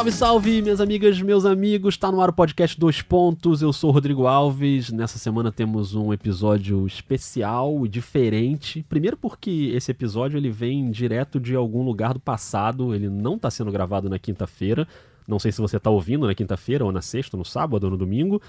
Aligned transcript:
Salve, 0.00 0.12
salve, 0.12 0.62
minhas 0.62 0.80
amigas, 0.80 1.20
meus 1.20 1.44
amigos. 1.44 1.98
Tá 1.98 2.10
no 2.10 2.22
ar 2.22 2.30
o 2.30 2.32
podcast 2.32 2.80
Dois 2.80 3.02
Pontos. 3.02 3.60
Eu 3.60 3.70
sou 3.70 3.90
o 3.90 3.92
Rodrigo 3.92 4.26
Alves. 4.26 4.90
Nessa 4.90 5.18
semana 5.18 5.52
temos 5.52 5.94
um 5.94 6.10
episódio 6.10 6.86
especial 6.86 7.84
e 7.84 7.88
diferente. 7.88 8.82
Primeiro 8.88 9.14
porque 9.14 9.70
esse 9.74 9.90
episódio 9.90 10.38
ele 10.38 10.48
vem 10.48 10.90
direto 10.90 11.38
de 11.38 11.54
algum 11.54 11.82
lugar 11.82 12.14
do 12.14 12.18
passado. 12.18 12.94
Ele 12.94 13.10
não 13.10 13.38
tá 13.38 13.50
sendo 13.50 13.70
gravado 13.70 14.08
na 14.08 14.18
quinta-feira. 14.18 14.88
Não 15.28 15.38
sei 15.38 15.52
se 15.52 15.60
você 15.60 15.78
tá 15.78 15.90
ouvindo 15.90 16.26
na 16.26 16.34
quinta-feira 16.34 16.82
ou 16.82 16.90
na 16.90 17.02
sexta, 17.02 17.36
no 17.36 17.44
sábado 17.44 17.84
ou 17.84 17.90
no 17.90 17.98
domingo, 17.98 18.40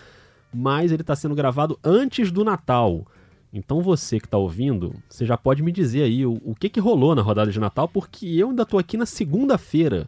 mas 0.53 0.93
ele 0.93 1.03
tá 1.03 1.17
sendo 1.17 1.35
gravado 1.35 1.77
antes 1.83 2.31
do 2.31 2.45
Natal. 2.45 3.05
Então 3.51 3.81
você 3.81 4.21
que 4.21 4.25
está 4.25 4.37
ouvindo, 4.37 4.95
você 5.09 5.25
já 5.25 5.35
pode 5.35 5.61
me 5.61 5.73
dizer 5.73 6.03
aí 6.03 6.25
o, 6.25 6.41
o 6.45 6.55
que, 6.55 6.69
que 6.69 6.79
rolou 6.79 7.13
na 7.13 7.21
rodada 7.21 7.51
de 7.51 7.59
Natal, 7.59 7.89
porque 7.89 8.25
eu 8.25 8.51
ainda 8.51 8.63
estou 8.63 8.79
aqui 8.79 8.95
na 8.95 9.05
segunda-feira. 9.05 10.07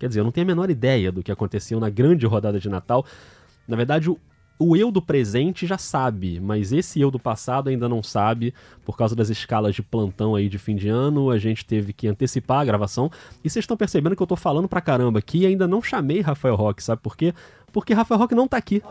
Quer 0.00 0.08
dizer, 0.08 0.20
eu 0.20 0.24
não 0.24 0.32
tenho 0.32 0.46
a 0.46 0.48
menor 0.48 0.70
ideia 0.70 1.12
do 1.12 1.22
que 1.22 1.30
aconteceu 1.30 1.78
na 1.78 1.90
grande 1.90 2.24
rodada 2.24 2.58
de 2.58 2.70
Natal. 2.70 3.04
Na 3.68 3.76
verdade, 3.76 4.08
o, 4.08 4.18
o 4.58 4.74
eu 4.74 4.90
do 4.90 5.02
presente 5.02 5.66
já 5.66 5.76
sabe, 5.76 6.40
mas 6.40 6.72
esse 6.72 6.98
eu 6.98 7.10
do 7.10 7.18
passado 7.18 7.68
ainda 7.68 7.86
não 7.86 8.02
sabe, 8.02 8.54
por 8.82 8.96
causa 8.96 9.14
das 9.14 9.28
escalas 9.28 9.74
de 9.74 9.82
plantão 9.82 10.34
aí 10.34 10.48
de 10.48 10.56
fim 10.56 10.74
de 10.74 10.88
ano, 10.88 11.30
a 11.30 11.36
gente 11.36 11.66
teve 11.66 11.92
que 11.92 12.08
antecipar 12.08 12.60
a 12.60 12.64
gravação. 12.64 13.10
E 13.44 13.50
vocês 13.50 13.62
estão 13.62 13.76
percebendo 13.76 14.16
que 14.16 14.22
eu 14.22 14.26
tô 14.26 14.36
falando 14.36 14.66
pra 14.66 14.80
caramba 14.80 15.18
aqui 15.18 15.40
e 15.40 15.46
ainda 15.46 15.68
não 15.68 15.82
chamei 15.82 16.22
Rafael 16.22 16.56
Roque, 16.56 16.82
sabe 16.82 17.02
por 17.02 17.14
quê? 17.14 17.34
Porque 17.70 17.92
Rafael 17.92 18.18
Roque 18.18 18.34
não 18.34 18.48
tá 18.48 18.56
aqui. 18.56 18.82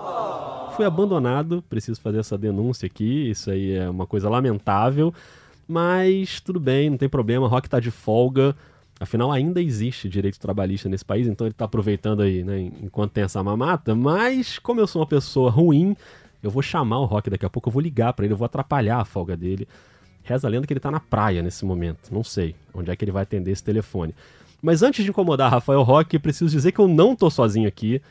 Foi 0.76 0.85
abandonado, 0.85 1.63
preciso 1.68 1.99
fazer 1.99 2.20
essa 2.20 2.38
denúncia 2.38 2.85
aqui, 2.85 3.32
isso 3.32 3.49
aí 3.49 3.73
é 3.73 3.90
uma 3.90 4.05
coisa 4.05 4.30
lamentável, 4.30 5.12
mas 5.68 6.40
tudo 6.40 6.60
bem, 6.60 6.91
não 6.91 6.98
tem 6.98 7.10
problema, 7.10 7.48
Roque 7.48 7.68
tá 7.68 7.80
de 7.80 7.90
folga. 7.90 8.55
Afinal, 8.99 9.31
ainda 9.31 9.62
existe 9.62 10.10
direito 10.10 10.40
trabalhista 10.40 10.90
nesse 10.90 11.05
país, 11.05 11.26
então 11.26 11.48
ele 11.48 11.54
está 11.54 11.63
aproveitando 11.65 12.21
aí, 12.21 12.43
né, 12.43 12.60
enquanto 12.84 13.13
tem 13.13 13.24
essa 13.24 13.41
mamata. 13.41 13.96
Mas, 13.96 14.60
como 14.60 14.82
eu 14.82 14.87
sou 14.87 15.01
uma 15.01 15.07
pessoa 15.07 15.49
ruim, 15.49 15.96
eu 16.43 16.51
vou 16.51 16.62
chamar 16.62 16.99
o 16.99 17.05
Rock 17.05 17.29
daqui 17.29 17.46
a 17.46 17.49
pouco, 17.49 17.70
eu 17.70 17.74
vou 17.74 17.82
ligar 17.82 18.12
para 18.12 18.26
ele, 18.26 18.34
eu 18.34 18.37
vou 18.37 18.46
atrapalhar 18.46 18.99
a 18.99 19.05
folga 19.05 19.37
dele. 19.37 19.68
Reza 20.21 20.48
a 20.48 20.49
lenda 20.51 20.68
que 20.68 20.74
ele 20.74 20.79
está 20.79 20.91
na 20.91 20.99
praia 20.99 21.41
nesse 21.41 21.65
momento. 21.65 22.12
Não 22.12 22.24
sei 22.24 22.55
onde 22.74 22.91
é 22.91 22.96
que 22.96 23.05
ele 23.05 23.12
vai 23.12 23.24
atender 23.24 23.51
esse 23.51 23.63
telefone. 23.63 24.13
Mas 24.62 24.84
antes 24.84 25.04
de 25.04 25.09
incomodar 25.09 25.49
Rafael 25.49 25.81
Roque, 25.81 26.20
preciso 26.20 26.52
dizer 26.52 26.74
que 26.74 26.79
eu 26.79 26.87
não 26.87 27.15
tô 27.15 27.29
sozinho 27.29 27.68
aqui, 27.68 28.02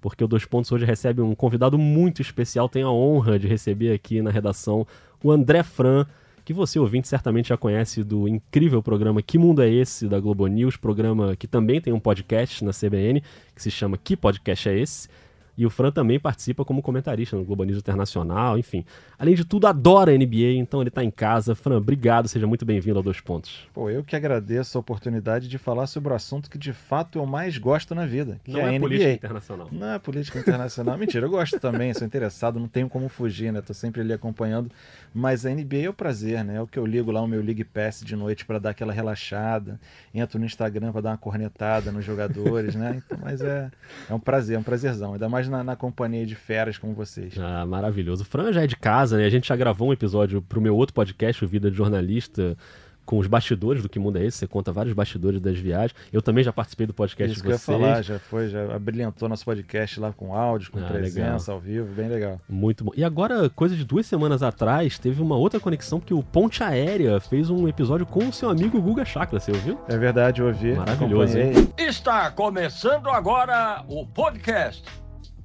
porque 0.00 0.24
o 0.24 0.28
Dois 0.28 0.46
Pontos 0.46 0.72
hoje 0.72 0.86
recebe 0.86 1.20
um 1.20 1.34
convidado 1.34 1.76
muito 1.76 2.22
especial. 2.22 2.68
Tenho 2.68 2.88
a 2.88 2.92
honra 2.92 3.38
de 3.38 3.46
receber 3.46 3.92
aqui 3.92 4.22
na 4.22 4.30
redação 4.30 4.86
o 5.22 5.30
André 5.30 5.62
Fran 5.62 6.06
que 6.48 6.54
você, 6.54 6.78
ouvinte, 6.78 7.06
certamente 7.06 7.50
já 7.50 7.58
conhece 7.58 8.02
do 8.02 8.26
incrível 8.26 8.82
programa 8.82 9.20
Que 9.20 9.36
Mundo 9.36 9.60
é 9.60 9.68
Esse, 9.68 10.08
da 10.08 10.18
Globo 10.18 10.46
News, 10.46 10.78
programa 10.78 11.36
que 11.36 11.46
também 11.46 11.78
tem 11.78 11.92
um 11.92 12.00
podcast 12.00 12.64
na 12.64 12.70
CBN, 12.70 13.22
que 13.54 13.62
se 13.62 13.70
chama 13.70 13.98
Que 13.98 14.16
Podcast 14.16 14.66
é 14.66 14.78
Esse? 14.78 15.10
E 15.58 15.66
o 15.66 15.70
Fran 15.70 15.90
também 15.90 16.20
participa 16.20 16.64
como 16.64 16.80
comentarista 16.80 17.36
no 17.36 17.44
Globo 17.44 17.64
News 17.64 17.78
Internacional, 17.78 18.56
enfim. 18.56 18.84
Além 19.18 19.34
de 19.34 19.44
tudo, 19.44 19.66
adora 19.66 20.12
a 20.12 20.16
NBA, 20.16 20.52
então 20.56 20.80
ele 20.80 20.88
está 20.88 21.02
em 21.02 21.10
casa. 21.10 21.52
Fran, 21.52 21.78
obrigado, 21.78 22.28
seja 22.28 22.46
muito 22.46 22.64
bem-vindo 22.64 22.96
ao 22.96 23.02
Dois 23.02 23.20
Pontos. 23.20 23.66
Pô, 23.74 23.90
eu 23.90 24.04
que 24.04 24.14
agradeço 24.14 24.78
a 24.78 24.80
oportunidade 24.80 25.48
de 25.48 25.58
falar 25.58 25.88
sobre 25.88 26.12
o 26.12 26.14
assunto 26.14 26.48
que 26.48 26.56
de 26.56 26.72
fato 26.72 27.18
eu 27.18 27.26
mais 27.26 27.58
gosto 27.58 27.92
na 27.92 28.06
vida, 28.06 28.38
que 28.44 28.52
não 28.52 28.60
é, 28.60 28.62
é 28.62 28.66
a 28.68 28.70
NBA. 28.70 28.80
política 28.80 29.12
internacional. 29.12 29.68
Não 29.72 29.88
é 29.88 29.98
política 29.98 30.38
internacional. 30.38 30.94
Mentira, 30.96 31.26
eu 31.26 31.30
gosto 31.30 31.58
também, 31.58 31.92
sou 31.92 32.06
interessado, 32.06 32.60
não 32.60 32.68
tenho 32.68 32.88
como 32.88 33.08
fugir, 33.08 33.52
né? 33.52 33.60
Tô 33.60 33.74
sempre 33.74 34.00
ali 34.00 34.12
acompanhando. 34.12 34.70
Mas 35.12 35.44
a 35.44 35.50
NBA 35.50 35.78
é 35.78 35.88
o 35.88 35.92
prazer, 35.92 36.44
né? 36.44 36.56
É 36.56 36.60
o 36.60 36.68
que 36.68 36.78
eu 36.78 36.86
ligo 36.86 37.10
lá 37.10 37.20
o 37.20 37.26
meu 37.26 37.42
League 37.42 37.64
Pass 37.64 38.00
de 38.04 38.14
noite 38.14 38.44
para 38.44 38.60
dar 38.60 38.70
aquela 38.70 38.92
relaxada. 38.92 39.80
Entro 40.14 40.38
no 40.38 40.44
Instagram 40.44 40.92
para 40.92 41.00
dar 41.00 41.10
uma 41.10 41.18
cornetada 41.18 41.90
nos 41.90 42.04
jogadores, 42.04 42.76
né? 42.76 43.02
Então, 43.04 43.18
mas 43.20 43.40
é, 43.40 43.70
é 44.08 44.14
um 44.14 44.20
prazer, 44.20 44.56
é 44.56 44.58
um 44.58 44.62
prazerzão. 44.62 45.14
Ainda 45.14 45.28
mais 45.28 45.47
na, 45.48 45.64
na 45.64 45.76
companhia 45.76 46.24
de 46.26 46.34
feras 46.34 46.78
como 46.78 46.94
vocês. 46.94 47.34
Ah, 47.38 47.64
maravilhoso. 47.66 48.22
O 48.22 48.26
Fran 48.26 48.52
já 48.52 48.62
é 48.62 48.66
de 48.66 48.76
casa, 48.76 49.16
né? 49.16 49.24
A 49.24 49.30
gente 49.30 49.48
já 49.48 49.56
gravou 49.56 49.88
um 49.88 49.92
episódio 49.92 50.40
pro 50.42 50.60
meu 50.60 50.76
outro 50.76 50.94
podcast, 50.94 51.44
o 51.44 51.48
Vida 51.48 51.70
de 51.70 51.76
Jornalista, 51.76 52.56
com 53.04 53.16
os 53.18 53.26
bastidores 53.26 53.82
do 53.82 53.88
Que 53.88 53.98
Mundo 53.98 54.18
é 54.18 54.24
Esse. 54.26 54.36
Você 54.36 54.46
conta 54.46 54.70
vários 54.70 54.92
bastidores 54.92 55.40
das 55.40 55.56
viagens. 55.58 55.94
Eu 56.12 56.20
também 56.20 56.44
já 56.44 56.52
participei 56.52 56.86
do 56.86 56.92
podcast 56.92 57.32
Isso 57.32 57.42
de 57.42 57.48
que 57.48 57.56
vocês. 57.56 57.68
eu 57.68 57.74
ia 57.80 57.88
falar, 57.88 58.02
já 58.02 58.18
foi, 58.18 58.48
já 58.50 58.74
abrilhantou 58.76 59.26
nosso 59.30 59.46
podcast 59.46 59.98
lá 59.98 60.12
com 60.12 60.34
áudio, 60.34 60.70
com 60.70 60.78
Ah, 60.78 60.82
presença 60.82 61.50
ao 61.50 61.58
vivo, 61.58 61.86
bem 61.94 62.06
legal. 62.06 62.38
Muito 62.46 62.84
bom. 62.84 62.90
E 62.94 63.02
agora, 63.02 63.48
coisa 63.48 63.74
de 63.74 63.82
duas 63.82 64.04
semanas 64.04 64.42
atrás, 64.42 64.98
teve 64.98 65.22
uma 65.22 65.36
outra 65.38 65.58
conexão 65.58 65.98
que 66.00 66.12
o 66.12 66.22
Ponte 66.22 66.62
Aérea 66.62 67.18
fez 67.18 67.48
um 67.48 67.66
episódio 67.66 68.04
com 68.04 68.28
o 68.28 68.32
seu 68.32 68.50
amigo 68.50 68.78
Guga 68.78 69.06
Chakra, 69.06 69.40
você 69.40 69.52
ouviu? 69.52 69.80
É 69.88 69.96
verdade, 69.96 70.42
eu 70.42 70.48
ouvi. 70.48 70.74
Maravilhoso, 70.74 71.38
acompanhei. 71.38 71.68
Está 71.78 72.30
começando 72.30 73.08
agora 73.08 73.86
o 73.88 74.06
podcast 74.06 74.84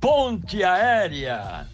Ponte 0.03 0.61
Aérea. 0.61 1.65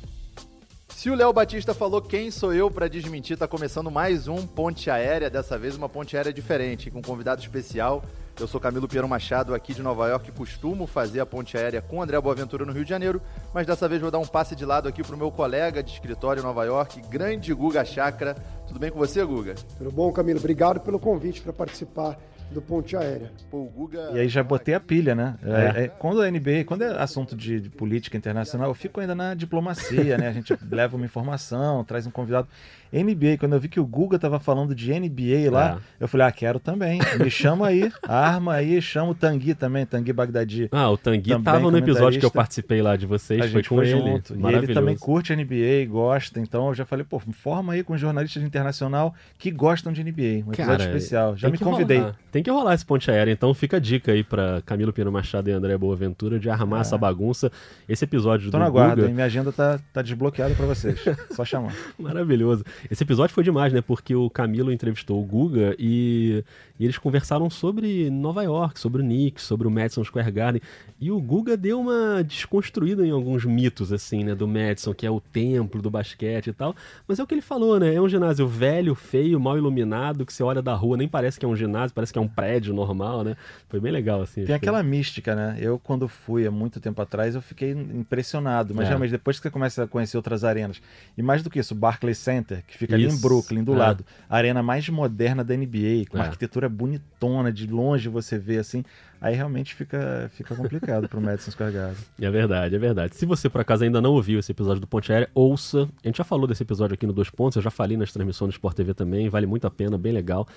Se 0.90 1.10
o 1.10 1.16
Léo 1.16 1.34
Batista 1.34 1.74
falou 1.74 2.00
quem 2.00 2.30
sou 2.30 2.54
eu 2.54 2.70
para 2.70 2.88
desmentir, 2.88 3.36
tá 3.36 3.48
começando 3.48 3.90
mais 3.90 4.28
um 4.28 4.46
Ponte 4.46 4.88
Aérea, 4.92 5.32
dessa 5.32 5.58
vez 5.58 5.76
uma 5.76 5.90
ponte 5.90 6.16
aérea 6.16 6.32
diferente, 6.32 6.92
com 6.92 7.00
um 7.00 7.02
convidado 7.02 7.42
especial. 7.42 8.04
Eu 8.40 8.48
sou 8.48 8.62
Camilo 8.62 8.88
Piero 8.88 9.10
Machado, 9.10 9.56
aqui 9.56 9.74
de 9.74 9.82
Nova 9.82 10.08
York, 10.10 10.32
costumo 10.34 10.86
fazer 10.86 11.20
a 11.22 11.26
ponte 11.26 11.58
aérea 11.58 11.82
com 11.82 12.04
André 12.04 12.22
Boaventura 12.22 12.66
no 12.66 12.72
Rio 12.72 12.84
de 12.84 12.92
Janeiro, 12.92 13.20
mas 13.52 13.66
dessa 13.66 13.90
vez 13.90 14.00
vou 14.00 14.12
dar 14.12 14.20
um 14.20 14.28
passe 14.28 14.56
de 14.56 14.64
lado 14.64 14.88
aqui 14.88 15.02
pro 15.02 15.18
meu 15.18 15.32
colega 15.32 15.82
de 15.82 15.92
escritório 15.92 16.42
em 16.42 16.44
Nova 16.44 16.64
York, 16.66 17.02
grande 17.10 17.52
Guga 17.52 17.84
Chakra. 17.84 18.36
Tudo 18.68 18.80
bem 18.80 18.92
com 18.92 19.00
você, 19.00 19.26
Guga? 19.26 19.56
Tudo 19.76 19.92
bom, 19.92 20.12
Camilo? 20.12 20.38
Obrigado 20.38 20.82
pelo 20.82 21.00
convite 21.00 21.42
para 21.42 21.52
participar 21.52 22.16
do 22.52 22.62
Ponte 22.62 22.96
Aérea. 22.96 23.32
Pô, 23.50 23.58
o 23.60 23.66
Guga... 23.70 24.12
E 24.14 24.20
aí 24.20 24.28
já 24.30 24.44
botei 24.44 24.74
a 24.74 24.80
pilha, 24.80 25.14
né? 25.14 25.36
É. 25.44 25.50
É, 25.82 25.84
é, 25.84 25.88
quando 25.88 26.22
a 26.22 26.30
NBA, 26.30 26.64
quando 26.66 26.84
é 26.84 27.02
assunto 27.02 27.36
de, 27.36 27.60
de 27.60 27.70
política 27.70 28.18
internacional, 28.18 28.68
eu 28.70 28.74
fico 28.74 29.00
ainda 29.00 29.14
na 29.16 29.34
diplomacia, 29.34 30.18
né? 30.18 30.28
A 30.28 30.34
gente 30.34 30.56
leva 30.72 30.96
uma 30.96 31.06
informação, 31.06 31.84
traz 31.84 32.06
um 32.08 32.12
convidado. 32.12 32.48
NBA, 32.92 33.38
quando 33.40 33.54
eu 33.54 33.60
vi 33.60 33.68
que 33.68 33.80
o 33.80 33.86
Guga 33.86 34.18
tava 34.18 34.40
falando 34.40 34.74
de 34.74 34.92
NBA 34.92 35.52
lá, 35.52 35.80
É. 36.00 36.04
eu 36.04 36.08
falei, 36.08 36.26
ah, 36.26 36.32
quero 36.32 36.60
também. 36.60 37.00
Me 37.20 37.30
chama 37.30 37.68
aí, 37.68 37.92
arma 38.02 38.56
aí, 38.56 38.82
chama 38.82 39.12
o 39.12 39.16
Tangui 39.16 39.54
também, 39.54 39.86
Tangui 39.86 40.12
Bagdadi. 40.12 40.70
Ah, 40.72 40.90
o 40.90 40.98
Tangui 40.98 41.30
Também 41.30 41.44
tava 41.44 41.70
no 41.70 41.78
episódio 41.78 42.20
que 42.20 42.26
eu 42.26 42.32
participei 42.32 42.82
lá 42.82 42.96
de 42.96 43.06
vocês, 43.06 43.40
A 43.42 43.44
foi 43.44 43.52
gente 43.52 43.70
com 43.70 43.76
foi 43.76 43.90
ele. 43.90 44.00
junto. 44.00 44.36
E 44.36 44.54
ele 44.56 44.74
também 44.74 44.98
curte 44.98 45.36
NBA, 45.36 45.86
gosta. 45.88 46.40
Então 46.40 46.70
eu 46.70 46.74
já 46.74 46.84
falei, 46.84 47.06
pô, 47.08 47.20
forma 47.20 47.74
aí 47.74 47.84
com 47.84 47.96
jornalistas 47.96 48.42
internacional 48.42 49.14
que 49.38 49.52
gostam 49.52 49.94
de 49.94 50.04
NBA. 50.04 50.48
Um 50.48 50.52
episódio 50.52 50.66
Cara, 50.66 50.84
especial. 50.86 51.38
Já 51.38 51.48
me 51.48 51.60
convidei. 51.60 52.00
rolar. 52.00 52.16
Tem 52.32 52.39
que 52.44 52.52
rolar 52.52 52.74
esse 52.74 52.86
ponte 52.86 53.10
aéreo, 53.10 53.32
então 53.32 53.54
fica 53.54 53.78
a 53.78 53.80
dica 53.80 54.12
aí 54.12 54.24
pra 54.24 54.62
Camilo 54.66 54.94
Pino 54.94 55.12
Machado 55.12 55.50
e 55.50 55.52
André 55.52 55.78
Boaventura 55.78 56.40
de 56.40 56.50
armar 56.50 56.82
essa 56.82 56.98
bagunça. 56.98 57.52
Esse 57.88 58.06
episódio 58.06 58.48
É. 58.48 58.52
Tô 58.52 58.58
do 58.58 58.64
na 58.64 58.70
guarda, 58.70 58.96
Guga, 58.96 59.08
hein? 59.08 59.14
Minha 59.14 59.26
agenda 59.26 59.52
tá, 59.52 59.80
tá 59.94 60.02
desbloqueada 60.02 60.54
pra 60.56 60.66
vocês. 60.66 61.00
Só 61.32 61.44
chamar. 61.44 61.74
Maravilhoso. 61.98 62.64
Esse 62.90 63.04
episódio 63.04 63.34
foi 63.34 63.44
demais, 63.44 63.74
né? 63.74 63.82
Porque 63.82 64.16
o 64.16 64.30
Camilo 64.30 64.72
entrevistou 64.72 65.22
o 65.22 65.26
Guga 65.26 65.76
e, 65.78 66.44
e 66.80 66.86
eles 66.86 66.98
conversaram 66.98 67.50
sobre 67.50 68.10
Nova 68.10 68.44
York, 68.44 68.80
sobre 68.80 69.02
o 69.02 69.06
Knicks, 69.06 69.44
sobre 69.44 69.68
o 69.68 69.72
Madison 69.72 70.04
Square 70.04 70.32
Garden. 70.32 70.62
E 71.00 71.12
o 71.12 71.20
Guga 71.20 71.56
deu 71.58 71.80
uma 71.80 72.24
desconstruída 72.24 73.06
em 73.06 73.12
alguns 73.12 73.46
mitos, 73.46 73.92
assim, 73.92 74.24
né? 74.24 74.36
Do 74.36 74.48
Madison, 74.48 74.94
que 74.94 75.06
é 75.06 75.12
o 75.12 75.20
templo 75.20 75.82
do 75.82 75.90
basquete 75.90 76.48
e 76.48 76.54
tal. 76.54 76.76
Mas 77.08 77.20
é 77.20 77.24
o 77.24 77.28
que 77.28 77.34
ele 77.34 77.42
falou, 77.42 77.80
né? 77.80 77.94
É 77.94 78.02
um 78.02 78.10
ginásio 78.10 78.48
velho, 78.48 78.96
feio, 78.96 79.40
mal 79.40 79.58
iluminado, 79.58 80.26
que 80.26 80.34
você 80.34 80.44
olha 80.44 80.62
da 80.62 80.74
rua, 80.74 80.98
nem 80.98 81.08
parece 81.08 81.40
que 81.40 81.46
é 81.46 81.48
um 81.48 81.56
ginásio, 81.56 81.94
parece 81.94 82.14
que 82.14 82.20
é 82.20 82.22
um 82.22 82.28
prédio 82.30 82.74
normal, 82.74 83.24
né? 83.24 83.36
Foi 83.68 83.80
bem 83.80 83.92
legal, 83.92 84.22
assim. 84.22 84.46
Tem 84.46 84.56
aquela 84.56 84.82
mística, 84.82 85.36
né? 85.36 85.58
Eu, 85.60 85.78
quando 85.80 86.08
fui 86.08 86.46
há 86.48 86.52
muito 86.52 86.80
tempo 86.80 87.02
atrás, 87.02 87.36
eu 87.36 87.42
fiquei 87.42 87.72
impressionado. 87.72 88.74
Mas 88.74 88.86
É. 88.86 88.90
realmente, 88.90 89.12
depois 89.12 89.38
que 89.38 89.44
você 89.44 89.50
começa 89.52 89.84
a 89.84 89.88
conhecer 89.88 90.18
outras 90.18 90.44
arenas, 90.44 90.82
e 91.18 91.22
mais 91.22 91.44
do 91.44 91.50
que 91.50 91.60
isso, 91.60 91.74
o 91.74 91.78
Barclays 91.78 92.18
Center, 92.18 92.64
que 92.68 92.78
fica 92.78 92.96
ali 92.96 93.06
Isso. 93.06 93.18
em 93.18 93.22
Brooklyn, 93.22 93.64
do 93.64 93.74
É. 93.74 93.78
lado, 93.78 94.06
a 94.30 94.36
arena 94.38 94.62
mais 94.64 94.88
moderna 94.90 95.44
da 95.44 95.54
NBA, 95.56 96.06
com 96.10 96.18
uma 96.18 96.24
É. 96.24 96.28
arquitetura 96.28 96.68
bonitona, 96.70 97.52
de 97.52 97.68
longe 97.68 98.08
você 98.10 98.38
vê 98.38 98.58
assim, 98.58 98.84
aí 99.22 99.36
realmente 99.36 99.76
fica, 99.76 100.30
fica 100.34 100.56
complicado 100.56 101.08
pro 101.10 101.20
Madison 101.22 101.52
Square 101.52 101.74
Garden. 101.74 101.96
É 102.22 102.30
verdade, 102.32 102.76
é 102.76 102.80
verdade. 102.80 103.16
Se 103.16 103.26
você 103.26 103.50
por 103.50 103.62
acaso 103.62 103.84
ainda 103.84 104.02
não 104.02 104.12
ouviu 104.14 104.40
esse 104.40 104.52
episódio 104.52 104.80
do 104.82 104.88
Ponte 104.88 105.12
Aérea, 105.12 105.30
ouça. 105.34 105.88
A 106.04 106.08
gente 106.08 106.18
já 106.18 106.24
falou 106.24 106.48
desse 106.48 106.64
episódio 106.64 106.94
aqui 106.94 107.06
no 107.08 107.14
Dois 107.14 107.30
Pontos, 107.30 107.56
eu 107.56 107.62
já 107.62 107.70
falei 107.72 107.98
nas 107.98 108.12
transmissões 108.12 108.50
do 108.50 108.54
Sport 108.54 108.76
TV 108.76 108.94
também, 108.94 109.30
vale 109.30 109.46
muito 109.46 109.66
a 109.68 109.72
pena, 109.72 109.98
bem 109.98 110.12
legal. 110.14 110.48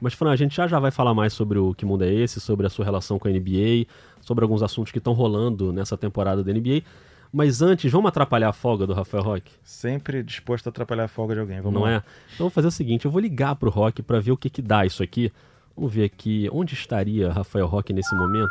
Mas, 0.00 0.14
Fran, 0.14 0.30
a 0.30 0.36
gente 0.36 0.56
já 0.56 0.66
já 0.66 0.78
vai 0.78 0.90
falar 0.90 1.12
mais 1.14 1.32
sobre 1.32 1.58
o 1.58 1.74
Que 1.74 1.84
Mundo 1.84 2.04
é 2.04 2.12
Esse, 2.12 2.40
sobre 2.40 2.66
a 2.66 2.70
sua 2.70 2.84
relação 2.84 3.18
com 3.18 3.28
a 3.28 3.30
NBA, 3.30 3.86
sobre 4.20 4.44
alguns 4.44 4.62
assuntos 4.62 4.90
que 4.90 4.98
estão 4.98 5.12
rolando 5.12 5.72
nessa 5.72 5.96
temporada 5.96 6.42
da 6.42 6.52
NBA. 6.52 6.82
Mas 7.32 7.62
antes, 7.62 7.92
vamos 7.92 8.08
atrapalhar 8.08 8.48
a 8.48 8.52
folga 8.52 8.86
do 8.86 8.92
Rafael 8.92 9.22
Roque? 9.22 9.52
Sempre 9.62 10.22
disposto 10.22 10.66
a 10.66 10.70
atrapalhar 10.70 11.04
a 11.04 11.08
folga 11.08 11.34
de 11.34 11.40
alguém. 11.40 11.60
Vamos 11.60 11.74
não 11.74 11.82
lá. 11.82 11.92
é? 11.92 12.02
Então 12.34 12.44
vou 12.44 12.50
fazer 12.50 12.66
o 12.66 12.72
seguinte, 12.72 13.04
eu 13.04 13.10
vou 13.10 13.20
ligar 13.20 13.54
pro 13.54 13.70
Rock 13.70 14.02
para 14.02 14.18
ver 14.18 14.32
o 14.32 14.36
que 14.36 14.50
que 14.50 14.60
dá 14.60 14.84
isso 14.84 15.02
aqui. 15.02 15.32
Vamos 15.76 15.92
ver 15.94 16.04
aqui 16.04 16.48
onde 16.52 16.74
estaria 16.74 17.30
Rafael 17.30 17.66
Roque 17.66 17.92
nesse 17.92 18.14
momento. 18.16 18.50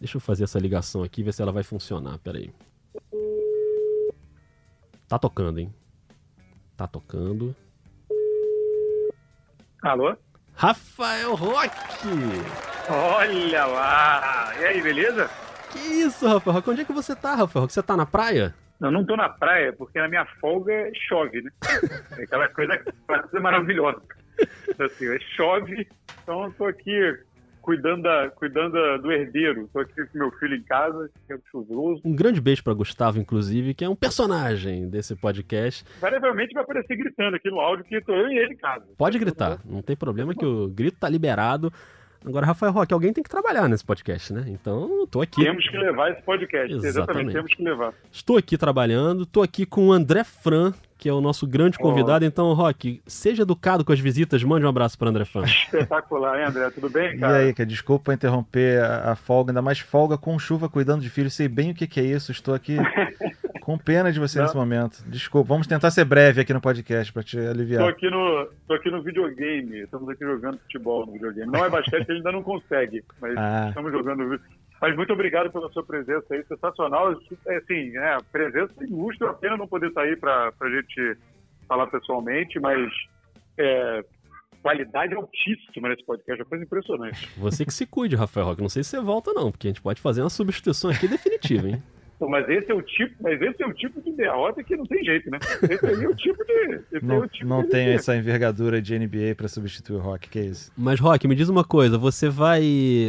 Deixa 0.00 0.16
eu 0.16 0.20
fazer 0.20 0.44
essa 0.44 0.58
ligação 0.58 1.02
aqui, 1.02 1.22
ver 1.22 1.32
se 1.32 1.40
ela 1.40 1.52
vai 1.52 1.62
funcionar. 1.62 2.18
Pera 2.18 2.38
aí. 2.38 2.50
Tá 5.08 5.18
tocando, 5.18 5.60
hein? 5.60 5.72
Tá 6.76 6.86
tocando. 6.86 7.54
Alô? 9.82 10.16
Rafael 10.56 11.34
Roque! 11.34 12.08
Olha 12.88 13.66
lá! 13.66 14.54
E 14.58 14.64
aí, 14.64 14.80
beleza? 14.80 15.28
Que 15.70 15.78
isso, 15.78 16.26
Rafael 16.26 16.54
Roque? 16.54 16.70
Onde 16.70 16.80
é 16.80 16.84
que 16.86 16.94
você 16.94 17.14
tá, 17.14 17.34
Rafael 17.34 17.62
Roque? 17.62 17.74
Você 17.74 17.82
tá 17.82 17.94
na 17.94 18.06
praia? 18.06 18.54
Eu 18.80 18.90
não 18.90 19.04
tô 19.04 19.16
na 19.16 19.28
praia 19.28 19.74
porque 19.74 19.98
na 19.98 20.08
minha 20.08 20.24
folga 20.40 20.90
chove, 21.08 21.42
né? 21.42 21.50
É 22.18 22.22
aquela 22.22 22.48
coisa, 22.48 22.72
aquela 22.72 23.22
coisa 23.22 23.40
maravilhosa. 23.40 24.00
Então, 24.68 24.86
assim, 24.86 25.18
chove, 25.36 25.88
então 26.22 26.44
eu 26.44 26.52
tô 26.52 26.64
aqui 26.64 27.18
cuidando, 27.66 28.02
da, 28.02 28.30
cuidando 28.30 28.72
da, 28.74 28.96
do 28.96 29.10
herdeiro. 29.10 29.68
Tô 29.72 29.80
aqui 29.80 30.06
com 30.06 30.18
meu 30.18 30.30
filho 30.38 30.54
em 30.54 30.62
casa, 30.62 31.10
tempo 31.26 31.42
chuvoso. 31.50 32.00
Um 32.04 32.14
grande 32.14 32.40
beijo 32.40 32.62
pra 32.62 32.72
Gustavo, 32.72 33.18
inclusive, 33.18 33.74
que 33.74 33.84
é 33.84 33.88
um 33.88 33.96
personagem 33.96 34.88
desse 34.88 35.16
podcast. 35.16 35.84
Variavelmente 36.00 36.54
vai 36.54 36.62
aparecer 36.62 36.96
gritando 36.96 37.34
aqui 37.34 37.50
no 37.50 37.58
áudio 37.58 37.84
que 37.84 38.00
tô 38.02 38.14
eu 38.14 38.28
e 38.28 38.38
ele 38.38 38.54
em 38.54 38.56
casa. 38.56 38.84
Pode 38.96 39.18
gritar, 39.18 39.58
não 39.64 39.82
tem 39.82 39.96
problema 39.96 40.32
que 40.32 40.46
o 40.46 40.68
grito 40.68 40.98
tá 41.00 41.08
liberado. 41.08 41.72
Agora, 42.24 42.46
Rafael 42.46 42.72
Roque, 42.72 42.94
alguém 42.94 43.12
tem 43.12 43.22
que 43.22 43.30
trabalhar 43.30 43.68
nesse 43.68 43.84
podcast, 43.84 44.32
né? 44.32 44.44
Então, 44.48 45.06
tô 45.10 45.20
aqui. 45.20 45.42
Temos 45.42 45.68
que 45.68 45.76
levar 45.76 46.12
esse 46.12 46.22
podcast, 46.22 46.72
Exatamente. 46.72 46.88
exatamente, 46.88 47.32
temos 47.32 47.54
que 47.54 47.62
levar. 47.62 47.94
Estou 48.12 48.36
aqui 48.36 48.56
trabalhando, 48.56 49.26
tô 49.26 49.42
aqui 49.42 49.66
com 49.66 49.88
o 49.88 49.92
André 49.92 50.22
Fran, 50.24 50.72
que 50.98 51.08
é 51.08 51.12
o 51.12 51.20
nosso 51.20 51.46
grande 51.46 51.78
convidado. 51.78 52.24
Então, 52.24 52.52
Roque, 52.54 53.02
seja 53.06 53.42
educado 53.42 53.84
com 53.84 53.92
as 53.92 54.00
visitas, 54.00 54.42
mande 54.42 54.64
um 54.64 54.68
abraço 54.68 54.98
para 54.98 55.10
André 55.10 55.24
Fran. 55.24 55.44
Espetacular, 55.46 56.38
hein, 56.40 56.46
André? 56.46 56.70
Tudo 56.70 56.88
bem, 56.88 57.14
E 57.14 57.18
cara? 57.18 57.36
aí, 57.38 57.54
que 57.54 57.64
desculpa 57.66 58.14
interromper 58.14 58.82
a, 58.82 59.12
a 59.12 59.16
folga, 59.16 59.50
ainda 59.50 59.62
mais 59.62 59.78
folga 59.78 60.16
com 60.16 60.38
chuva, 60.38 60.68
cuidando 60.68 61.02
de 61.02 61.10
filho. 61.10 61.30
Sei 61.30 61.48
bem 61.48 61.70
o 61.70 61.74
que, 61.74 61.86
que 61.86 62.00
é 62.00 62.04
isso. 62.04 62.32
Estou 62.32 62.54
aqui 62.54 62.76
com 63.60 63.76
pena 63.76 64.12
de 64.12 64.18
você 64.20 64.38
Não. 64.38 64.44
nesse 64.46 64.56
momento. 64.56 65.02
Desculpa, 65.06 65.48
vamos 65.48 65.66
tentar 65.66 65.90
ser 65.90 66.04
breve 66.04 66.40
aqui 66.40 66.52
no 66.54 66.60
podcast 66.60 67.12
para 67.12 67.22
te 67.22 67.36
Tô 67.36 67.48
aliviar. 67.50 67.88
aqui, 67.88 68.08
no, 68.08 68.48
tô 68.66 68.74
aqui 68.74 68.90
no 68.90 69.02
videogame, 69.02 69.80
estamos 69.80 70.08
aqui 70.08 70.24
jogando 70.24 70.58
futebol 70.58 71.04
no 71.04 71.12
videogame. 71.12 71.50
Não 71.50 71.64
é 71.64 71.68
basquete, 71.68 72.08
ele 72.08 72.18
ainda 72.18 72.32
não 72.32 72.42
consegue, 72.42 73.02
mas 73.20 73.36
Ah. 73.36 73.66
estamos 73.68 73.90
jogando. 73.92 74.40
Mas 74.80 74.94
muito 74.94 75.12
obrigado 75.12 75.50
pela 75.50 75.70
sua 75.72 75.84
presença 75.84 76.26
aí, 76.30 76.44
sensacional. 76.44 77.12
É, 77.46 77.56
Assim, 77.56 77.96
é, 77.96 78.18
presença 78.30 78.72
ilustre, 78.84 79.26
a 79.26 79.34
pena 79.34 79.56
não 79.56 79.66
poder 79.66 79.90
sair 79.92 80.18
para 80.18 80.52
a 80.60 80.70
gente 80.70 81.18
falar 81.66 81.86
pessoalmente, 81.86 82.60
mas 82.60 82.90
é, 83.58 84.04
qualidade 84.62 85.14
altíssima 85.14 85.88
nesse 85.88 86.04
podcast, 86.04 86.42
é 86.42 86.44
coisa 86.44 86.64
impressionante. 86.64 87.30
Você 87.38 87.64
que 87.64 87.72
se 87.72 87.86
cuide, 87.86 88.16
Rafael 88.16 88.46
Roque. 88.46 88.62
Não 88.62 88.68
sei 88.68 88.82
se 88.82 88.90
você 88.90 89.00
volta, 89.00 89.32
não, 89.32 89.50
porque 89.50 89.68
a 89.68 89.70
gente 89.70 89.80
pode 89.80 90.00
fazer 90.00 90.22
uma 90.22 90.30
substituição 90.30 90.90
aqui 90.90 91.08
definitiva, 91.08 91.68
hein? 91.68 91.82
Pô, 92.18 92.28
Mas 92.28 92.48
esse 92.48 92.70
é 92.70 92.74
o 92.74 92.80
tipo, 92.80 93.14
mas 93.22 93.40
esse 93.42 93.62
é 93.62 93.66
o 93.66 93.74
tipo 93.74 94.00
de 94.00 94.10
derrota 94.12 94.62
que 94.64 94.74
não 94.74 94.86
tem 94.86 95.04
jeito, 95.04 95.30
né? 95.30 95.38
Esse 95.68 95.84
aí 95.86 96.04
é 96.04 96.08
o 96.08 96.14
tipo 96.16 96.42
de. 96.44 96.52
Esse 96.92 96.96
é 96.96 97.00
Não, 97.02 97.18
o 97.20 97.28
tipo 97.28 97.46
não 97.46 97.62
de- 97.62 97.68
tenho 97.68 97.90
essa 97.92 98.16
envergadura 98.16 98.80
de 98.80 98.98
NBA 98.98 99.34
para 99.36 99.48
substituir 99.48 99.96
o 99.96 100.00
Rock, 100.00 100.30
que 100.30 100.38
é 100.38 100.42
isso? 100.46 100.72
Mas, 100.76 100.98
Roque, 100.98 101.28
me 101.28 101.34
diz 101.34 101.48
uma 101.50 101.62
coisa, 101.64 101.98
você 101.98 102.28
vai. 102.30 102.62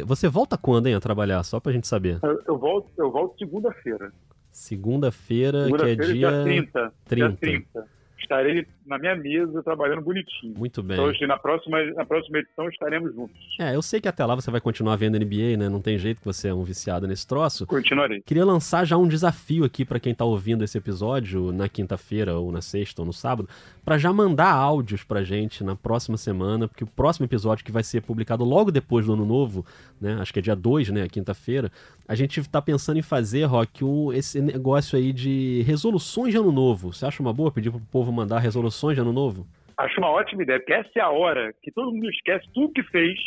Você 0.05 0.27
volta 0.27 0.57
quando, 0.57 0.87
hein, 0.87 0.95
a 0.95 0.99
trabalhar? 0.99 1.41
Só 1.43 1.59
pra 1.59 1.71
gente 1.71 1.87
saber. 1.87 2.19
Eu, 2.21 2.41
eu 2.47 2.57
volto, 2.57 2.89
eu 2.97 3.09
volto 3.09 3.37
segunda-feira. 3.39 4.11
Segunda-feira, 4.51 5.67
que 5.77 5.83
é 5.85 5.95
dia. 5.95 6.13
dia 6.13 6.43
30. 6.43 6.93
30. 7.05 7.27
Dia 7.29 7.37
30. 7.39 7.87
Estarei 8.19 8.65
na 8.87 8.97
minha 8.97 9.15
mesa 9.15 9.61
trabalhando 9.61 10.01
bonitinho. 10.01 10.57
Muito 10.57 10.81
bem. 10.81 10.95
Então, 10.95 11.09
assim, 11.09 11.25
na 11.25 11.37
próxima, 11.37 11.83
na 11.91 12.05
próxima 12.05 12.39
edição 12.39 12.69
estaremos 12.69 13.13
juntos. 13.13 13.35
É, 13.59 13.75
eu 13.75 13.81
sei 13.81 13.99
que 13.99 14.07
até 14.07 14.25
lá 14.25 14.33
você 14.33 14.49
vai 14.49 14.61
continuar 14.61 14.95
vendo 14.95 15.19
NBA, 15.19 15.57
né? 15.57 15.67
Não 15.69 15.81
tem 15.81 15.97
jeito 15.97 16.19
que 16.19 16.25
você 16.25 16.47
é 16.47 16.53
um 16.53 16.63
viciado 16.63 17.07
nesse 17.07 17.27
troço. 17.27 17.67
Continuarei. 17.67 18.21
Queria 18.21 18.45
lançar 18.45 18.85
já 18.85 18.97
um 18.97 19.07
desafio 19.07 19.65
aqui 19.65 19.83
pra 19.83 19.99
quem 19.99 20.15
tá 20.15 20.23
ouvindo 20.23 20.63
esse 20.63 20.77
episódio 20.77 21.51
na 21.51 21.67
quinta-feira 21.67 22.37
ou 22.37 22.51
na 22.51 22.61
sexta 22.61 23.01
ou 23.01 23.05
no 23.05 23.13
sábado, 23.13 23.49
pra 23.83 23.97
já 23.97 24.13
mandar 24.13 24.51
áudios 24.51 25.03
pra 25.03 25.23
gente 25.23 25.63
na 25.63 25.75
próxima 25.75 26.17
semana, 26.17 26.67
porque 26.67 26.83
o 26.83 26.87
próximo 26.87 27.25
episódio 27.25 27.65
que 27.65 27.71
vai 27.71 27.83
ser 27.83 28.01
publicado 28.01 28.45
logo 28.45 28.71
depois 28.71 29.05
do 29.05 29.13
ano 29.13 29.25
novo, 29.25 29.65
né? 29.99 30.17
Acho 30.21 30.31
que 30.31 30.39
é 30.39 30.41
dia 30.41 30.55
2, 30.55 30.89
né, 30.89 31.07
quinta-feira. 31.09 31.71
A 32.07 32.15
gente 32.15 32.41
tá 32.49 32.61
pensando 32.61 32.97
em 32.97 33.01
fazer, 33.01 33.43
Rock, 33.43 33.83
um, 33.83 34.13
esse 34.13 34.39
negócio 34.39 34.97
aí 34.97 35.11
de 35.11 35.61
resoluções 35.67 36.31
de 36.31 36.37
ano 36.37 36.51
novo. 36.51 36.93
Você 36.93 37.05
acha 37.05 37.21
uma 37.21 37.33
boa 37.33 37.51
pedir 37.51 37.69
pro 37.69 37.81
povo 37.91 38.11
mandar 38.11 38.39
resoluções 38.39 38.76
de 38.95 39.01
ano 39.01 39.13
novo? 39.13 39.47
Acho 39.77 39.99
uma 39.99 40.09
ótima 40.09 40.43
ideia, 40.43 40.59
porque 40.59 40.73
essa 40.73 40.89
é 40.95 41.01
a 41.01 41.09
hora 41.09 41.53
que 41.61 41.71
todo 41.71 41.91
mundo 41.91 42.09
esquece 42.09 42.45
tudo 42.53 42.73
que 42.73 42.83
fez 42.83 43.19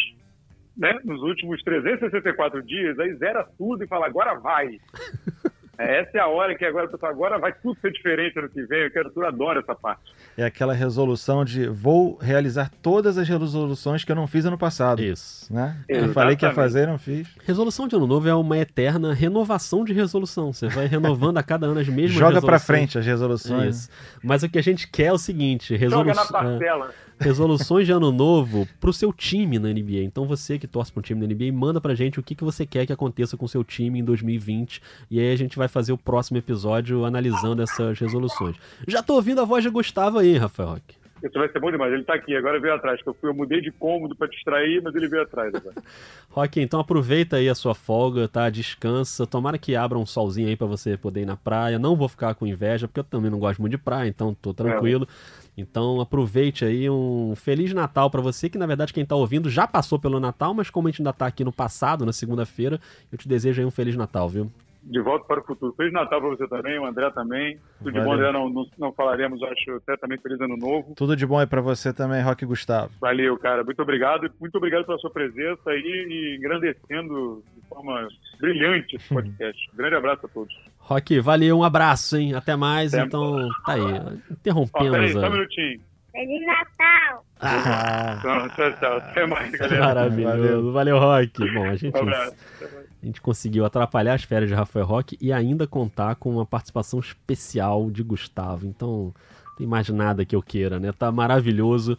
né, 0.77 0.99
nos 1.05 1.21
últimos 1.23 1.63
364 1.63 2.63
dias, 2.63 2.99
aí 2.99 3.15
zera 3.17 3.47
tudo 3.59 3.85
e 3.85 3.87
fala, 3.87 4.07
agora 4.07 4.35
vai. 4.35 4.79
É, 5.81 6.01
Essa 6.01 6.19
é 6.19 6.21
a 6.21 6.27
hora 6.27 6.55
que 6.55 6.65
agora, 6.65 6.87
pessoal, 6.87 7.11
agora 7.11 7.39
vai 7.39 7.53
tudo 7.55 7.81
ser 7.81 7.91
diferente 7.91 8.39
ano 8.39 8.51
que 8.51 8.63
vem. 8.65 8.83
Eu 8.83 8.91
quero 8.91 9.11
tudo, 9.11 9.25
adoro 9.25 9.61
essa 9.61 9.75
parte. 9.75 10.13
É 10.37 10.45
aquela 10.45 10.75
resolução 10.75 11.45
de 11.45 11.67
vou 11.67 12.19
realizar 12.21 12.71
todas 12.83 13.17
as 13.17 13.27
resoluções 13.27 14.05
que 14.05 14.13
eu 14.13 14.17
não 14.17 14.27
fiz 14.27 14.45
ano 14.45 14.59
passado. 14.59 15.03
Isso. 15.03 15.53
Né? 15.53 15.77
Eu 15.89 16.13
falei 16.13 16.37
que 16.37 16.45
ia 16.45 16.53
fazer 16.53 16.85
e 16.85 16.87
não 16.87 16.99
fiz. 16.99 17.27
Resolução 17.45 17.89
de 17.89 17.97
ano 17.97 18.07
novo 18.07 18.29
é 18.29 18.35
uma 18.35 18.59
eterna 18.59 19.15
renovação 19.15 19.85
de 19.85 19.95
resolução. 19.95 20.53
Você 20.53 20.69
vai 20.69 20.87
renovando 20.87 21.39
a 21.39 21.43
cada 21.43 21.67
ano 21.67 21.81
as 21.81 21.89
mesmas 21.89 22.13
Joga 22.13 22.41
pra 22.41 22.53
resoluções. 22.53 22.65
frente 22.67 22.99
as 22.99 23.07
resoluções. 23.07 23.77
Isso. 23.77 23.91
Mas 24.23 24.43
o 24.43 24.49
que 24.51 24.59
a 24.59 24.63
gente 24.63 24.87
quer 24.87 25.07
é 25.07 25.13
o 25.13 25.19
seguinte: 25.19 25.75
Joga 25.77 26.13
resolu 26.13 26.15
na 26.15 26.23
é, 26.23 26.29
parcela. 26.29 26.91
Resoluções 27.21 27.87
de 27.87 27.93
ano 27.93 28.11
novo 28.11 28.67
pro 28.81 28.93
seu 28.93 29.13
time 29.13 29.59
na 29.59 29.69
NBA. 29.69 30.03
Então 30.03 30.27
você 30.27 30.59
que 30.59 30.67
torce 30.67 30.91
para 30.91 31.01
um 31.01 31.03
time 31.03 31.21
na 31.21 31.33
NBA, 31.33 31.53
manda 31.53 31.81
pra 31.81 31.95
gente 31.95 32.19
o 32.19 32.23
que, 32.23 32.35
que 32.35 32.43
você 32.43 32.65
quer 32.67 32.87
que 32.87 32.93
aconteça 32.93 33.37
com 33.37 33.45
o 33.45 33.49
seu 33.49 33.63
time 33.63 34.01
em 34.01 34.05
2020. 34.05 34.83
E 35.11 35.21
aí 35.21 35.33
a 35.33 35.37
gente 35.37 35.57
vai 35.57 35.69
fazer 35.69 35.93
o 35.93 35.99
próximo 35.99 36.39
episódio 36.39 37.05
analisando 37.05 37.63
essas 37.63 37.99
resoluções. 37.99 38.57
Já 38.89 39.03
tô 39.03 39.15
ouvindo 39.15 39.41
a 39.41 39.45
voz 39.45 39.63
de 39.63 39.71
Gustavo 39.71 40.19
aí, 40.19 40.37
Rafael 40.37 40.71
Roque. 40.71 41.00
Isso 41.23 41.39
vai 41.39 41.49
ser 41.49 41.61
bom 41.61 41.71
demais. 41.71 41.93
Ele 41.93 42.05
tá 42.05 42.15
aqui, 42.15 42.35
agora 42.35 42.59
veio 42.59 42.75
atrás. 42.75 43.01
Eu, 43.05 43.15
fui, 43.15 43.29
eu 43.29 43.35
mudei 43.35 43.61
de 43.61 43.71
cômodo 43.71 44.17
pra 44.17 44.27
distrair, 44.27 44.83
mas 44.83 44.95
ele 44.95 45.09
veio 45.09 45.23
atrás 45.23 45.55
agora. 45.55 45.77
Rock, 46.31 46.61
então 46.61 46.81
aproveita 46.81 47.37
aí 47.37 47.49
a 47.49 47.55
sua 47.55 47.75
folga, 47.75 48.27
tá? 48.29 48.49
Descansa. 48.49 49.27
Tomara 49.27 49.59
que 49.59 49.77
abra 49.77 49.99
um 49.99 50.07
solzinho 50.07 50.49
aí 50.49 50.57
pra 50.57 50.67
você 50.67 50.97
poder 50.97 51.23
ir 51.23 51.27
na 51.27 51.37
praia. 51.37 51.79
Não 51.79 51.95
vou 51.95 52.09
ficar 52.09 52.35
com 52.35 52.47
inveja, 52.47 52.89
porque 52.89 53.01
eu 53.01 53.05
também 53.05 53.31
não 53.31 53.39
gosto 53.39 53.61
muito 53.61 53.73
de 53.73 53.79
praia, 53.79 54.09
então 54.09 54.35
tô 54.35 54.55
tranquilo. 54.55 55.07
Então 55.57 56.01
aproveite 56.01 56.65
aí 56.65 56.89
um 56.89 57.35
Feliz 57.37 57.73
Natal 57.75 58.11
pra 58.11 58.21
você, 58.21 58.49
que 58.49 58.57
na 58.57 58.67
verdade 58.67 58.93
quem 58.93 59.05
tá 59.05 59.15
ouvindo 59.15 59.51
já 59.51 59.67
passou 59.67 59.99
pelo 59.99 60.19
Natal, 60.19 60.55
mas 60.55 60.71
como 60.71 60.89
a 60.89 60.91
gente 60.91 61.03
ainda 61.03 61.13
tá 61.13 61.27
aqui 61.27 61.45
no 61.45 61.53
passado, 61.53 62.07
na 62.07 62.13
segunda-feira, 62.13 62.81
eu 63.13 63.19
te 63.19 63.29
desejo 63.29 63.61
aí 63.61 63.67
um 63.67 63.71
Feliz 63.71 63.97
Natal, 63.97 64.29
viu? 64.29 64.51
De 64.83 65.01
volta 65.01 65.27
para 65.27 65.41
o 65.41 65.45
futuro. 65.45 65.75
Feliz 65.77 65.93
Natal 65.93 66.21
para 66.21 66.31
você 66.31 66.49
também, 66.49 66.79
o 66.79 66.87
André 66.87 67.11
também. 67.11 67.59
Tudo 67.79 67.93
de 67.93 67.99
bom, 68.01 68.07
Valeu. 68.07 68.29
André, 68.29 68.33
não, 68.33 68.49
não, 68.49 68.67
não 68.79 68.93
falaremos, 68.93 69.43
acho 69.43 69.77
até 69.77 69.97
também 69.97 70.19
feliz 70.19 70.41
ano 70.41 70.57
novo. 70.57 70.95
Tudo 70.97 71.15
de 71.15 71.27
bom 71.27 71.39
aí 71.39 71.47
pra 71.47 71.61
você 71.61 71.93
também, 71.93 72.23
Rock 72.23 72.47
Gustavo. 72.47 72.91
Valeu, 73.01 73.37
cara. 73.39 73.63
Muito 73.63 73.81
obrigado. 73.83 74.31
Muito 74.41 74.57
obrigado 74.57 74.87
pela 74.87 74.99
sua 74.99 75.11
presença 75.11 75.71
aí 75.71 75.83
e 75.83 76.37
engrandecendo 76.39 77.43
de 77.55 77.69
forma 77.69 78.09
brilhante 78.41 78.97
esse 78.97 79.09
podcast. 79.09 79.71
Grande 79.75 79.95
abraço 79.97 80.27
a 80.27 80.29
todos. 80.29 80.55
Rock, 80.79 81.21
valeu, 81.21 81.59
um 81.59 81.65
abraço, 81.65 82.17
hein? 82.17 82.35
Até 82.35 82.57
mais. 82.57 82.95
Até. 82.95 83.05
Então, 83.07 83.49
tá 83.65 83.75
aí. 83.75 83.81
Ó, 83.81 84.33
Interrompemos 84.33 84.91
peraí, 84.91 85.13
só 85.13 85.29
um 85.29 85.33
minutinho. 85.33 85.81
Feliz 86.13 86.47
Natal! 86.47 87.25
Ah, 87.41 88.17
Então, 88.19 88.49
tchau, 88.51 88.73
tchau. 88.79 88.97
Até 88.99 89.27
mais, 89.27 89.51
galera. 89.53 89.85
Maravilhoso. 89.85 90.73
Valeu, 90.73 90.99
Rock. 90.99 91.53
Bom, 91.55 91.65
a 91.65 91.77
gente, 91.77 91.97
Um 91.97 92.09
a 92.11 93.07
gente 93.07 93.21
conseguiu 93.21 93.65
atrapalhar 93.65 94.15
as 94.15 94.25
férias 94.25 94.49
de 94.51 94.55
Rafael 94.55 94.85
Roque 94.85 95.17
e 95.21 95.33
ainda 95.33 95.67
contar 95.67 96.17
com 96.17 96.31
uma 96.31 96.45
participação 96.45 96.99
especial 97.01 97.91
de 97.91 98.03
Gustavo. 98.03 98.67
Então, 98.67 99.15
não 99.47 99.55
tem 99.57 99.67
mais 99.67 99.89
nada 99.89 100.25
que 100.25 100.35
eu 100.37 100.43
queira, 100.43 100.79
né? 100.79 100.93
Tá 100.93 101.11
maravilhoso. 101.11 101.97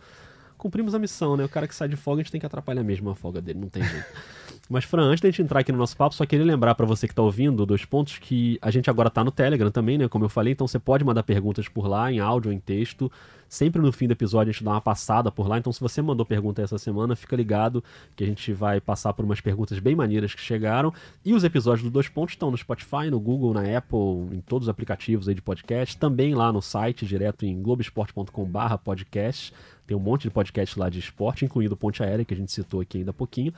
Cumprimos 0.57 0.93
a 0.93 0.99
missão, 0.99 1.35
né? 1.35 1.43
O 1.43 1.49
cara 1.49 1.67
que 1.67 1.73
sai 1.73 1.87
de 1.87 1.95
folga, 1.95 2.21
a 2.21 2.23
gente 2.23 2.31
tem 2.31 2.39
que 2.39 2.45
atrapalhar 2.45 2.83
mesmo 2.83 3.09
a 3.09 3.15
folga 3.15 3.41
dele, 3.41 3.59
não 3.59 3.69
tem 3.69 3.83
jeito. 3.83 4.05
Mas, 4.71 4.85
Fran, 4.85 5.03
antes 5.03 5.19
da 5.19 5.29
gente 5.29 5.41
entrar 5.41 5.59
aqui 5.59 5.71
no 5.73 5.77
nosso 5.77 5.97
papo, 5.97 6.15
só 6.15 6.25
queria 6.25 6.45
lembrar 6.45 6.75
pra 6.75 6.85
você 6.85 7.05
que 7.05 7.13
tá 7.13 7.21
ouvindo 7.21 7.65
dois 7.65 7.83
pontos 7.83 8.17
que 8.17 8.57
a 8.61 8.71
gente 8.71 8.89
agora 8.89 9.09
tá 9.09 9.21
no 9.21 9.29
Telegram 9.29 9.69
também, 9.69 9.97
né? 9.97 10.07
Como 10.07 10.23
eu 10.23 10.29
falei, 10.29 10.53
então 10.53 10.65
você 10.65 10.79
pode 10.79 11.03
mandar 11.03 11.23
perguntas 11.23 11.67
por 11.67 11.87
lá, 11.87 12.09
em 12.09 12.19
áudio 12.19 12.53
em 12.53 12.57
texto. 12.57 13.11
Sempre 13.49 13.81
no 13.81 13.91
fim 13.91 14.07
do 14.07 14.13
episódio 14.13 14.49
a 14.49 14.53
gente 14.53 14.63
dá 14.63 14.71
uma 14.71 14.79
passada 14.79 15.29
por 15.29 15.45
lá. 15.45 15.57
Então, 15.57 15.73
se 15.73 15.81
você 15.81 16.01
mandou 16.01 16.25
pergunta 16.25 16.61
essa 16.61 16.77
semana, 16.77 17.17
fica 17.17 17.35
ligado 17.35 17.83
que 18.15 18.23
a 18.23 18.27
gente 18.27 18.53
vai 18.53 18.79
passar 18.79 19.11
por 19.11 19.25
umas 19.25 19.41
perguntas 19.41 19.77
bem 19.77 19.93
maneiras 19.93 20.33
que 20.33 20.39
chegaram. 20.39 20.93
E 21.25 21.33
os 21.33 21.43
episódios 21.43 21.83
do 21.83 21.91
Dois 21.91 22.07
Pontos 22.07 22.35
estão 22.35 22.49
no 22.49 22.55
Spotify, 22.55 23.11
no 23.11 23.19
Google, 23.19 23.53
na 23.53 23.77
Apple, 23.77 24.33
em 24.33 24.39
todos 24.39 24.67
os 24.67 24.69
aplicativos 24.69 25.27
aí 25.27 25.35
de 25.35 25.41
podcast. 25.41 25.97
Também 25.97 26.33
lá 26.33 26.49
no 26.49 26.61
site, 26.61 27.05
direto 27.05 27.45
em 27.45 27.61
globesport.com/barra 27.61 28.77
podcast. 28.77 29.53
Tem 29.85 29.97
um 29.97 29.99
monte 29.99 30.21
de 30.21 30.29
podcast 30.29 30.79
lá 30.79 30.87
de 30.87 30.99
esporte, 30.99 31.43
incluindo 31.43 31.75
Ponte 31.75 32.01
Aérea, 32.01 32.23
que 32.23 32.33
a 32.33 32.37
gente 32.37 32.53
citou 32.53 32.79
aqui 32.79 32.99
ainda 32.99 33.11
há 33.11 33.13
pouquinho. 33.13 33.51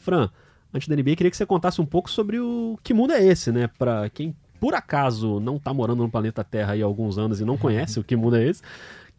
Fran, 0.00 0.30
antes 0.74 0.88
da 0.88 0.96
NBA, 0.96 1.16
queria 1.16 1.30
que 1.30 1.36
você 1.36 1.46
contasse 1.46 1.80
um 1.80 1.86
pouco 1.86 2.10
sobre 2.10 2.40
o 2.40 2.78
que 2.82 2.94
mundo 2.94 3.12
é 3.12 3.22
esse, 3.24 3.52
né? 3.52 3.68
Pra 3.78 4.08
quem 4.10 4.34
por 4.58 4.74
acaso 4.74 5.40
não 5.40 5.58
tá 5.58 5.72
morando 5.72 6.02
no 6.02 6.10
planeta 6.10 6.44
Terra 6.44 6.74
há 6.74 6.84
alguns 6.84 7.16
anos 7.16 7.40
e 7.40 7.44
não 7.44 7.56
conhece 7.56 7.98
o 7.98 8.04
que 8.04 8.14
mundo 8.14 8.36
é 8.36 8.44
esse, 8.44 8.62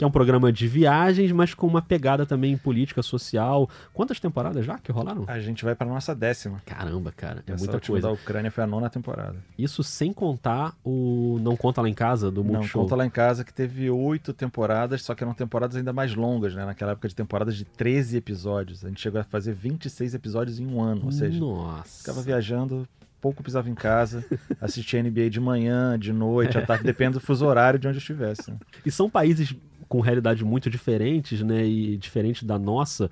que 0.02 0.04
é 0.04 0.08
um 0.08 0.10
programa 0.12 0.52
de 0.52 0.68
viagens, 0.68 1.32
mas 1.32 1.54
com 1.54 1.68
uma 1.68 1.80
pegada 1.80 2.26
também 2.26 2.58
política, 2.58 3.04
social. 3.04 3.70
Quantas 3.94 4.20
temporadas 4.20 4.66
já 4.66 4.80
que 4.80 4.92
rolaram? 4.92 5.26
a 5.28 5.40
gente 5.40 5.64
vai 5.64 5.76
pra 5.76 5.86
nossa 5.86 6.16
décima. 6.16 6.60
Caramba, 6.66 7.12
cara, 7.16 7.44
é 7.46 7.52
Essa 7.52 7.64
muita 7.64 7.80
coisa. 7.86 8.08
da 8.08 8.12
Ucrânia 8.12 8.50
foi 8.50 8.64
a 8.64 8.68
nona 8.68 8.90
temporada. 8.90 9.36
Isso 9.56 9.84
sem 9.84 10.12
contar 10.12 10.74
o 10.84 11.38
Não 11.44 11.56
Conta 11.56 11.84
Lá 11.84 11.88
em 11.88 11.94
Casa 11.94 12.32
do 12.32 12.44
Não 12.44 12.54
Multishow. 12.54 12.82
conta 12.82 12.96
lá 12.96 13.06
em 13.06 13.12
casa 13.12 13.44
que 13.44 13.54
teve 13.54 13.92
oito 13.92 14.34
temporadas, 14.34 15.04
só 15.04 15.14
que 15.14 15.24
eram 15.24 15.36
temporadas 15.36 15.78
ainda 15.78 15.94
mais 15.94 16.16
longas, 16.16 16.56
né? 16.56 16.66
Naquela 16.66 16.94
época 16.94 17.08
de 17.08 17.14
temporadas 17.14 17.56
de 17.56 17.64
13 17.64 18.18
episódios. 18.18 18.84
A 18.84 18.88
gente 18.88 19.02
chegou 19.02 19.22
a 19.22 19.24
fazer 19.24 19.54
26 19.54 20.16
episódios 20.16 20.60
em 20.60 20.66
um 20.66 20.82
ano, 20.82 21.06
ou 21.06 21.12
seja, 21.12 21.40
Nossa. 21.40 22.00
ficava 22.00 22.24
viajando 22.24 22.88
pouco 23.22 23.44
pisava 23.44 23.70
em 23.70 23.76
casa, 23.76 24.26
assistia 24.60 25.02
NBA 25.04 25.30
de 25.30 25.40
manhã, 25.40 25.98
de 25.98 26.12
noite, 26.12 26.58
à 26.58 26.66
tarde, 26.66 26.84
depende 26.84 27.14
do 27.14 27.20
fuso 27.20 27.46
horário 27.46 27.78
de 27.78 27.88
onde 27.88 27.98
eu 27.98 28.02
estivesse. 28.02 28.50
né? 28.50 28.58
E 28.84 28.90
são 28.90 29.08
países 29.08 29.56
com 29.92 30.00
realidades 30.00 30.42
muito 30.42 30.70
diferentes, 30.70 31.42
né? 31.42 31.66
E 31.68 31.98
diferentes 31.98 32.44
da 32.44 32.58
nossa. 32.58 33.12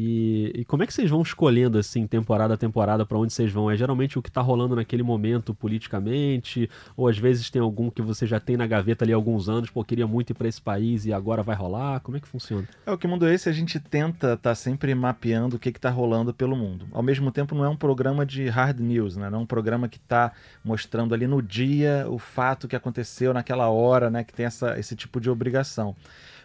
E, 0.00 0.52
e 0.54 0.64
como 0.64 0.84
é 0.84 0.86
que 0.86 0.94
vocês 0.94 1.10
vão 1.10 1.22
escolhendo, 1.22 1.76
assim, 1.76 2.06
temporada 2.06 2.54
a 2.54 2.56
temporada, 2.56 3.04
para 3.04 3.18
onde 3.18 3.32
vocês 3.32 3.50
vão? 3.50 3.68
É 3.68 3.76
geralmente 3.76 4.16
o 4.16 4.22
que 4.22 4.30
tá 4.30 4.40
rolando 4.40 4.76
naquele 4.76 5.02
momento 5.02 5.52
politicamente? 5.52 6.70
Ou 6.96 7.08
às 7.08 7.18
vezes 7.18 7.50
tem 7.50 7.60
algum 7.60 7.90
que 7.90 8.00
você 8.00 8.24
já 8.24 8.38
tem 8.38 8.56
na 8.56 8.64
gaveta 8.64 9.04
ali 9.04 9.12
há 9.12 9.16
alguns 9.16 9.48
anos, 9.48 9.70
pô, 9.70 9.82
queria 9.82 10.06
muito 10.06 10.30
ir 10.30 10.34
para 10.34 10.46
esse 10.46 10.62
país 10.62 11.04
e 11.04 11.12
agora 11.12 11.42
vai 11.42 11.56
rolar? 11.56 11.98
Como 11.98 12.16
é 12.16 12.20
que 12.20 12.28
funciona? 12.28 12.64
É, 12.86 12.92
o 12.92 12.96
que 12.96 13.08
mundo 13.08 13.26
é 13.26 13.34
esse, 13.34 13.48
a 13.48 13.52
gente 13.52 13.80
tenta 13.80 14.34
estar 14.34 14.54
sempre 14.54 14.94
mapeando 14.94 15.56
o 15.56 15.58
que 15.58 15.68
está 15.68 15.90
rolando 15.90 16.32
pelo 16.32 16.54
mundo. 16.54 16.86
Ao 16.92 17.02
mesmo 17.02 17.32
tempo, 17.32 17.56
não 17.56 17.64
é 17.64 17.68
um 17.68 17.76
programa 17.76 18.24
de 18.24 18.48
hard 18.48 18.78
news, 18.78 19.16
né? 19.16 19.28
Não 19.28 19.40
é 19.40 19.42
um 19.42 19.46
programa 19.46 19.88
que 19.88 19.98
está 19.98 20.30
mostrando 20.64 21.12
ali 21.12 21.26
no 21.26 21.42
dia 21.42 22.06
o 22.08 22.20
fato 22.20 22.68
que 22.68 22.76
aconteceu 22.76 23.34
naquela 23.34 23.68
hora, 23.68 24.08
né? 24.10 24.22
Que 24.22 24.32
tem 24.32 24.46
essa, 24.46 24.78
esse 24.78 24.94
tipo 24.94 25.20
de 25.20 25.28
obrigação. 25.28 25.96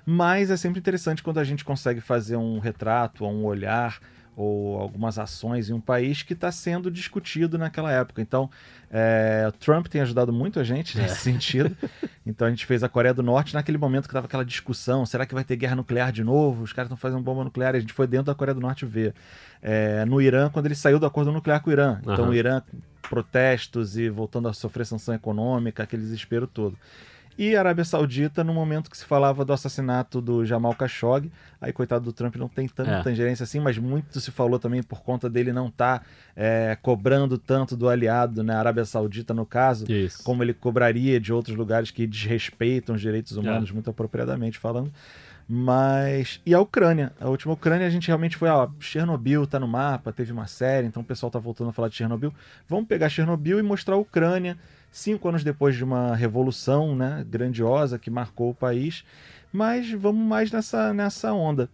Mas 0.06 0.52
é 0.52 0.58
sempre 0.58 0.80
interessante 0.80 1.24
quando 1.24 1.40
a 1.40 1.44
gente 1.44 1.64
consegue 1.64 2.02
fazer 2.02 2.36
um 2.36 2.60
retrato, 2.60 3.24
ou 3.24 3.32
um 3.32 3.46
olhar, 3.46 4.00
ou 4.36 4.80
algumas 4.80 5.20
ações 5.20 5.70
em 5.70 5.74
um 5.74 5.80
país 5.80 6.24
que 6.24 6.34
está 6.34 6.52
sendo 6.52 6.90
discutido 6.90 7.58
naquela 7.58 7.92
época. 7.92 8.22
Então, 8.22 8.50
é, 8.90 9.52
Trump 9.60 9.88
tem 9.88 10.02
ajudado 10.02 10.34
muito 10.34 10.60
a 10.60 10.64
gente 10.64 10.98
nesse 10.98 11.22
sentido. 11.22 11.76
Então, 12.26 12.48
a 12.48 12.50
gente 12.50 12.66
fez 12.66 12.84
a 12.84 12.90
Coreia 12.90 13.14
do 13.14 13.22
Norte 13.22 13.54
naquele 13.54 13.78
momento 13.78 14.04
que 14.04 14.10
estava 14.10 14.26
aquela 14.26 14.46
discussão: 14.46 15.06
será 15.06 15.26
que 15.26 15.34
vai 15.34 15.44
ter 15.44 15.56
guerra 15.56 15.76
nuclear 15.76 16.12
de 16.12 16.24
novo? 16.24 16.64
Os 16.64 16.74
caras 16.74 16.88
estão 16.88 16.98
fazendo 16.98 17.22
bomba 17.22 17.44
nuclear. 17.44 17.76
E 17.76 17.78
a 17.78 17.82
gente 17.82 17.94
foi 17.94 18.08
dentro 18.08 18.28
da 18.28 18.36
Coreia 18.36 18.56
do 18.56 18.62
Norte 18.62 18.86
ver. 18.86 19.14
É, 19.62 20.04
no 20.06 20.22
Irã, 20.22 20.50
quando 20.50 20.66
ele 20.66 20.76
saiu 20.76 21.00
do 21.00 21.06
acordo 21.06 21.32
nuclear 21.32 21.62
com 21.62 21.70
o 21.70 21.74
Irã. 21.74 22.00
Então, 22.02 22.16
Aham. 22.16 22.30
o 22.30 22.34
Irã, 22.34 22.62
protestos 23.04 23.98
e 23.98 24.10
voltando 24.10 24.48
a 24.48 24.54
sofrer 24.54 24.86
sanção 24.86 25.14
econômica, 25.14 25.84
aquele 25.84 26.02
desespero 26.02 26.48
todo. 26.48 26.78
E 27.38 27.56
a 27.56 27.60
Arábia 27.60 27.84
Saudita, 27.84 28.44
no 28.44 28.54
momento 28.54 28.90
que 28.92 28.98
se 28.98 29.06
falava 29.06 29.44
do 29.44 29.52
assassinato 29.54 30.22
do 30.22 30.46
Jamal 30.46 30.74
Khashoggi, 30.74 31.32
aí 31.60 31.74
coitado 31.74 32.06
do 32.06 32.14
Trump 32.14 32.36
não 32.36 32.48
tem 32.48 32.68
tanta 32.68 32.92
É. 32.92 33.02
tangerência 33.04 33.44
assim, 33.44 33.60
mas 33.60 33.78
muito 33.78 34.20
se 34.20 34.30
falou 34.32 34.60
também 34.60 34.84
por 34.84 35.02
conta 35.02 35.30
dele 35.30 35.52
não 35.52 35.68
estar 35.68 36.06
cobrando 36.82 37.38
tanto 37.38 37.76
do 37.76 37.90
aliado, 37.90 38.44
né, 38.44 38.54
a 38.56 38.60
Arábia 38.60 38.86
Saudita 38.86 39.34
no 39.34 39.46
caso, 39.46 39.92
Isso. 39.92 40.24
como 40.24 40.44
ele 40.44 40.54
cobraria 40.54 41.20
de 41.20 41.32
outros 41.34 41.56
lugares 41.56 41.92
que 41.92 42.06
desrespeitam 42.08 42.96
os 42.96 43.02
direitos 43.02 43.36
humanos, 43.38 43.70
É. 43.70 43.74
muito 43.74 43.90
apropriadamente 43.90 44.58
falando. 44.60 44.92
Mas. 45.48 46.40
E 46.46 46.54
a 46.54 46.60
Ucrânia? 46.62 47.12
A 47.20 47.30
última 47.30 47.54
Ucrânia 47.54 47.86
a 47.86 47.90
gente 47.90 48.08
realmente 48.08 48.38
foi, 48.38 48.48
ó, 48.50 48.70
Chernobyl 48.80 49.46
tá 49.46 49.60
no 49.60 49.68
mapa, 49.68 50.12
teve 50.14 50.32
uma 50.32 50.48
série, 50.48 50.88
então 50.88 51.02
o 51.02 51.06
pessoal 51.06 51.30
tá 51.30 51.38
voltando 51.38 51.70
a 51.70 51.74
falar 51.74 51.90
de 51.90 51.96
Chernobyl. 51.96 52.34
Vamos 52.68 52.88
pegar 52.88 53.10
Chernobyl 53.10 53.60
e 53.60 53.62
mostrar 53.62 53.96
a 53.96 53.98
Ucrânia, 53.98 54.58
cinco 54.94 55.28
anos 55.28 55.44
depois 55.44 55.76
de 55.76 55.84
uma 55.84 56.16
revolução, 56.16 56.96
né, 56.96 57.26
grandiosa 57.28 57.98
que 58.00 58.10
marcou 58.10 58.52
o 58.52 58.56
país. 58.56 59.04
Mas 59.52 59.92
vamos 59.92 60.26
mais 60.26 60.52
nessa, 60.52 60.94
nessa 60.94 61.34
onda. 61.34 61.68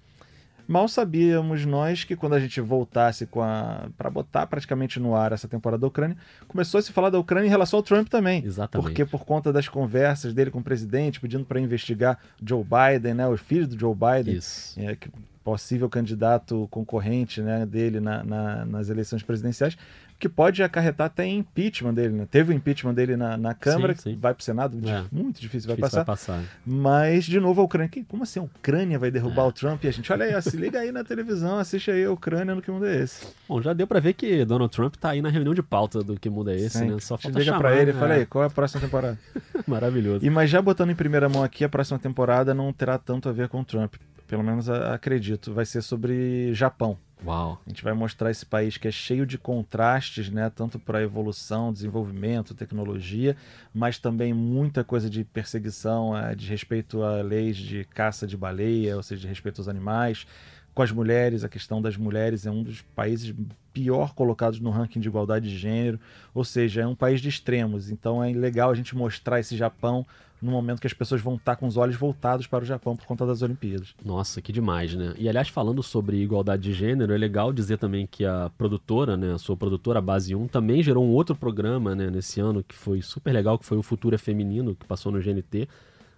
Mal 0.68 0.88
sabíamos 0.88 1.66
nós 1.66 2.04
que 2.04 2.16
quando 2.16 2.34
a 2.34 2.40
gente 2.40 2.62
voltasse 2.62 3.26
com 3.26 3.42
a 3.42 3.88
para 3.98 4.08
botar 4.10 4.46
praticamente 4.46 5.00
no 5.00 5.16
ar 5.16 5.32
essa 5.32 5.48
temporada 5.48 5.82
da 5.82 5.88
Ucrânia, 5.88 6.16
começou 6.48 6.78
a 6.78 6.82
se 6.82 6.92
falar 6.92 7.10
da 7.10 7.18
Ucrânia 7.18 7.48
em 7.48 7.50
relação 7.50 7.78
ao 7.80 7.84
Trump 7.84 8.08
também. 8.08 8.44
Exatamente. 8.46 8.86
Porque 8.86 9.04
por 9.04 9.26
conta 9.26 9.52
das 9.52 9.68
conversas 9.68 10.32
dele 10.34 10.52
com 10.52 10.60
o 10.60 10.64
presidente, 10.64 11.20
pedindo 11.20 11.44
para 11.44 11.60
investigar 11.60 12.20
Joe 12.46 12.64
Biden, 12.64 13.16
né, 13.16 13.28
o 13.28 13.36
filho 13.36 13.68
do 13.68 13.80
Joe 13.80 13.96
Biden, 13.96 14.36
Isso. 14.36 14.80
é, 14.80 14.96
possível 15.44 15.90
candidato 15.90 16.68
concorrente 16.70 17.42
né, 17.42 17.66
dele 17.66 18.00
na- 18.00 18.24
na- 18.24 18.66
nas 18.66 18.90
eleições 18.90 19.24
presidenciais, 19.24 19.76
que 20.20 20.28
pode 20.28 20.62
acarretar 20.62 21.08
até 21.08 21.26
em 21.26 21.38
impeachment 21.40 21.94
dele. 21.94 22.14
Né? 22.14 22.28
Teve 22.30 22.52
o 22.52 22.56
impeachment 22.56 22.94
dele 22.94 23.16
na, 23.16 23.38
na 23.38 23.54
Câmara, 23.54 23.96
Sim, 23.96 24.02
sim. 24.02 24.14
que 24.16 24.20
vai 24.20 24.34
para 24.34 24.42
o 24.42 24.44
Senado, 24.44 24.78
É. 24.88 25.06
muito 25.12 25.40
difícil 25.40 25.68
vai 25.68 25.78
Difícil 25.78 26.04
passar. 26.06 26.34
vai 26.34 26.44
passar. 26.46 26.60
Mas, 26.66 27.24
de 27.24 27.40
novo, 27.40 27.62
a 27.62 27.64
Ucrânia. 27.64 27.90
Como 28.08 28.24
assim 28.24 28.40
a 28.40 28.44
Ucrânia 28.44 29.00
vai 29.00 29.10
derrubar 29.10 29.44
É. 29.44 29.48
o 29.48 29.52
Trump? 29.54 29.84
E 29.84 29.88
a 29.88 29.92
gente, 29.92 30.12
olha 30.12 30.26
aí, 30.26 30.36
ó, 30.36 30.42
se 30.42 30.58
liga 30.58 30.80
aí 30.80 30.92
na 30.92 31.04
televisão, 31.06 31.58
assiste 31.58 31.90
aí 31.90 32.04
a 32.04 32.12
Ucrânia 32.12 32.54
no 32.54 32.62
que 32.62 32.70
mundo 32.70 32.86
é 32.86 32.98
esse. 33.02 33.26
Bom, 33.48 33.62
já 33.62 33.72
deu 33.72 33.88
pra 33.88 34.00
ver 34.02 34.14
que 34.14 34.44
Donald 34.44 34.72
Trump 34.76 34.96
tá 34.98 35.12
aí 35.12 35.22
na 35.22 35.30
reunião 35.30 35.54
de 35.54 35.64
pauta 35.64 36.04
do 36.04 36.20
que 36.20 36.30
muda 36.30 36.54
esse, 36.54 36.72
Sempre. 36.80 36.96
né? 36.96 37.00
Só 37.00 37.18
falta 37.18 37.40
liga 37.40 37.58
pra 37.58 37.76
ele 37.78 37.92
e 37.92 37.94
né? 37.94 38.00
fala 38.00 38.14
aí, 38.16 38.26
qual 38.26 38.44
é 38.44 38.48
a 38.48 38.50
próxima 38.50 38.82
temporada? 38.82 39.18
Maravilhoso. 39.66 40.26
E 40.26 40.30
mas 40.30 40.50
já 40.50 40.62
botando 40.62 40.90
em 40.90 40.96
primeira 40.96 41.30
mão 41.30 41.44
aqui, 41.44 41.64
a 41.64 41.70
próxima 41.70 41.98
temporada 41.98 42.54
não 42.54 42.74
terá 42.74 42.98
tanto 42.98 43.30
a 43.30 43.32
ver 43.32 43.48
com 43.48 43.62
o 43.62 43.66
Trump. 43.66 43.96
Pelo 44.28 44.44
menos 44.44 44.70
acredito. 44.70 45.54
Vai 45.54 45.66
ser 45.66 45.82
sobre 45.82 46.54
Japão. 46.54 46.98
Uau. 47.26 47.62
A 47.66 47.70
gente 47.70 47.84
vai 47.84 47.94
mostrar 47.94 48.32
esse 48.32 48.46
país 48.46 48.78
que 48.78 48.88
é 48.88 48.92
cheio 48.92 49.26
de 49.26 49.38
contrastes, 49.38 50.30
né? 50.30 50.50
Tanto 50.50 50.80
para 50.80 51.02
evolução, 51.02 51.74
desenvolvimento, 51.74 52.54
tecnologia, 52.54 53.36
mas 53.74 54.00
também 54.00 54.34
muita 54.34 54.86
coisa 54.86 55.10
de 55.10 55.26
perseguição, 55.26 56.18
eh, 56.18 56.34
de 56.34 56.48
respeito 56.48 57.04
a 57.04 57.22
leis 57.22 57.58
de 57.58 57.84
caça 57.84 58.26
de 58.26 58.38
baleia, 58.38 58.96
ou 58.96 59.04
seja, 59.04 59.22
de 59.22 59.28
respeito 59.28 59.60
aos 59.60 59.68
animais. 59.68 60.26
Com 60.74 60.82
as 60.82 60.92
mulheres, 60.94 61.44
a 61.44 61.50
questão 61.50 61.82
das 61.82 61.98
mulheres 61.98 62.46
é 62.46 62.52
um 62.52 62.64
dos 62.64 62.82
países 62.82 63.36
pior 63.74 64.14
colocados 64.14 64.62
no 64.62 64.70
ranking 64.70 65.02
de 65.02 65.10
igualdade 65.10 65.50
de 65.50 65.58
gênero, 65.58 66.00
ou 66.34 66.46
seja, 66.46 66.82
é 66.82 66.88
um 66.88 66.96
país 66.96 67.20
de 67.20 67.28
extremos. 67.28 67.90
Então 67.90 68.24
é 68.24 68.32
legal 68.32 68.72
a 68.72 68.76
gente 68.76 68.96
mostrar 68.96 69.42
esse 69.42 69.58
Japão 69.58 70.06
no 70.42 70.52
momento 70.52 70.80
que 70.80 70.88
as 70.88 70.94
pessoas 70.94 71.22
vão 71.22 71.36
estar 71.36 71.56
com 71.56 71.68
os 71.68 71.78
olhos 71.78 71.96
voltados 71.96 72.48
para 72.48 72.64
o 72.64 72.68
Japão 72.68 72.96
por 72.96 73.06
conta 73.06 73.26
das 73.26 73.42
Olimpíadas. 73.42 73.94
Nossa, 74.04 74.42
que 74.42 74.52
demais, 74.52 74.96
né? 74.96 75.14
E 75.18 75.28
aliás, 75.28 75.50
falando 75.50 75.84
sobre 75.84 76.18
igualdade 76.18 76.64
de 76.64 76.74
gênero, 76.74 77.14
é 77.14 77.18
legal 77.18 77.52
dizer 77.52 77.78
também 77.78 78.08
que 78.08 78.26
a 78.26 78.50
produtora, 78.58 79.18
né, 79.18 79.34
a 79.34 79.38
sua 79.38 79.58
produtora, 79.58 80.02
Base 80.02 80.34
1, 80.34 80.48
também 80.48 80.82
gerou 80.82 81.06
um 81.06 81.12
outro 81.12 81.36
programa, 81.36 81.96
né, 81.96 82.10
nesse 82.10 82.40
ano 82.40 82.64
que 82.64 82.76
foi 82.76 83.02
super 83.02 83.32
legal, 83.32 83.58
que 83.58 83.66
foi 83.66 83.78
o 83.78 83.84
Futuro 83.84 84.16
é 84.16 84.18
Feminino, 84.18 84.76
que 84.76 84.86
passou 84.86 85.12
no 85.12 85.20
GNT, 85.20 85.68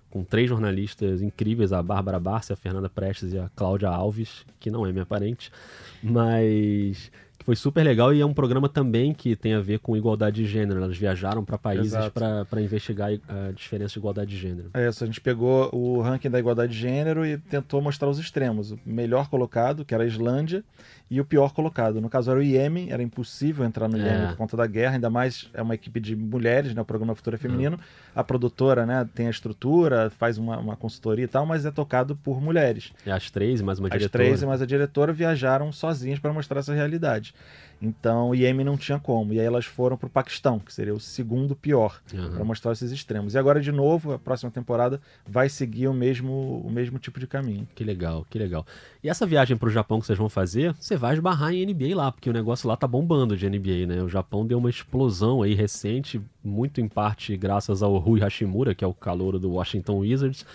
com 0.10 0.24
três 0.24 0.50
jornalistas 0.50 1.22
incríveis, 1.22 1.72
a 1.72 1.82
Bárbara 1.82 2.20
Barça, 2.20 2.54
a 2.54 2.58
Fernanda 2.58 2.90
Prestes 2.90 3.34
e 3.34 3.40
a 3.40 3.50
Cláudia 3.56 3.90
Alves, 3.90 4.46
que 4.60 4.70
não 4.70 4.86
é 4.86 4.92
minha 4.92 5.06
parente, 5.06 5.50
mas 6.04 7.10
que 7.42 7.46
foi 7.46 7.56
super 7.56 7.84
legal 7.84 8.14
e 8.14 8.22
é 8.22 8.26
um 8.26 8.34
programa 8.34 8.70
também 8.70 9.14
que 9.14 9.36
tem 9.36 9.54
a 9.56 9.60
ver 9.60 9.80
com 9.80 9.98
igualdade 9.98 10.44
de 10.44 10.48
gênero. 10.48 10.84
Elas 10.84 10.96
viajaram 10.96 11.44
para 11.44 11.58
países 11.58 11.98
para 12.14 12.62
investigar 12.62 13.10
a 13.28 13.52
diferença 13.52 13.94
de 13.94 14.00
igualdade 14.00 14.30
de 14.32 14.38
gênero. 14.38 14.70
É 14.74 14.88
isso, 14.88 15.04
a 15.04 15.08
gente 15.08 15.20
pegou 15.20 15.70
o 15.74 16.00
ranking 16.02 16.30
da 16.30 16.40
igualdade 16.40 16.72
de 16.72 16.80
gênero 16.80 17.26
e 17.26 17.38
tentou 17.38 17.82
mostrar 17.82 18.08
os 18.08 18.20
extremos. 18.20 18.72
O 18.72 18.80
melhor 18.86 19.28
colocado, 19.28 19.84
que 19.84 19.94
era 19.94 20.04
a 20.04 20.08
Islândia, 20.08 20.64
e 21.12 21.20
o 21.20 21.26
pior 21.26 21.54
colocado. 21.54 22.00
No 22.00 22.10
caso 22.10 22.32
era 22.32 22.40
o 22.40 22.42
Iêmen, 22.42 22.90
era 22.90 23.04
impossível 23.04 23.66
entrar 23.66 23.90
no 23.90 23.98
É. 23.98 24.28
Por 24.30 24.38
conta 24.38 24.56
da 24.56 24.66
guerra, 24.66 24.94
ainda 24.94 25.10
mais 25.10 25.50
é 25.54 25.62
uma 25.62 25.76
equipe 25.76 26.00
de 26.00 26.16
mulheres, 26.16 26.74
né? 26.74 26.82
O 26.82 26.86
programa 26.86 27.14
Futura 27.14 27.38
Feminino. 27.38 27.78
A 28.16 28.24
produtora, 28.24 28.86
né, 28.86 29.08
tem 29.14 29.28
a 29.28 29.30
estrutura, 29.30 30.10
faz 30.10 30.38
uma, 30.38 30.58
uma 30.58 30.78
consultoria 30.78 31.26
e 31.26 31.28
tal, 31.28 31.46
mas 31.46 31.66
é 31.66 31.72
tocado 31.72 32.16
por 32.16 32.42
mulheres. 32.42 32.94
É 33.06 33.12
as 33.12 33.30
três 33.30 33.60
e 33.60 33.64
mais 33.64 33.78
uma 33.78 33.90
As 33.90 33.92
diretora. 33.92 34.24
três 34.24 34.42
e 34.42 34.46
mais 34.46 34.62
a 34.62 34.66
diretora 34.66 35.12
viajaram 35.12 35.70
sozinhas 35.74 36.18
para 36.18 36.32
mostrar 36.32 36.60
essa 36.62 36.74
realidade. 36.74 37.34
Então, 37.82 38.30
o 38.30 38.36
Iêmen 38.36 38.64
não 38.64 38.78
tinha 38.78 39.00
como. 39.00 39.34
E 39.34 39.40
aí 39.40 39.46
elas 39.46 39.66
foram 39.66 39.98
para 39.98 40.06
o 40.06 40.10
Paquistão, 40.10 40.60
que 40.60 40.72
seria 40.72 40.94
o 40.94 41.00
segundo 41.00 41.56
pior 41.56 42.00
Aham. 42.14 42.32
para 42.36 42.44
mostrar 42.44 42.72
esses 42.74 42.92
extremos. 42.92 43.34
E 43.34 43.40
agora, 43.40 43.60
de 43.60 43.72
novo, 43.72 44.14
a 44.14 44.20
próxima 44.20 44.52
temporada 44.52 45.02
vai 45.28 45.50
seguir 45.50 45.88
o 45.88 45.94
mesmo, 45.94 46.62
o 46.64 46.70
mesmo 46.70 47.00
tipo 47.00 47.20
de 47.20 47.26
caminho. 47.26 47.68
Que 47.74 47.84
legal, 47.84 48.26
que 48.30 48.38
legal. 48.38 48.66
E 49.04 49.10
essa 49.10 49.26
viagem 49.26 49.58
pro 49.58 49.70
Japão 49.72 50.00
que 50.00 50.06
vocês 50.06 50.18
vão 50.20 50.30
fazer, 50.30 50.76
você 50.80 50.96
vai 50.96 51.16
esbarrar 51.16 51.54
em 51.54 51.66
NBA 51.66 51.96
lá, 51.96 52.12
porque 52.12 52.30
o 52.30 52.34
negócio 52.34 52.70
lá 52.70 52.78
tá 52.78 52.86
bombando 52.86 53.36
de 53.36 53.50
NBA, 53.50 53.88
né? 53.88 54.04
O 54.04 54.10
Japão 54.10 54.46
deu 54.46 54.60
uma 54.60 54.70
explosão 54.70 55.42
aí 55.42 55.56
recente, 55.56 56.22
muito 56.44 56.80
em 56.80 56.88
parte 56.88 57.36
graças 57.36 57.82
ao 57.82 57.98
Rui 57.98 58.20
Hashimura, 58.20 58.76
que 58.76 58.84
é 58.84 58.88
o 58.88 58.94
calouro 58.94 59.40
do 59.40 59.52
Washington 59.54 60.00
Wizards. 60.00 60.46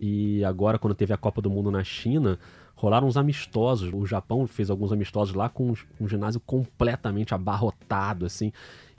E 0.00 0.42
agora, 0.44 0.78
quando 0.78 0.94
teve 0.94 1.12
a 1.12 1.16
Copa 1.18 1.42
do 1.42 1.50
Mundo 1.50 1.70
na 1.70 1.84
China, 1.84 2.38
rolaram 2.80 3.06
uns 3.06 3.16
amistosos. 3.16 3.90
O 3.92 4.06
Japão 4.06 4.46
fez 4.46 4.70
alguns 4.70 4.90
amistosos 4.90 5.34
lá 5.34 5.48
com 5.48 5.74
um 6.00 6.08
ginásio 6.08 6.40
completamente 6.40 7.34
abarrotado, 7.34 8.24
assim. 8.24 8.52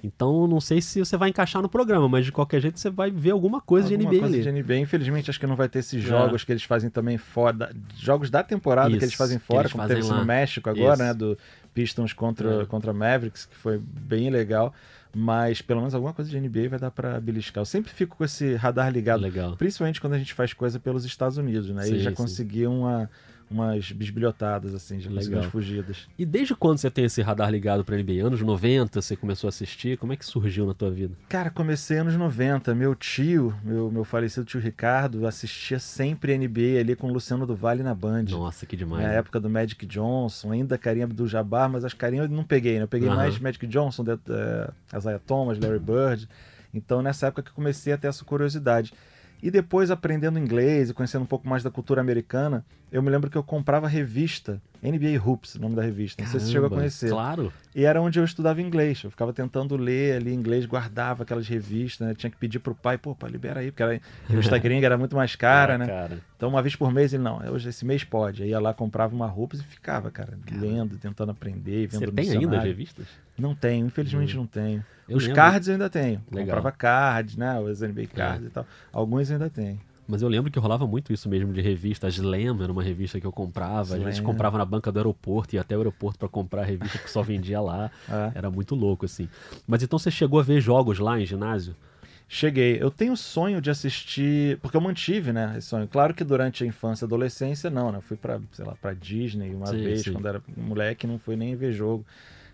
Então, 0.04 0.48
não 0.48 0.60
sei 0.60 0.82
se 0.82 1.00
você 1.00 1.16
vai 1.16 1.30
encaixar 1.30 1.62
no 1.62 1.70
programa, 1.70 2.10
mas 2.10 2.26
de 2.26 2.32
qualquer 2.32 2.60
jeito 2.60 2.80
você 2.80 2.90
vai 2.90 3.12
ver 3.12 3.32
alguma 3.32 3.62
coisa 3.62 3.88
Alguma 3.88 4.10
de 4.10 4.16
NBA 4.16 4.20
coisa 4.28 4.36
ali. 4.36 4.44
de 4.44 4.50
NBA. 4.64 4.78
Infelizmente, 4.78 5.30
acho 5.30 5.40
que 5.40 5.46
não 5.46 5.56
vai 5.56 5.70
ter 5.70 5.80
esses 5.80 6.04
É. 6.04 6.08
jogos 6.08 6.44
que 6.44 6.52
eles 6.52 6.64
fazem 6.64 6.90
também 6.90 7.18
fora. 7.18 7.54
da- 7.58 7.72
jogos 7.98 8.30
da 8.32 8.42
temporada 8.44 8.90
que 8.90 8.96
Isso, 8.98 9.06
eles 9.06 9.14
fazem 9.16 9.38
que 9.38 9.46
fora, 9.46 9.62
eles 9.62 9.72
como 9.72 9.84
fazem 9.84 9.96
teve 9.98 10.06
isso 10.06 10.14
lá. 10.14 10.20
no 10.22 10.26
México 10.26 10.70
agora, 10.70 10.94
Isso. 10.94 11.04
né? 11.04 11.14
Do 11.14 11.38
Pistons 11.74 12.14
contra, 12.14 12.64
É. 12.64 12.66
contra 12.66 12.92
Mavericks, 12.94 13.46
que 13.46 13.56
foi 13.56 13.80
bem 13.80 14.30
legal. 14.32 14.74
Mas 15.14 15.62
pelo 15.62 15.82
menos 15.82 15.94
alguma 15.94 16.14
coisa 16.14 16.32
de 16.32 16.38
NBA 16.38 16.68
vai 16.70 16.80
dar 16.80 16.90
pra 16.90 17.20
beliscar. 17.20 17.62
Eu 17.62 17.66
sempre 17.66 17.92
fico 17.92 18.16
com 18.18 18.24
esse 18.24 18.56
radar 18.56 18.92
ligado. 18.92 19.20
Legal. 19.22 19.56
Principalmente 19.58 20.00
quando 20.02 20.14
a 20.14 20.18
gente 20.18 20.34
faz 20.34 20.52
coisa 20.54 20.80
pelos 20.80 21.04
Estados 21.06 21.38
Unidos, 21.38 21.70
né? 21.70 21.84
Sim, 21.84 21.92
Eles 21.92 22.04
já 22.04 22.10
sim. 22.12 22.16
conseguiam 22.16 22.80
uma, 22.80 23.10
umas 23.52 23.92
bisbilhotadas, 23.92 24.74
assim, 24.74 24.98
Legal. 24.98 25.42
umas 25.42 25.52
fugidas. 25.52 26.08
E 26.18 26.26
desde 26.26 26.56
quando 26.56 26.78
você 26.78 26.90
tem 26.90 27.06
esse 27.06 27.22
radar 27.22 27.52
ligado 27.52 27.84
pra 27.84 27.98
NBA? 27.98 28.26
Anos 28.26 28.42
90 28.42 29.02
você 29.02 29.16
começou 29.16 29.48
a 29.48 29.50
assistir? 29.50 29.98
Como 29.98 30.14
é 30.14 30.16
que 30.16 30.26
surgiu 30.26 30.66
na 30.66 30.74
tua 30.74 30.90
vida? 30.90 31.16
Cara, 31.30 31.50
comecei 31.50 31.98
anos 31.98 32.16
90. 32.16 32.74
Meu 32.74 32.96
tio, 32.96 33.54
meu, 33.64 33.92
meu 33.92 34.04
falecido 34.04 34.46
tio 34.46 34.60
Ricardo, 34.60 35.26
assistia 35.28 35.80
sempre 35.80 36.38
NBA 36.38 36.80
ali 36.80 36.96
com 36.96 37.08
o 37.08 37.14
Luciano 37.14 37.46
do 37.46 37.56
Vale 37.56 37.84
na 37.84 37.94
Band. 37.94 38.26
Nossa, 38.30 38.66
que 38.66 38.76
demais. 38.76 39.04
Na 39.04 39.10
né? 39.10 39.18
época 39.18 39.40
do 39.40 39.50
Magic 39.50 39.86
Johnson, 39.86 40.52
ainda 40.52 40.78
Karim 40.78 41.04
Abdul-Jabbar, 41.04 41.70
mas 41.70 41.84
as 41.84 41.94
Karim 41.94 42.18
eu 42.18 42.30
não 42.30 42.44
peguei, 42.44 42.78
né? 42.78 42.84
Eu 42.84 42.88
peguei 42.88 43.08
Aham. 43.08 43.18
mais 43.18 43.40
Magic 43.40 43.66
Johnson, 43.68 44.04
de, 44.04 44.12
eh, 44.12 44.70
Isaiah 44.96 45.20
Thomas, 45.20 45.60
Larry 45.60 45.80
Bird. 45.80 46.28
Então, 46.74 47.02
nessa 47.02 47.28
época 47.28 47.44
que 47.44 47.52
comecei 47.52 47.92
a 47.94 47.98
ter 47.98 48.08
essa 48.08 48.24
curiosidade. 48.24 48.94
E 49.44 49.50
depois, 49.50 49.90
aprendendo 49.90 50.38
inglês 50.38 50.90
e 50.90 50.94
conhecendo 50.94 51.24
um 51.24 51.28
pouco 51.28 51.48
mais 51.48 51.64
da 51.64 51.72
cultura 51.72 52.00
americana, 52.00 52.64
eu 52.92 53.02
me 53.02 53.10
lembro 53.10 53.30
que 53.30 53.38
eu 53.38 53.44
comprava 53.44 53.88
revista, 53.88 54.62
NBA 54.84 55.22
Hoops, 55.24 55.56
o 55.56 55.62
nome 55.62 55.76
da 55.76 55.82
revista. 55.82 56.22
Não 56.22 56.30
sei 56.30 56.40
se 56.40 56.48
você 56.48 56.52
chegou 56.52 56.68
a 56.68 56.70
conhecer. 56.70 57.10
Claro. 57.10 57.54
E 57.74 57.86
era 57.86 58.02
onde 58.02 58.20
eu 58.20 58.26
estudava 58.26 58.62
inglês. 58.62 59.02
Eu 59.04 59.10
ficava 59.12 59.32
tentando 59.32 59.78
ler 59.78 60.18
ali 60.18 60.34
inglês, 60.34 60.66
guardava 60.66 61.24
aquelas 61.24 61.48
revistas, 61.48 62.06
né? 62.08 62.14
Tinha 62.16 62.30
que 62.30 62.36
pedir 62.38 62.60
pro 62.60 62.76
pai, 62.76 62.98
pô, 62.98 63.16
pai, 63.16 63.30
libera 63.30 63.62
aí, 63.62 63.72
porque 63.72 63.84
era, 63.84 64.02
revista 64.28 64.58
gringa 64.58 64.86
era 64.88 64.98
muito 64.98 65.16
mais 65.16 65.36
cara, 65.36 65.76
Ah, 65.76 65.78
né? 65.78 65.88
Cara. 65.88 66.20
Então, 66.36 66.50
uma 66.50 66.62
vez 66.62 66.76
por 66.76 66.92
mês, 66.92 67.14
ele, 67.14 67.24
não, 67.24 67.38
hoje 67.52 67.70
esse 67.70 67.86
mês 67.86 68.04
pode. 68.04 68.44
Aí 68.44 68.50
ia 68.50 68.60
lá, 68.60 68.74
comprava 68.74 69.16
uma 69.16 69.28
roupa 69.28 69.56
e 69.56 69.60
ficava, 69.60 70.12
cara, 70.12 70.38
lendo, 70.52 70.98
tentando 70.98 71.32
aprender, 71.32 71.88
vendo 71.88 72.06
Você 72.06 72.12
tem 72.12 72.32
ainda 72.32 72.58
as 72.58 72.64
revistas? 72.64 73.06
Não 73.38 73.56
tenho, 73.56 73.86
infelizmente 73.88 74.36
não 74.36 74.46
tenho. 74.46 74.84
Eu 75.08 75.18
Os 75.18 75.24
lembro. 75.24 75.36
cards 75.36 75.68
eu 75.68 75.74
ainda 75.74 75.90
tenho. 75.90 76.22
Legal. 76.32 76.56
Comprava 76.56 76.72
cards, 76.72 77.36
né? 77.38 77.60
Os 77.60 77.82
NBA 77.82 78.08
cards 78.14 78.48
e 78.48 78.50
tal. 78.50 78.66
Alguns 78.92 79.30
eu 79.30 79.36
ainda 79.36 79.50
tenho. 79.50 79.80
Mas 80.12 80.22
eu 80.22 80.28
lembro 80.28 80.52
que 80.52 80.60
rolava 80.60 80.86
muito 80.86 81.14
isso 81.14 81.30
mesmo 81.30 81.54
de 81.54 81.62
revista. 81.62 82.08
A 82.08 82.10
Slam 82.10 82.62
era 82.62 82.70
uma 82.70 82.84
revista 82.84 83.18
que 83.18 83.26
eu 83.26 83.32
comprava. 83.32 83.96
A 83.96 83.98
gente 83.98 84.16
Slam. 84.16 84.26
comprava 84.26 84.58
na 84.58 84.66
banca 84.66 84.92
do 84.92 85.00
aeroporto, 85.00 85.56
ia 85.56 85.62
até 85.62 85.74
o 85.74 85.80
aeroporto 85.80 86.20
pra 86.20 86.28
comprar 86.28 86.64
a 86.64 86.66
revista 86.66 86.98
que 86.98 87.10
só 87.10 87.22
vendia 87.24 87.62
lá. 87.62 87.90
É. 88.12 88.32
Era 88.36 88.52
muito 88.52 88.76
louco, 88.76 89.06
assim. 89.06 89.30
Mas 89.66 89.82
então 89.84 89.98
você 89.98 90.12
chegou 90.12 90.40
a 90.40 90.44
ver 90.44 90.60
jogos 90.60 91.00
lá 91.00 91.18
em 91.18 91.26
ginásio? 91.26 91.74
Cheguei. 92.28 92.78
Eu 92.82 92.92
tenho 92.92 93.16
sonho 93.16 93.62
de 93.62 93.70
assistir, 93.70 94.58
porque 94.58 94.76
eu 94.76 94.82
mantive, 94.82 95.32
né, 95.32 95.56
esse 95.58 95.68
sonho. 95.68 95.88
Claro 95.88 96.14
que 96.14 96.24
durante 96.26 96.64
a 96.64 96.68
infância 96.68 97.06
e 97.06 97.08
adolescência 97.08 97.70
não, 97.70 97.90
né? 97.90 98.00
Eu 98.00 98.02
fui 98.02 98.18
pra, 98.18 98.40
sei 98.52 98.66
lá, 98.66 98.76
pra 98.82 98.94
Disney 98.94 99.56
uma 99.56 99.68
Sim, 99.68 99.82
vez 99.82 100.02
sim. 100.02 100.12
quando 100.12 100.28
era 100.28 100.42
moleque, 100.58 101.08
não 101.08 101.18
fui 101.20 101.38
nem 101.38 101.56
ver 101.56 101.72
jogo. 101.72 102.06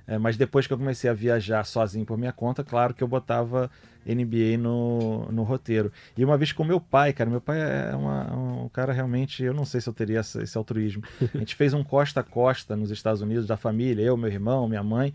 É, 0.07 0.17
mas 0.17 0.37
depois 0.37 0.67
que 0.67 0.73
eu 0.73 0.77
comecei 0.77 1.09
a 1.09 1.13
viajar 1.13 1.65
sozinho 1.65 2.05
por 2.05 2.17
minha 2.17 2.31
conta, 2.31 2.63
claro 2.63 2.93
que 2.93 3.03
eu 3.03 3.07
botava 3.07 3.69
NBA 4.13 4.57
no, 4.57 5.31
no 5.31 5.43
roteiro. 5.43 5.91
E 6.17 6.23
uma 6.23 6.37
vez 6.37 6.51
com 6.51 6.63
meu 6.63 6.79
pai, 6.79 7.13
cara, 7.13 7.29
meu 7.29 7.41
pai 7.41 7.57
é 7.59 7.95
uma- 7.95 8.63
um 8.63 8.69
cara 8.69 8.93
realmente, 8.93 9.43
eu 9.43 9.53
não 9.53 9.65
sei 9.65 9.81
se 9.81 9.89
eu 9.89 9.93
teria 9.93 10.19
esse 10.19 10.57
altruísmo. 10.57 11.03
A 11.33 11.37
gente 11.37 11.55
fez 11.55 11.73
um 11.73 11.83
costa 11.83 12.21
a 12.21 12.23
costa 12.23 12.75
nos 12.75 12.91
Estados 12.91 13.21
Unidos, 13.21 13.45
da 13.47 13.57
família, 13.57 14.03
eu, 14.03 14.15
meu 14.17 14.29
irmão, 14.31 14.67
minha 14.67 14.83
mãe. 14.83 15.13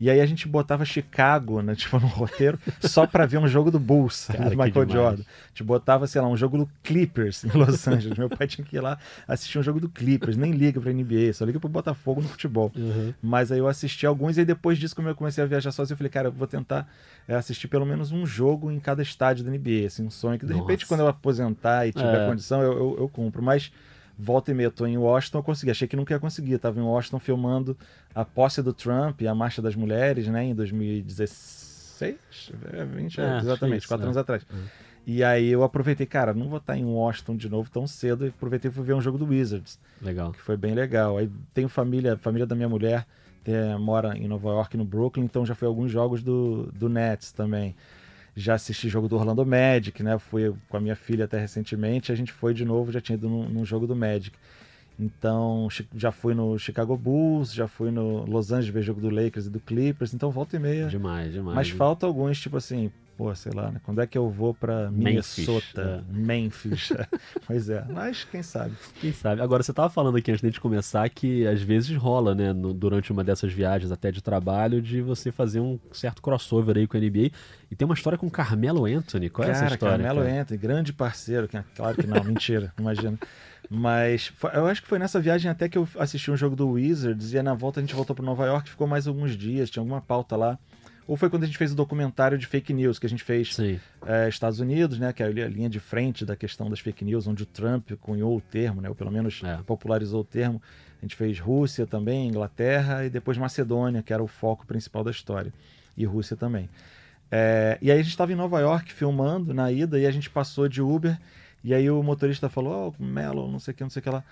E 0.00 0.10
aí 0.10 0.20
a 0.20 0.26
gente 0.26 0.48
botava 0.48 0.84
Chicago, 0.84 1.62
né, 1.62 1.74
tipo, 1.76 1.98
no 2.00 2.06
roteiro, 2.06 2.58
só 2.80 3.06
pra 3.06 3.26
ver 3.26 3.38
um 3.38 3.46
jogo 3.46 3.70
do 3.70 3.78
Bulls, 3.78 4.26
Cara, 4.26 4.50
do 4.50 4.56
Michael. 4.56 4.88
Jordan. 4.90 5.22
A 5.22 5.48
gente 5.48 5.62
botava, 5.62 6.06
sei 6.06 6.20
lá, 6.20 6.28
um 6.28 6.36
jogo 6.36 6.58
do 6.58 6.68
Clippers 6.82 7.44
em 7.44 7.48
Los 7.56 7.86
Angeles. 7.88 8.18
Meu 8.18 8.28
pai 8.28 8.46
tinha 8.46 8.64
que 8.66 8.76
ir 8.76 8.80
lá 8.80 8.98
assistir 9.26 9.58
um 9.58 9.62
jogo 9.62 9.78
do 9.80 9.88
Clippers, 9.88 10.36
nem 10.36 10.50
liga 10.52 10.80
pra 10.80 10.92
NBA, 10.92 11.32
só 11.32 11.44
liga 11.44 11.60
pro 11.60 11.68
Botafogo 11.68 12.20
no 12.20 12.28
futebol. 12.28 12.72
Mas 13.22 13.52
aí 13.52 13.58
eu 13.58 13.68
assisti 13.68 14.04
alguns, 14.04 14.36
e 14.36 14.44
depois 14.44 14.78
disso, 14.78 14.96
como 14.96 15.08
eu 15.08 15.14
comecei 15.14 15.42
a 15.44 15.46
viajar 15.46 15.70
sozinho, 15.70 15.94
eu 15.94 15.98
falei, 15.98 16.10
cara, 16.10 16.28
eu 16.28 16.32
vou 16.32 16.46
tentar 16.46 16.88
é, 17.28 17.34
assistir 17.34 17.68
pelo 17.68 17.86
menos 17.86 18.10
um 18.12 18.26
jogo 18.26 18.70
em 18.70 18.80
cada 18.80 19.00
estádio 19.02 19.44
da 19.44 19.50
NBA, 19.50 19.86
assim, 19.86 20.04
um 20.04 20.10
sonho 20.10 20.38
que 20.38 20.44
de 20.46 20.52
repente, 20.52 20.80
Nossa. 20.80 20.86
quando 20.86 21.00
eu 21.00 21.08
aposentar 21.08 21.86
e 21.86 21.92
tiver 21.92 22.22
É. 22.24 22.26
condição, 22.28 22.60
eu, 22.62 22.72
eu, 22.72 22.96
eu 23.00 23.08
cumpro. 23.08 23.42
Mas 23.42 23.70
volta 24.18 24.50
e 24.50 24.54
meia, 24.54 24.70
tô 24.70 24.86
em 24.86 24.96
Washington, 24.96 25.38
eu 25.38 25.42
consegui. 25.42 25.70
Achei 25.70 25.88
que 25.88 25.96
nunca 25.96 26.14
ia 26.14 26.20
conseguir. 26.20 26.58
Tava 26.58 26.78
em 26.80 26.82
Washington 26.82 27.18
filmando 27.18 27.76
a 28.14 28.24
posse 28.24 28.62
do 28.62 28.72
Trump 28.72 29.20
e 29.20 29.28
a 29.28 29.34
Marcha 29.34 29.60
das 29.60 29.74
Mulheres, 29.74 30.28
né, 30.28 30.44
em 30.44 30.54
2016? 30.54 32.52
É, 32.72 32.84
20, 32.84 33.20
É, 33.20 33.24
acho 33.24 33.40
que 33.40 33.46
exatamente, 33.46 33.78
isso, 33.80 33.88
quatro 33.88 34.04
é. 34.04 34.06
anos 34.06 34.16
atrás. 34.16 34.46
E 35.06 35.22
aí 35.22 35.50
eu 35.50 35.62
aproveitei, 35.62 36.06
cara, 36.06 36.32
não 36.32 36.48
vou 36.48 36.58
estar 36.58 36.76
em 36.76 36.84
Washington 36.84 37.36
de 37.36 37.48
novo 37.48 37.70
tão 37.70 37.86
cedo, 37.86 38.24
e 38.24 38.28
aproveitei 38.28 38.70
e 38.70 38.74
fui 38.74 38.84
ver 38.84 38.94
um 38.94 39.00
jogo 39.02 39.18
do 39.18 39.26
Wizards 39.26 39.78
Legal. 40.00 40.32
que 40.32 40.40
foi 40.40 40.56
bem 40.56 40.74
legal. 40.74 41.18
Aí 41.18 41.30
tenho 41.52 41.68
família, 41.68 42.16
família 42.16 42.46
da 42.46 42.54
minha 42.54 42.68
mulher 42.68 43.06
é, 43.44 43.76
mora 43.76 44.16
em 44.16 44.26
Nova 44.26 44.48
York, 44.48 44.76
no 44.76 44.84
Brooklyn, 44.84 45.24
então 45.24 45.44
já 45.44 45.54
foi 45.54 45.68
alguns 45.68 45.90
jogos 45.90 46.22
do, 46.22 46.70
do 46.72 46.88
Nets 46.88 47.32
também. 47.32 47.74
Já 48.36 48.54
assisti 48.54 48.88
jogo 48.88 49.08
do 49.08 49.16
Orlando 49.16 49.44
Magic, 49.46 50.02
né? 50.02 50.18
Fui 50.18 50.54
com 50.68 50.76
a 50.76 50.80
minha 50.80 50.96
filha 50.96 51.24
até 51.24 51.38
recentemente, 51.38 52.10
a 52.10 52.14
gente 52.14 52.32
foi 52.32 52.52
de 52.52 52.64
novo, 52.64 52.90
já 52.90 53.00
tinha 53.00 53.16
ido 53.16 53.28
num, 53.28 53.48
num 53.48 53.64
jogo 53.64 53.86
do 53.86 53.94
Magic. 53.94 54.36
Então, 54.98 55.68
já 55.94 56.12
fui 56.12 56.34
no 56.34 56.56
Chicago 56.58 56.96
Bulls, 56.96 57.52
já 57.52 57.66
fui 57.66 57.90
no 57.90 58.24
Los 58.24 58.52
Angeles 58.52 58.72
ver 58.72 58.82
jogo 58.82 59.00
do 59.00 59.10
Lakers 59.10 59.46
e 59.46 59.50
do 59.50 59.58
Clippers, 59.58 60.14
então 60.14 60.30
volta 60.30 60.56
e 60.56 60.58
meia. 60.58 60.86
Demais, 60.86 61.32
demais. 61.32 61.56
Mas 61.56 61.70
falta 61.70 62.06
alguns, 62.06 62.40
tipo 62.40 62.56
assim, 62.56 62.92
pô, 63.16 63.34
sei 63.34 63.52
lá, 63.52 63.70
né? 63.70 63.80
Quando 63.84 64.00
é 64.00 64.06
que 64.06 64.16
eu 64.18 64.28
vou 64.30 64.52
pra 64.54 64.90
Memphis, 64.90 65.36
Minnesota? 65.38 66.04
Memphis. 66.10 66.92
pois 67.46 67.68
é, 67.68 67.84
mas 67.88 68.24
quem 68.24 68.42
sabe. 68.42 68.74
Quem 69.00 69.12
sabe? 69.12 69.40
Agora, 69.40 69.62
você 69.62 69.72
tava 69.72 69.88
falando 69.90 70.16
aqui 70.16 70.30
antes 70.32 70.52
de 70.52 70.60
começar 70.60 71.08
que 71.08 71.46
às 71.46 71.62
vezes 71.62 71.96
rola, 71.96 72.34
né, 72.34 72.52
no- 72.52 72.72
durante 72.74 73.12
uma 73.12 73.22
dessas 73.24 73.52
viagens 73.52 73.90
até 73.92 74.10
de 74.10 74.22
trabalho, 74.22 74.80
de 74.82 75.00
você 75.00 75.30
fazer 75.32 75.60
um 75.60 75.78
certo 75.92 76.20
crossover 76.20 76.76
aí 76.76 76.86
com 76.86 76.96
a 76.96 77.00
NBA. 77.00 77.30
E 77.70 77.76
tem 77.76 77.86
uma 77.86 77.94
história 77.94 78.18
com 78.18 78.28
Carmelo 78.30 78.84
Anthony. 78.86 79.28
Qual 79.30 79.46
é 79.48 79.52
cara, 79.52 79.64
essa 79.66 79.74
história? 79.74 80.04
Carmelo 80.04 80.26
cara? 80.26 80.40
Anthony, 80.42 80.58
grande 80.58 80.92
parceiro. 80.92 81.48
que- 81.48 81.58
Claro 81.74 81.96
que 81.96 82.06
não, 82.06 82.22
mentira, 82.24 82.72
imagina. 82.78 83.18
Mas 83.70 84.30
eu 84.52 84.66
acho 84.66 84.82
que 84.82 84.88
foi 84.88 84.98
nessa 84.98 85.18
viagem 85.20 85.50
até 85.50 85.68
que 85.68 85.78
eu 85.78 85.88
assisti 85.98 86.30
um 86.30 86.36
jogo 86.36 86.54
do 86.54 86.68
Wizards 86.72 87.32
e 87.32 87.38
aí 87.38 87.42
na 87.42 87.54
volta 87.54 87.80
a 87.80 87.82
gente 87.82 87.94
voltou 87.94 88.14
para 88.14 88.24
Nova 88.24 88.44
York, 88.44 88.68
ficou 88.68 88.86
mais 88.86 89.06
alguns 89.06 89.36
dias, 89.36 89.70
tinha 89.70 89.80
alguma 89.80 90.00
pauta 90.02 90.36
lá. 90.36 90.58
Ou 91.06 91.16
foi 91.16 91.28
quando 91.28 91.42
a 91.42 91.46
gente 91.46 91.58
fez 91.58 91.72
o 91.72 91.74
documentário 91.74 92.38
de 92.38 92.46
fake 92.46 92.72
news 92.72 92.98
que 92.98 93.06
a 93.06 93.08
gente 93.08 93.22
fez 93.22 93.58
é, 94.06 94.28
Estados 94.28 94.58
Unidos, 94.58 94.98
né, 94.98 95.12
que 95.12 95.22
é 95.22 95.26
a 95.26 95.30
linha 95.48 95.68
de 95.68 95.78
frente 95.78 96.24
da 96.24 96.34
questão 96.34 96.70
das 96.70 96.80
fake 96.80 97.04
news, 97.04 97.26
onde 97.26 97.42
o 97.42 97.46
Trump 97.46 97.92
cunhou 98.00 98.36
o 98.36 98.40
termo, 98.40 98.80
né, 98.80 98.88
ou 98.88 98.94
pelo 98.94 99.10
menos 99.10 99.42
É. 99.44 99.58
popularizou 99.66 100.22
o 100.22 100.24
termo. 100.24 100.62
A 101.00 101.04
gente 101.04 101.14
fez 101.16 101.38
Rússia 101.38 101.86
também, 101.86 102.28
Inglaterra 102.28 103.04
e 103.04 103.10
depois 103.10 103.36
Macedônia, 103.36 104.02
que 104.02 104.12
era 104.12 104.22
o 104.22 104.26
foco 104.26 104.66
principal 104.66 105.04
da 105.04 105.10
história, 105.10 105.52
e 105.96 106.04
Rússia 106.06 106.36
também. 106.36 106.70
É, 107.30 107.78
e 107.82 107.90
aí 107.90 107.98
a 107.98 108.02
gente 108.02 108.12
estava 108.12 108.32
em 108.32 108.36
Nova 108.36 108.60
York 108.60 108.92
filmando 108.92 109.52
na 109.52 109.70
ida 109.70 109.98
e 109.98 110.06
a 110.06 110.10
gente 110.10 110.30
passou 110.30 110.68
de 110.68 110.80
Uber 110.80 111.18
e 111.62 111.74
aí 111.74 111.90
o 111.90 112.02
motorista 112.02 112.48
falou, 112.48 112.94
oh, 112.98 113.02
Melo, 113.02 113.50
não 113.50 113.58
sei 113.58 113.72
o 113.72 113.76
que, 113.76 113.82
não 113.82 113.90
sei 113.90 114.00
o 114.00 114.02
que 114.02 114.10
lá. 114.10 114.22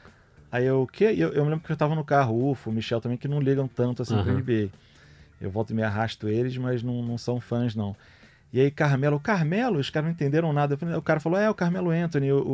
Aí 0.51 0.67
eu, 0.67 0.83
o 0.83 0.87
quê? 0.87 1.15
Eu, 1.17 1.33
eu 1.33 1.45
me 1.45 1.51
lembro 1.51 1.65
que 1.65 1.73
eu 1.73 1.77
tava 1.77 1.95
no 1.95 2.05
carro, 2.05 2.51
Ufo, 2.51 2.69
o 2.69 2.73
Michel 2.73 3.01
também, 3.01 3.17
que 3.17 3.27
não 3.27 3.41
ligam 3.41 3.67
tanto 3.67 4.03
assim 4.03 4.15
pra 4.23 4.33
Aham. 4.33 4.41
NBA. 4.41 4.69
Eu 5.43 5.51
volto 5.51 5.71
e 5.71 5.75
me 5.75 5.83
arrasto 5.83 6.29
eles, 6.29 6.57
mas 6.57 6.83
não, 6.83 7.03
não 7.03 7.19
são 7.19 7.41
fãs, 7.41 7.75
não. 7.75 7.95
E 8.53 8.61
aí, 8.61 8.71
Carmelo, 8.71 9.19
Carmelo, 9.19 9.79
os 9.79 9.91
caras 9.91 10.07
não 10.07 10.13
entenderam 10.13 10.53
nada. 10.53 10.77
Falei- 10.77 10.95
o 10.95 11.03
cara 11.03 11.19
falou, 11.21 11.39
é, 11.39 11.51
o 11.51 11.55
Carmelo 11.55 11.91
Anthony, 11.91 12.31
o, 12.33 12.39
o- 12.39 12.51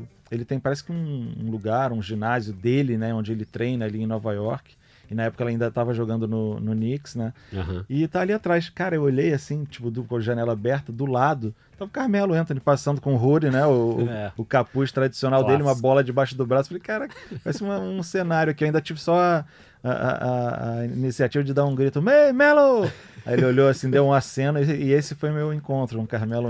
o- 0.00 0.08
ele 0.30 0.44
tem, 0.44 0.58
parece 0.58 0.82
que 0.84 0.92
um, 0.92 1.32
um 1.44 1.50
lugar, 1.50 1.92
um 1.92 2.00
ginásio 2.00 2.52
dele, 2.54 2.96
né, 2.96 3.12
onde 3.12 3.32
ele 3.32 3.44
treina 3.44 3.84
ali 3.84 4.00
em 4.02 4.06
Nova 4.06 4.32
York. 4.32 4.74
E 5.10 5.14
na 5.14 5.24
época 5.24 5.42
ela 5.44 5.50
ainda 5.50 5.66
estava 5.66 5.92
jogando 5.92 6.26
no, 6.26 6.58
no 6.58 6.72
Knicks, 6.72 7.16
né? 7.16 7.34
Aham. 7.52 7.84
E 7.86 8.08
tá 8.08 8.22
ali 8.22 8.32
atrás. 8.32 8.70
Cara, 8.70 8.94
eu 8.96 9.02
olhei 9.02 9.34
assim, 9.34 9.64
tipo, 9.64 9.90
do, 9.90 10.04
com 10.04 10.16
a 10.16 10.20
janela 10.20 10.54
aberta, 10.54 10.90
do 10.90 11.04
lado. 11.04 11.54
Tava 11.76 11.84
o 11.90 11.92
Carmelo 11.92 12.32
Anthony 12.32 12.60
passando 12.60 12.98
com 12.98 13.14
o 13.14 13.22
hoodie, 13.22 13.50
né? 13.50 13.66
O, 13.66 14.04
o- 14.04 14.08
É. 14.08 14.32
o 14.38 14.44
capuz 14.44 14.90
tradicional 14.90 15.42
dele, 15.44 15.56
uma 15.58 15.64
Clássico. 15.64 15.82
bola 15.82 16.02
debaixo 16.04 16.34
do 16.34 16.46
braço. 16.46 16.68
Falei, 16.70 16.80
cara, 16.82 17.08
parece 17.44 17.62
uma- 17.62 17.78
um 17.78 18.02
cenário 18.02 18.54
que 18.54 18.64
eu 18.64 18.66
ainda 18.66 18.80
tive 18.80 18.98
só 18.98 19.44
a, 19.84 19.90
a- 19.90 20.78
a- 20.80 20.84
iniciativa 20.86 21.42
de 21.44 21.52
dar 21.52 21.64
um 21.64 21.74
grito, 21.74 22.02
Ei, 22.08 22.32
Melo! 22.32 22.90
Aí 23.24 23.34
ele 23.34 23.44
olhou 23.44 23.68
assim, 23.68 23.88
deu 23.88 24.04
um 24.04 24.12
aceno, 24.12 24.58
e, 24.60 24.64
e 24.86 24.92
esse 24.92 25.14
foi 25.14 25.30
meu 25.30 25.54
encontro, 25.54 26.00
um 26.00 26.06
Carmelo. 26.06 26.48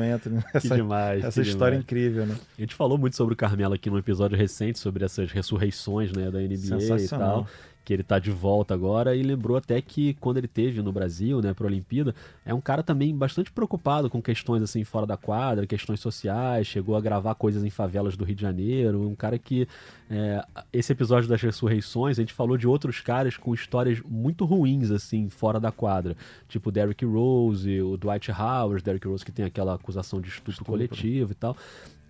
Que 0.51 0.57
Essa, 0.57 0.75
demais. 0.75 1.23
essa 1.25 1.43
que 1.43 1.49
história 1.49 1.73
demais. 1.73 1.85
incrível, 1.85 2.25
né? 2.27 2.35
A 2.57 2.61
gente 2.63 2.75
falou 2.75 2.97
muito 2.97 3.15
sobre 3.15 3.35
o 3.35 3.37
Carmelo 3.37 3.75
aqui 3.75 3.91
num 3.91 3.99
episódio 3.99 4.39
recente, 4.39 4.79
sobre 4.79 5.05
essas 5.05 5.31
ressurreições 5.31 6.13
né, 6.13 6.31
da 6.31 6.39
NBA 6.39 6.97
e 6.99 7.09
tal. 7.09 7.47
Que 7.85 7.93
ele 7.93 8.03
tá 8.03 8.19
de 8.19 8.31
volta 8.31 8.75
agora 8.75 9.15
e 9.17 9.23
lembrou 9.23 9.57
até 9.57 9.81
que 9.81 10.15
quando 10.15 10.37
ele 10.37 10.49
teve 10.49 10.81
no 10.83 10.93
Brasil, 10.93 11.41
né, 11.41 11.53
pra 11.53 11.67
Olimpíada, 11.67 12.15
é 12.45 12.55
um 12.55 12.61
cara 12.61 12.83
também 12.83 13.15
bastante 13.15 13.51
preocupado 13.51 14.09
com 14.09 14.23
questões 14.23 14.63
assim 14.63 14.85
fora 14.85 15.07
da 15.07 15.17
quadra, 15.17 15.67
questões 15.67 16.01
sociais, 16.01 16.67
chegou 16.67 16.97
a 16.97 17.01
gravar 17.01 17.35
coisas 17.35 17.65
em 17.65 17.71
favelas 17.71 18.17
do 18.17 18.25
Rio 18.25 18.37
de 18.37 18.43
Janeiro, 18.43 19.07
um 19.09 19.15
cara 19.15 19.39
que 19.39 19.67
é, 20.11 20.45
esse 20.73 20.93
episódio 20.93 21.29
das 21.29 21.41
ressurreições, 21.41 22.19
a 22.19 22.23
gente 22.23 22.33
falou 22.33 22.57
de 22.57 22.67
outros 22.67 23.01
caras 23.01 23.37
com 23.37 23.55
histórias 23.55 24.01
muito 24.09 24.45
ruins 24.45 24.91
assim 24.91 25.29
fora 25.29 25.59
da 25.59 25.73
quadra, 25.73 26.17
tipo 26.49 26.69
o 26.69 26.73
Derrick 26.73 27.05
Rose, 27.05 27.81
o 27.81 27.97
Dwight 27.97 28.31
Howard, 28.31 28.83
Derrick 28.83 29.09
Rose 29.09 29.25
que 29.25 29.33
tem 29.33 29.45
aquela 29.45 29.75
acusação 29.75 30.21
de 30.21 30.29
estupro, 30.29 30.53
Estupro. 30.53 30.73
coletivo 30.73 31.33
e 31.33 31.35
tal. 31.35 31.57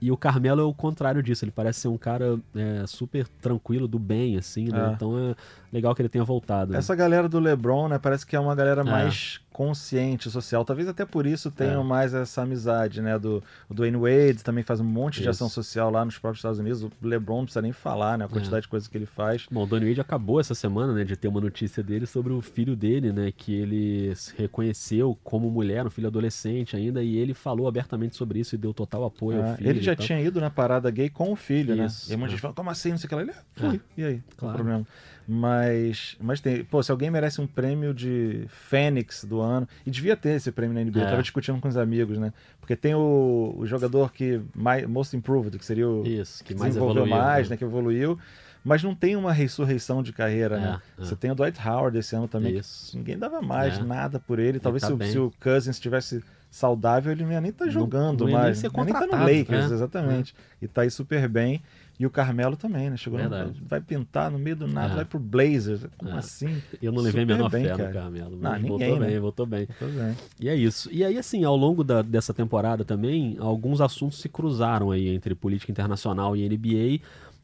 E 0.02 0.10
o 0.10 0.16
Carmelo 0.16 0.60
é 0.60 0.64
o 0.64 0.74
contrário 0.74 1.22
disso, 1.22 1.44
ele 1.44 1.52
parece 1.52 1.78
ser 1.82 1.88
um 1.88 1.96
cara 1.96 2.36
é, 2.56 2.84
super 2.88 3.28
tranquilo, 3.40 3.86
do 3.86 4.00
bem, 4.00 4.36
assim, 4.36 4.64
né? 4.64 4.88
É. 4.90 4.92
Então 4.94 5.16
é 5.16 5.36
legal 5.72 5.94
que 5.94 6.02
ele 6.02 6.08
tenha 6.08 6.24
voltado. 6.24 6.72
né? 6.72 6.78
Essa 6.78 6.94
galera 6.94 7.28
do 7.28 7.38
LeBron, 7.40 7.88
né, 7.88 7.98
parece 7.98 8.26
que 8.26 8.36
é 8.36 8.40
uma 8.40 8.54
galera 8.54 8.82
É. 8.82 8.84
mais 8.84 9.40
consciente 9.52 10.30
social. 10.30 10.64
Talvez 10.64 10.88
até 10.88 11.04
por 11.04 11.26
isso 11.26 11.50
tenham 11.50 11.82
É. 11.82 11.84
mais 11.84 12.14
essa 12.14 12.42
amizade, 12.42 13.02
né? 13.02 13.18
Do 13.18 13.42
o 13.68 13.74
Dwayne 13.74 13.96
Wade 13.98 14.42
também 14.42 14.64
faz 14.64 14.80
um 14.80 14.84
monte 14.84 15.16
de 15.16 15.20
Isso. 15.22 15.30
ação 15.30 15.48
social 15.48 15.90
lá 15.90 16.04
nos 16.04 16.18
próprios 16.18 16.38
Estados 16.38 16.58
Unidos. 16.58 16.82
O 16.82 16.90
LeBron 17.02 17.38
não 17.38 17.44
precisa 17.44 17.60
nem 17.62 17.72
falar, 17.72 18.16
né? 18.16 18.24
A 18.24 18.28
quantidade 18.28 18.58
É. 18.58 18.60
de 18.62 18.68
coisas 18.68 18.88
que 18.88 18.96
ele 18.96 19.04
faz. 19.06 19.46
Bom, 19.50 19.64
o 19.64 19.66
Donny 19.66 19.88
Wade 19.88 20.00
acabou 20.00 20.40
essa 20.40 20.54
semana, 20.54 20.92
né, 20.94 21.04
de 21.04 21.16
ter 21.16 21.28
uma 21.28 21.40
notícia 21.40 21.82
dele 21.82 22.06
sobre 22.06 22.32
o 22.32 22.40
filho 22.40 22.74
dele, 22.74 23.12
né, 23.12 23.30
que 23.34 23.54
ele 23.54 24.14
se 24.16 24.34
reconheceu 24.36 25.18
como 25.22 25.50
mulher, 25.50 25.86
um 25.86 25.90
filho 25.90 26.06
adolescente 26.08 26.74
ainda, 26.76 27.02
e 27.02 27.16
ele 27.16 27.34
falou 27.34 27.68
abertamente 27.68 28.16
sobre 28.16 28.38
isso 28.40 28.54
e 28.54 28.58
deu 28.58 28.72
total 28.72 29.04
apoio 29.04 29.40
É, 29.42 29.50
ao 29.50 29.56
filho. 29.56 29.68
ele 29.70 29.80
já 29.82 29.94
tinha 29.94 30.18
ido 30.20 30.40
na 30.40 30.48
parada 30.50 30.90
gay 30.90 31.10
com 31.10 31.30
o 31.32 31.36
filho, 31.36 31.72
Isso, 31.74 32.08
né? 32.10 32.14
E 32.14 32.18
de 32.18 32.24
é. 32.24 32.28
gente 32.28 32.40
fala, 32.40 32.54
como 32.54 32.70
assim? 32.70 32.90
Não 32.90 32.98
sei 32.98 33.06
o 33.06 33.08
que 33.08 33.14
lá. 33.16 33.20
Ele, 33.22 33.32
"Ah, 33.32 33.42
fui. 33.54 33.80
E 33.98 34.04
aí? 34.04 34.14
Qual 34.36 34.50
claro. 34.50 34.54
o 34.54 34.56
problema? 34.56 34.86
Mas, 35.26 36.16
mas 36.20 36.40
tem, 36.40 36.64
pô, 36.64 36.82
se 36.82 36.90
alguém 36.90 37.10
merece 37.10 37.40
um 37.40 37.46
prêmio 37.46 37.94
de 37.94 38.44
Fênix 38.48 39.24
do 39.24 39.40
ano, 39.40 39.68
e 39.86 39.90
devia 39.90 40.16
ter 40.16 40.30
esse 40.30 40.50
prêmio 40.52 40.74
na 40.74 40.80
NBA, 40.84 41.00
eu 41.00 41.06
É. 41.06 41.10
tava 41.10 41.22
discutindo 41.22 41.60
com 41.60 41.68
os 41.68 41.76
amigos, 41.76 42.18
né? 42.18 42.32
Porque 42.60 42.76
tem 42.76 42.94
o, 42.94 43.54
o 43.56 43.66
jogador 43.66 44.12
que 44.12 44.40
mais, 44.54 44.86
most 44.86 45.16
improved, 45.16 45.58
que 45.58 45.64
seria 45.64 45.88
o 45.88 46.06
Isso, 46.06 46.42
que 46.44 46.54
que 46.54 46.60
mais 46.60 46.70
desenvolveu 46.74 47.04
evoluiu. 47.04 47.24
mais, 47.24 47.48
né? 47.48 47.54
né? 47.54 47.56
Que 47.56 47.64
evoluiu. 47.64 48.18
Mas 48.64 48.82
não 48.82 48.94
tem 48.94 49.16
uma 49.16 49.32
ressurreição 49.32 50.02
de 50.04 50.12
carreira, 50.12 50.56
É, 50.56 50.60
né? 50.60 50.80
é. 50.98 51.04
Você 51.04 51.16
tem 51.16 51.30
o 51.30 51.34
Dwight 51.34 51.58
Howard 51.66 51.98
esse 51.98 52.14
ano 52.14 52.28
também. 52.28 52.60
Ninguém 52.94 53.18
dava 53.18 53.42
mais 53.42 53.78
É. 53.78 53.82
nada 53.82 54.20
por 54.20 54.38
ele. 54.38 54.60
Talvez 54.60 54.82
tá 54.82 54.86
se, 54.88 54.92
o- 54.94 55.02
se 55.04 55.18
o 55.18 55.32
Cousins 55.42 55.74
estivesse 55.76 56.22
saudável, 56.52 57.10
ele 57.10 57.24
não 57.24 57.32
ia 57.32 57.40
nem 57.40 57.50
estar 57.50 57.64
Não- 57.64 57.72
jogando 57.72 58.26
não 58.26 58.32
mais. 58.32 58.58
ser 58.58 58.70
não 58.70 58.80
ia 58.80 58.84
nem 58.84 58.92
tá 58.92 59.06
no 59.06 59.24
Lakers, 59.24 59.70
é. 59.70 59.74
exatamente. 59.74 60.34
E 60.60 60.68
tá 60.68 60.82
aí 60.82 60.90
super 60.90 61.26
bem. 61.28 61.62
E 61.98 62.06
o 62.06 62.10
Carmelo 62.10 62.56
também, 62.56 62.90
né? 62.90 62.96
Chegou 62.96 63.18
no- 63.18 63.28
Verdade. 63.28 63.62
vai 63.66 63.80
pintar 63.80 64.30
no 64.30 64.38
meio 64.38 64.56
do 64.56 64.66
nada, 64.66 64.92
É. 64.92 64.96
vai 64.96 65.04
pro 65.04 65.18
Blazers. 65.18 65.86
Como 65.96 66.10
É. 66.10 66.18
assim? 66.18 66.60
Eu 66.82 66.90
não 66.92 67.00
levei 67.02 67.22
a 67.22 67.26
menor 67.26 67.48
bem, 67.50 67.64
fé 67.64 67.70
cara. 67.70 67.88
no 67.88 67.94
Carmelo, 67.94 68.30
Não, 68.32 68.50
mas 68.50 68.60
voltou 68.62 68.78
ninguém, 68.78 68.98
né? 69.00 69.06
bem, 69.06 69.18
voltou 69.20 69.46
bem. 69.46 69.68
Tudo 69.78 69.92
bem. 69.92 70.16
E 70.40 70.48
é 70.48 70.54
isso. 70.54 70.88
E 70.92 71.04
aí, 71.04 71.16
assim, 71.16 71.44
ao 71.44 71.56
longo 71.56 71.82
da- 71.84 72.02
dessa 72.02 72.34
temporada 72.34 72.84
também, 72.84 73.36
alguns 73.38 73.80
assuntos 73.80 74.20
se 74.20 74.28
cruzaram 74.28 74.90
aí 74.90 75.08
entre 75.08 75.34
política 75.34 75.70
internacional 75.72 76.36
e 76.36 76.42
NBA. 76.44 77.00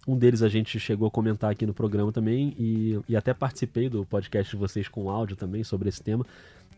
Um 0.09 0.17
deles 0.17 0.43
a 0.43 0.49
gente 0.49 0.81
chegou 0.81 1.07
a 1.07 1.11
comentar 1.11 1.51
aqui 1.51 1.67
no 1.67 1.75
programa 1.75 2.11
também, 2.11 2.55
e, 2.59 2.99
e 3.09 3.15
até 3.15 3.35
participei 3.35 3.89
do 3.91 4.07
podcast 4.07 4.51
de 4.51 4.57
vocês 4.59 4.89
com 4.89 5.11
áudio 5.11 5.37
também 5.37 5.63
sobre 5.63 5.89
esse 5.91 6.03
tema, 6.03 6.25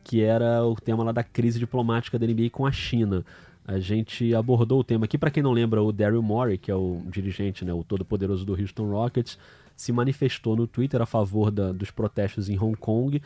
que 0.05 0.23
era 0.23 0.65
o 0.65 0.75
tema 0.75 1.05
lá 1.05 1.13
da 1.13 1.23
crise 1.23 1.59
diplomática 1.59 2.19
da 2.19 2.27
NBA 2.27 2.51
com 2.51 2.67
a 2.67 2.73
China. 2.73 3.25
A 3.67 3.79
gente 3.79 4.35
abordou 4.35 4.81
o 4.81 4.85
tema 4.85 5.05
aqui, 5.05 5.17
para 5.17 5.31
quem 5.31 5.43
não 5.43 5.53
lembra, 5.53 5.83
o 5.83 5.93
Daryl 5.93 6.23
Morey, 6.23 6.59
que 6.59 6.71
é 6.71 6.75
o 6.75 7.03
dirigente, 7.07 7.65
né, 7.65 7.73
o 7.73 7.85
todo-poderoso 7.85 8.45
do 8.45 8.55
Houston 8.55 8.91
Rockets, 8.91 9.39
se 9.77 9.93
manifestou 9.93 10.57
no 10.57 10.67
Twitter 10.67 11.01
a 11.01 11.07
favor 11.07 11.51
da- 11.51 11.73
dos 11.73 11.91
protestos 11.91 12.49
em 12.49 12.59
Hong 12.59 12.77
Kong 12.77 13.23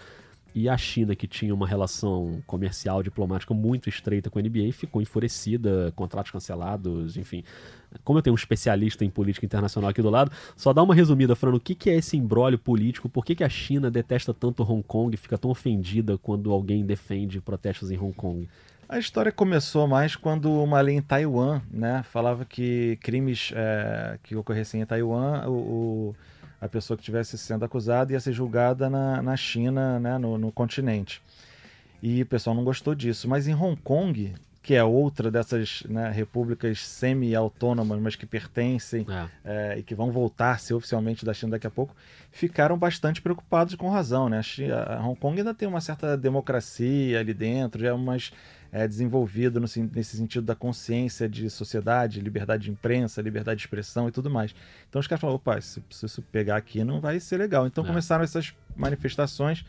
e 0.55 0.69
a 0.69 0.77
China, 0.77 1.17
que 1.17 1.27
tinha 1.27 1.53
uma 1.53 1.67
relação 1.67 2.43
comercial 2.47 3.03
diplomática 3.03 3.53
muito 3.53 3.89
estreita 3.89 4.31
com 4.31 4.39
a 4.39 4.43
NBA, 4.43 4.73
ficou 4.73 5.03
enfurecida, 5.03 5.93
contratos 5.97 6.31
cancelados, 6.31 7.17
enfim. 7.17 7.43
Como 8.05 8.19
eu 8.19 8.23
tenho 8.23 8.35
um 8.35 8.37
especialista 8.37 9.05
em 9.05 9.11
política 9.11 9.45
internacional 9.45 9.91
aqui 9.91 10.01
do 10.01 10.11
lado, 10.11 10.31
só 10.57 10.73
dá 10.73 10.83
uma 10.83 10.95
resumida, 10.95 11.35
Fran, 11.35 11.55
o 11.55 11.61
que, 11.61 11.75
que 11.75 11.91
é 11.91 11.97
esse 11.97 12.17
embrólio 12.17 12.59
político? 12.59 13.09
Por 13.09 13.25
que, 13.25 13.35
que 13.35 13.45
a 13.45 13.49
China 13.49 13.91
detesta 13.91 14.33
tanto 14.33 14.63
Hong 14.63 14.83
Kong 14.83 15.13
e 15.15 15.17
fica 15.17 15.37
tão 15.37 15.51
ofendida 15.51 16.17
quando 16.19 16.53
alguém 16.53 16.85
defende 16.87 17.41
protestos 17.41 17.91
em 17.91 17.99
Hong 17.99 18.13
Kong? 18.15 18.49
A 18.89 18.99
história 18.99 19.33
começou 19.33 19.89
mais 19.89 20.15
quando 20.15 20.53
uma 20.53 20.81
lei 20.81 20.97
em 20.97 21.03
Taiwan, 21.03 21.63
né, 21.71 22.05
falava 22.13 22.45
que 22.45 22.99
crimes 23.01 23.51
é, 23.55 24.19
que 24.23 24.37
ocorressem 24.37 24.83
em 24.83 24.87
Taiwan, 24.87 25.47
o, 25.49 25.53
o- 25.53 26.15
a 26.65 26.69
pessoa 26.69 26.97
que 26.97 27.03
estivesse 27.03 27.37
sendo 27.37 27.63
acusada 27.65 28.13
ia 28.13 28.21
ser 28.21 28.33
julgada 28.33 28.89
na, 28.89 29.21
na 29.23 29.37
China, 29.37 30.01
né, 30.01 30.17
no, 30.17 30.39
no 30.39 30.51
continente. 30.51 31.21
E 32.03 32.23
o 32.23 32.27
pessoal 32.27 32.57
não 32.57 32.65
gostou 32.65 32.95
disso. 32.95 33.29
Mas 33.29 33.47
em 33.47 33.55
Hong 33.55 33.77
Kong, 33.83 34.33
que 34.63 34.75
é 34.75 34.83
outra 34.83 35.31
dessas 35.31 35.83
né, 35.87 36.11
repúblicas 36.11 36.81
semi-autônomas, 36.81 38.01
mas 38.01 38.17
que 38.17 38.25
pertencem 38.25 39.05
É, 39.45 39.75
é, 39.75 39.79
e 39.79 39.83
que 39.83 39.95
vão 39.95 40.11
voltar 40.11 40.53
a 40.53 40.59
ser 40.59 40.73
oficialmente 40.73 41.23
da 41.25 41.35
China 41.35 41.53
daqui 41.53 41.67
a 41.67 41.71
pouco, 41.71 41.95
ficaram 42.33 42.79
bastante 42.79 43.21
preocupados 43.21 43.75
com 43.75 43.91
razão. 43.91 44.31
Né? 44.31 44.39
A, 44.39 44.43
Chi- 44.43 44.73
a 44.73 45.01
Hong 45.07 45.17
Kong 45.21 45.39
ainda 45.39 45.53
tem 45.53 45.69
uma 45.69 45.83
certa 45.83 46.17
democracia 46.17 47.21
ali 47.21 47.35
dentro, 47.35 47.81
já 47.83 47.89
é 47.91 47.93
mais 47.93 48.33
é, 48.75 48.89
desenvolvido 48.89 49.61
no 49.61 49.69
nesse 49.95 50.17
sentido 50.17 50.45
da 50.45 50.57
consciência 50.57 51.29
de 51.29 51.49
sociedade, 51.49 52.21
liberdade 52.21 52.65
de 52.65 52.73
imprensa, 52.73 53.23
liberdade 53.23 53.59
de 53.59 53.67
expressão 53.67 54.09
e 54.09 54.11
tudo 54.11 54.29
mais. 54.29 54.53
Então 54.89 54.99
os 54.99 55.07
caras 55.07 55.21
falaram, 55.21 55.37
opa, 55.37 55.61
se, 55.61 55.81
se 55.89 56.05
isso 56.05 56.21
pegar 56.23 56.57
aqui 56.57 56.83
não 56.83 57.01
vai 57.01 57.21
ser 57.21 57.37
legal. 57.37 57.69
Então 57.69 57.85
É. 57.85 57.87
começaram 57.87 58.25
essas 58.25 58.53
manifestações 58.77 59.65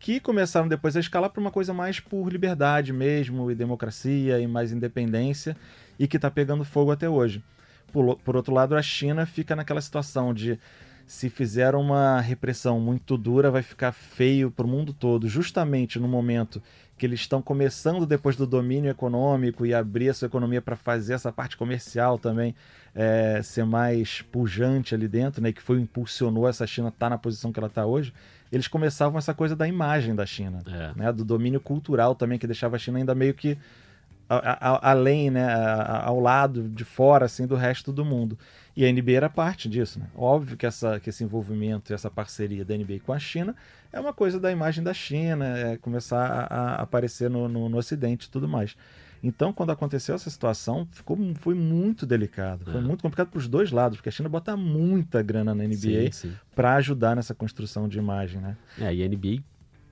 que 0.00 0.18
começaram 0.18 0.66
depois 0.66 0.96
a 0.96 1.00
escalar 1.00 1.30
para 1.30 1.40
uma 1.40 1.52
coisa 1.52 1.72
mais 1.72 2.00
por 2.00 2.28
liberdade 2.28 2.92
mesmo, 2.92 3.52
e 3.52 3.54
democracia, 3.54 4.40
e 4.40 4.48
mais 4.48 4.72
independência, 4.72 5.56
e 5.96 6.08
que 6.08 6.16
está 6.16 6.28
pegando 6.28 6.64
fogo 6.64 6.90
até 6.90 7.08
hoje. 7.08 7.44
Por, 7.92 8.16
por 8.18 8.34
outro 8.34 8.52
lado, 8.52 8.74
a 8.74 8.82
China 8.82 9.26
fica 9.26 9.54
naquela 9.54 9.80
situação 9.80 10.34
de 10.34 10.58
se 11.06 11.28
fizer 11.28 11.74
uma 11.74 12.20
repressão 12.20 12.80
muito 12.80 13.16
dura, 13.16 13.50
vai 13.50 13.62
ficar 13.62 13.92
feio 13.92 14.50
para 14.50 14.64
o 14.64 14.68
mundo 14.68 14.92
todo, 14.92 15.28
justamente 15.28 15.98
no 15.98 16.08
momento 16.08 16.62
que 17.00 17.06
eles 17.06 17.20
estão 17.20 17.40
começando 17.40 18.04
depois 18.04 18.36
do 18.36 18.46
domínio 18.46 18.90
econômico 18.90 19.64
e 19.64 19.72
abrir 19.72 20.10
a 20.10 20.14
sua 20.14 20.26
economia 20.26 20.60
para 20.60 20.76
fazer 20.76 21.14
essa 21.14 21.32
parte 21.32 21.56
comercial 21.56 22.18
também 22.18 22.54
é, 22.94 23.40
ser 23.42 23.64
mais 23.64 24.20
pujante 24.20 24.94
ali 24.94 25.08
dentro, 25.08 25.40
né, 25.42 25.50
que 25.50 25.62
foi 25.62 25.76
o 25.76 25.78
que 25.78 25.84
impulsionou 25.84 26.46
essa 26.46 26.66
China 26.66 26.88
estar 26.88 27.06
tá 27.06 27.10
na 27.10 27.16
posição 27.16 27.50
que 27.50 27.58
ela 27.58 27.68
está 27.68 27.86
hoje, 27.86 28.12
eles 28.52 28.68
começavam 28.68 29.16
essa 29.16 29.32
coisa 29.32 29.56
da 29.56 29.66
imagem 29.66 30.14
da 30.14 30.26
China, 30.26 30.58
é. 30.66 30.92
né, 30.94 31.10
do 31.10 31.24
domínio 31.24 31.58
cultural 31.58 32.14
também, 32.14 32.38
que 32.38 32.46
deixava 32.46 32.76
a 32.76 32.78
China 32.78 32.98
ainda 32.98 33.14
meio 33.14 33.32
que 33.32 33.56
a- 34.28 34.74
a- 34.76 34.90
além, 34.90 35.30
né, 35.30 35.44
a- 35.44 36.04
ao 36.04 36.20
lado, 36.20 36.68
de 36.68 36.84
fora, 36.84 37.24
assim, 37.24 37.46
do 37.46 37.56
resto 37.56 37.92
do 37.94 38.04
mundo. 38.04 38.38
E 38.76 38.86
a 38.86 38.92
NBA 38.92 39.12
era 39.12 39.28
parte 39.28 39.68
disso, 39.68 39.98
né? 39.98 40.06
Óbvio 40.14 40.56
que, 40.56 40.64
essa, 40.64 41.00
que 41.00 41.10
esse 41.10 41.24
envolvimento 41.24 41.92
e 41.92 41.94
essa 41.94 42.10
parceria 42.10 42.64
da 42.64 42.76
NBA 42.76 43.00
com 43.04 43.12
a 43.12 43.18
China 43.18 43.54
é 43.92 43.98
uma 43.98 44.12
coisa 44.12 44.38
da 44.38 44.50
imagem 44.52 44.82
da 44.84 44.94
China, 44.94 45.44
é 45.58 45.76
começar 45.76 46.24
a, 46.50 46.54
a 46.76 46.82
aparecer 46.82 47.28
no, 47.28 47.48
no, 47.48 47.68
no 47.68 47.76
Ocidente 47.78 48.26
e 48.26 48.30
tudo 48.30 48.48
mais. 48.48 48.76
Então, 49.22 49.52
quando 49.52 49.70
aconteceu 49.70 50.14
essa 50.14 50.30
situação, 50.30 50.88
ficou, 50.92 51.18
foi 51.34 51.54
muito 51.54 52.06
delicado. 52.06 52.64
Foi 52.64 52.80
É. 52.80 52.80
muito 52.80 53.02
complicado 53.02 53.28
para 53.28 53.38
os 53.38 53.46
dois 53.48 53.70
lados, 53.70 53.98
porque 53.98 54.08
a 54.08 54.12
China 54.12 54.28
bota 54.30 54.56
muita 54.56 55.20
grana 55.22 55.54
na 55.54 55.64
NBA 55.64 56.04
para 56.54 56.74
ajudar 56.76 57.14
nessa 57.16 57.34
construção 57.34 57.86
de 57.86 57.98
imagem, 57.98 58.40
né? 58.40 58.56
É, 58.78 58.94
e 58.94 59.02
a 59.02 59.06
NBA 59.08 59.42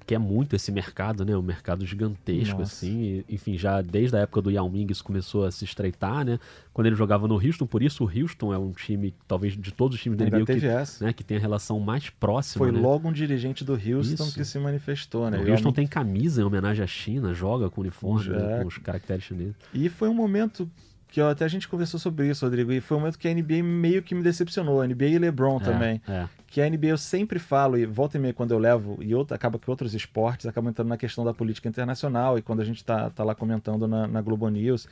quer 0.08 0.18
muito 0.18 0.56
esse 0.56 0.72
mercado, 0.72 1.22
né? 1.22 1.36
Um 1.36 1.42
mercado 1.42 1.84
gigantesco, 1.84 2.58
Nossa. 2.60 2.72
assim. 2.86 3.24
E, 3.28 3.34
enfim, 3.34 3.58
já 3.58 3.82
desde 3.82 4.16
a 4.16 4.20
época 4.20 4.40
do 4.40 4.50
Yao 4.50 4.68
Ming 4.70 4.86
isso 4.90 5.04
começou 5.04 5.44
a 5.44 5.50
se 5.52 5.66
estreitar, 5.66 6.24
né? 6.24 6.40
Quando 6.72 6.86
ele 6.86 6.96
jogava 6.96 7.28
no 7.28 7.34
Houston, 7.34 7.66
por 7.66 7.82
isso 7.82 8.02
o 8.04 8.06
Houston 8.10 8.54
é 8.54 8.58
um 8.58 8.72
time, 8.72 9.14
talvez 9.26 9.52
de 9.54 9.70
todos 9.70 9.96
os 9.96 10.02
times 10.02 10.16
da 10.18 10.24
NBA, 10.24 10.46
que, 10.46 11.04
né, 11.04 11.12
que 11.12 11.22
tem 11.22 11.36
a 11.36 11.40
relação 11.40 11.78
mais 11.78 12.08
próxima, 12.08 12.64
Foi 12.64 12.72
né? 12.72 12.80
logo 12.80 13.06
um 13.06 13.12
dirigente 13.12 13.62
do 13.64 13.72
Houston 13.74 14.24
Isso. 14.24 14.34
que 14.34 14.44
se 14.44 14.58
manifestou, 14.58 15.30
né? 15.30 15.38
O 15.38 15.50
Houston 15.50 15.72
tem 15.72 15.86
camisa 15.86 16.40
em 16.40 16.44
homenagem 16.44 16.82
à 16.82 16.86
China, 16.86 17.34
joga 17.34 17.68
com 17.68 17.82
uniforme, 17.82 18.30
né, 18.30 18.60
É. 18.60 18.62
com 18.62 18.68
os 18.68 18.78
caracteres 18.78 19.24
chineses. 19.24 19.54
E 19.74 19.90
foi 19.90 20.08
um 20.08 20.14
momento 20.14 20.66
que 21.08 21.20
até 21.20 21.44
a 21.44 21.48
gente 21.48 21.66
conversou 21.66 21.98
sobre 21.98 22.28
isso, 22.28 22.44
Rodrigo, 22.44 22.70
e 22.70 22.80
foi 22.80 22.96
um 22.96 23.00
momento 23.00 23.18
que 23.18 23.26
a 23.26 23.34
NBA 23.34 23.62
meio 23.62 24.02
que 24.02 24.14
me 24.14 24.22
decepcionou, 24.22 24.82
a 24.82 24.86
NBA 24.86 25.06
e 25.06 25.18
LeBron 25.18 25.58
também. 25.58 26.00
É, 26.06 26.12
é. 26.12 26.28
Que 26.46 26.60
a 26.60 26.68
NBA 26.68 26.88
eu 26.88 26.98
sempre 26.98 27.38
falo, 27.38 27.76
e 27.76 27.86
volta 27.86 28.16
e 28.16 28.20
meia 28.20 28.34
quando 28.34 28.52
eu 28.52 28.58
levo, 28.58 28.98
e 29.00 29.14
outra, 29.14 29.34
acaba 29.34 29.58
que 29.58 29.68
outros 29.70 29.94
esportes 29.94 30.46
acabam 30.46 30.70
entrando 30.70 30.88
na 30.88 30.96
questão 30.96 31.24
da 31.24 31.32
política 31.32 31.68
internacional, 31.68 32.38
e 32.38 32.42
quando 32.42 32.60
a 32.60 32.64
gente 32.64 32.84
tá, 32.84 33.10
tá 33.10 33.24
lá 33.24 33.34
comentando 33.34 33.88
na, 33.88 34.06
na 34.06 34.20
Globo 34.20 34.48
News, 34.48 34.86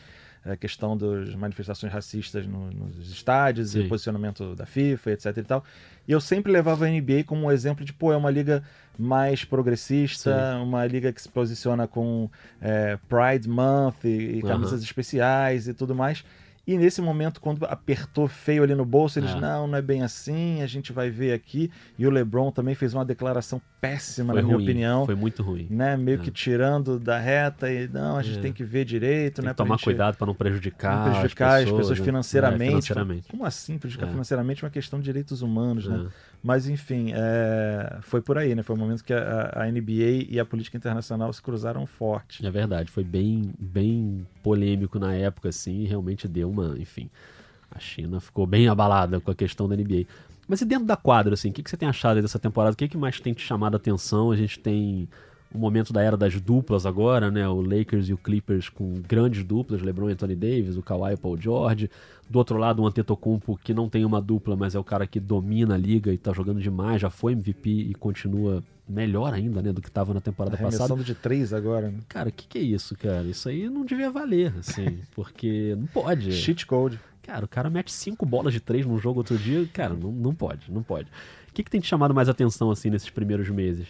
a 0.48 0.56
questão 0.56 0.96
das 0.96 1.34
manifestações 1.34 1.92
racistas 1.92 2.46
no- 2.46 2.70
nos 2.70 3.10
estádios, 3.10 3.74
e 3.74 3.80
Sim. 3.80 3.86
o 3.86 3.88
posicionamento 3.88 4.54
da 4.54 4.64
FIFA, 4.66 5.10
etc 5.12 5.36
e 5.36 5.42
tal. 5.42 5.64
E 6.06 6.12
eu 6.12 6.20
sempre 6.20 6.52
levava 6.52 6.84
a 6.84 6.88
NBA 6.88 7.24
como 7.24 7.46
um 7.46 7.50
exemplo 7.50 7.84
de, 7.84 7.92
pô, 7.92 8.12
é 8.12 8.16
uma 8.16 8.30
liga 8.30 8.62
mais 8.98 9.44
progressista, 9.44 10.56
uma 10.62 10.86
liga 10.86 11.12
que 11.12 11.20
se 11.20 11.28
posiciona 11.28 11.86
com 11.86 12.30
é, 12.60 12.98
Pride 13.08 13.48
Month 13.48 14.04
e, 14.04 14.08
e 14.38 14.42
camisas 14.42 14.82
especiais 14.82 15.68
e 15.68 15.74
tudo 15.74 15.94
mais. 15.94 16.24
E 16.66 16.76
nesse 16.76 17.00
momento, 17.00 17.40
quando 17.40 17.64
apertou 17.66 18.26
feio 18.26 18.64
ali 18.64 18.74
no 18.74 18.84
bolso, 18.84 19.20
eles, 19.20 19.30
É. 19.30 19.38
não, 19.40 19.68
não 19.68 19.78
é 19.78 19.82
bem 19.82 20.02
assim, 20.02 20.62
a 20.62 20.66
gente 20.66 20.92
vai 20.92 21.08
ver 21.10 21.32
aqui. 21.32 21.70
E 21.96 22.04
o 22.04 22.10
LeBron 22.10 22.50
também 22.50 22.74
fez 22.74 22.92
uma 22.92 23.04
declaração 23.04 23.62
péssima, 23.80 24.32
Foi 24.32 24.42
na 24.42 24.46
minha 24.46 24.56
ruim, 24.56 24.64
opinião. 24.64 25.06
Foi 25.06 25.14
muito 25.14 25.44
ruim. 25.44 25.68
Né, 25.70 25.96
meio 25.96 26.18
É. 26.20 26.24
que 26.24 26.30
tirando 26.30 26.98
da 26.98 27.18
reta 27.20 27.70
e 27.70 27.86
não, 27.86 28.16
a 28.16 28.22
gente 28.22 28.38
É. 28.38 28.42
tem 28.42 28.52
que 28.52 28.64
ver 28.64 28.84
direito, 28.84 29.36
Tem 29.36 29.44
né? 29.44 29.50
que 29.52 29.56
tomar 29.56 29.76
gente 29.76 29.84
cuidado 29.84 30.16
para 30.16 30.26
não 30.26 30.34
prejudicar, 30.34 31.04
não 31.06 31.12
prejudicar 31.12 31.62
as 31.62 31.70
pessoas, 31.70 31.98
né? 32.00 32.04
financeiramente. 32.04 32.62
É, 32.64 32.68
financeiramente. 32.70 33.28
Como 33.28 33.44
assim 33.44 33.78
prejudicar 33.78 34.08
É. 34.08 34.10
financeiramente 34.10 34.64
é 34.64 34.66
uma 34.66 34.70
questão 34.72 34.98
de 34.98 35.04
direitos 35.04 35.42
humanos, 35.42 35.86
né? 35.86 36.08
Mas 36.46 36.68
enfim, 36.68 37.10
é, 37.12 37.98
foi 38.02 38.22
por 38.22 38.38
aí, 38.38 38.54
né? 38.54 38.62
Foi 38.62 38.76
o 38.76 38.78
momento 38.78 39.02
que 39.02 39.12
a, 39.12 39.50
a 39.52 39.66
NBA 39.66 40.28
e 40.30 40.38
a 40.38 40.44
política 40.44 40.76
internacional 40.76 41.32
se 41.32 41.42
cruzaram 41.42 41.84
forte. 41.86 42.46
É 42.46 42.48
verdade, 42.48 42.88
foi 42.88 43.02
bem, 43.02 43.52
bem 43.58 44.24
polêmico 44.44 44.96
na 44.96 45.12
época, 45.12 45.48
assim, 45.48 45.80
e 45.80 45.86
realmente 45.86 46.28
deu 46.28 46.48
uma, 46.48 46.78
enfim, 46.78 47.10
A 47.68 47.80
China 47.80 48.20
ficou 48.20 48.46
bem 48.46 48.68
abalada 48.68 49.18
com 49.18 49.28
a 49.28 49.34
questão 49.34 49.68
da 49.68 49.74
NBA. 49.74 50.04
Mas 50.46 50.60
e 50.60 50.64
dentro 50.64 50.86
da 50.86 50.96
quadra, 50.96 51.34
assim, 51.34 51.50
o 51.50 51.52
que, 51.52 51.64
que 51.64 51.68
você 51.68 51.76
tem 51.76 51.88
achado 51.88 52.22
dessa 52.22 52.38
temporada? 52.38 52.74
O 52.74 52.76
que, 52.76 52.86
que 52.86 52.96
mais 52.96 53.18
tem 53.18 53.34
te 53.34 53.42
chamado 53.42 53.74
a 53.74 53.78
atenção? 53.78 54.30
A 54.30 54.36
gente 54.36 54.60
tem 54.60 55.08
o 55.56 55.58
momento 55.58 55.92
da 55.92 56.02
era 56.02 56.16
das 56.16 56.38
duplas 56.40 56.84
agora, 56.84 57.30
né? 57.30 57.48
O 57.48 57.60
Lakers 57.60 58.08
e 58.08 58.12
o 58.12 58.18
Clippers 58.18 58.68
com 58.68 59.00
grandes 59.08 59.42
duplas, 59.42 59.80
LeBron 59.80 60.10
e 60.10 60.12
Anthony 60.12 60.36
Davis, 60.36 60.76
o 60.76 60.82
Kawhi 60.82 61.12
e 61.12 61.14
o 61.14 61.18
Paul 61.18 61.40
George. 61.40 61.90
Do 62.28 62.38
outro 62.38 62.58
lado, 62.58 62.82
o 62.82 62.86
Antetokounmpo, 62.86 63.58
que 63.62 63.72
não 63.72 63.88
tem 63.88 64.04
uma 64.04 64.20
dupla, 64.20 64.54
mas 64.54 64.74
é 64.74 64.78
o 64.78 64.84
cara 64.84 65.06
que 65.06 65.18
domina 65.18 65.74
a 65.74 65.78
liga 65.78 66.12
e 66.12 66.18
tá 66.18 66.32
jogando 66.32 66.60
demais, 66.60 67.00
já 67.00 67.08
foi 67.08 67.32
MVP 67.32 67.70
e 67.70 67.94
continua 67.94 68.62
melhor 68.88 69.32
ainda, 69.32 69.60
né, 69.62 69.72
do 69.72 69.80
que 69.80 69.88
estava 69.88 70.14
na 70.14 70.20
temporada 70.20 70.56
passada. 70.56 70.94
de 71.02 71.14
três 71.14 71.52
agora, 71.52 71.90
né? 71.90 71.98
Cara, 72.08 72.28
o 72.28 72.32
que, 72.32 72.46
que 72.46 72.58
é 72.58 72.62
isso, 72.62 72.96
cara? 72.96 73.24
Isso 73.24 73.48
aí 73.48 73.68
não 73.68 73.84
devia 73.84 74.10
valer, 74.10 74.52
assim, 74.58 74.98
porque 75.14 75.74
não 75.76 75.86
pode. 75.86 76.32
Cheat 76.32 76.66
code. 76.66 77.00
Cara, 77.22 77.44
o 77.44 77.48
cara 77.48 77.68
mete 77.68 77.90
cinco 77.90 78.24
bolas 78.24 78.52
de 78.52 78.60
três 78.60 78.86
num 78.86 78.98
jogo 78.98 79.20
outro 79.20 79.36
dia, 79.36 79.66
cara, 79.72 79.94
não, 79.94 80.12
não 80.12 80.34
pode, 80.34 80.70
não 80.70 80.82
pode. 80.82 81.08
O 81.48 81.52
que, 81.52 81.64
que 81.64 81.70
tem 81.70 81.80
te 81.80 81.88
chamado 81.88 82.14
mais 82.14 82.28
atenção, 82.28 82.70
assim, 82.70 82.90
nesses 82.90 83.10
primeiros 83.10 83.48
meses? 83.48 83.88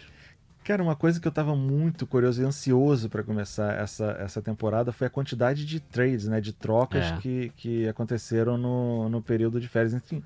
Cara, 0.67 0.83
uma 0.83 0.97
coisa 0.97 1.17
que 1.17 1.25
eu 1.25 1.29
estava 1.29 1.55
muito 1.55 2.05
curioso 2.05 2.41
e 2.41 2.45
ansioso 2.45 3.07
para 3.07 3.23
começar 3.23 3.73
essa, 3.81 4.17
essa 4.19 4.41
temporada 4.41 4.91
foi 4.91 5.07
a 5.07 5.09
quantidade 5.09 5.65
de 5.65 5.79
trades, 5.79 6.27
né? 6.27 6.41
De 6.41 6.51
trocas 6.51 7.05
É. 7.05 7.17
que, 7.21 7.53
que 7.55 7.87
aconteceram 7.87 8.57
no, 8.57 9.07
no 9.07 9.21
período 9.21 9.61
de 9.61 9.67
férias. 9.69 9.93
Enfim, 9.93 10.21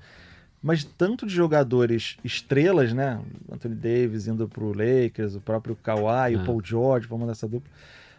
mas 0.60 0.82
tanto 0.82 1.24
de 1.26 1.32
jogadores 1.32 2.16
estrelas, 2.24 2.92
né? 2.92 3.20
Anthony 3.52 3.76
Davis 3.76 4.26
indo 4.26 4.48
pro 4.48 4.72
Lakers, 4.76 5.36
o 5.36 5.40
próprio 5.40 5.76
Kawhi, 5.76 6.34
É. 6.34 6.36
o 6.36 6.44
Paul 6.44 6.60
George 6.60 7.06
formando 7.06 7.30
essa 7.30 7.46
dupla. 7.46 7.70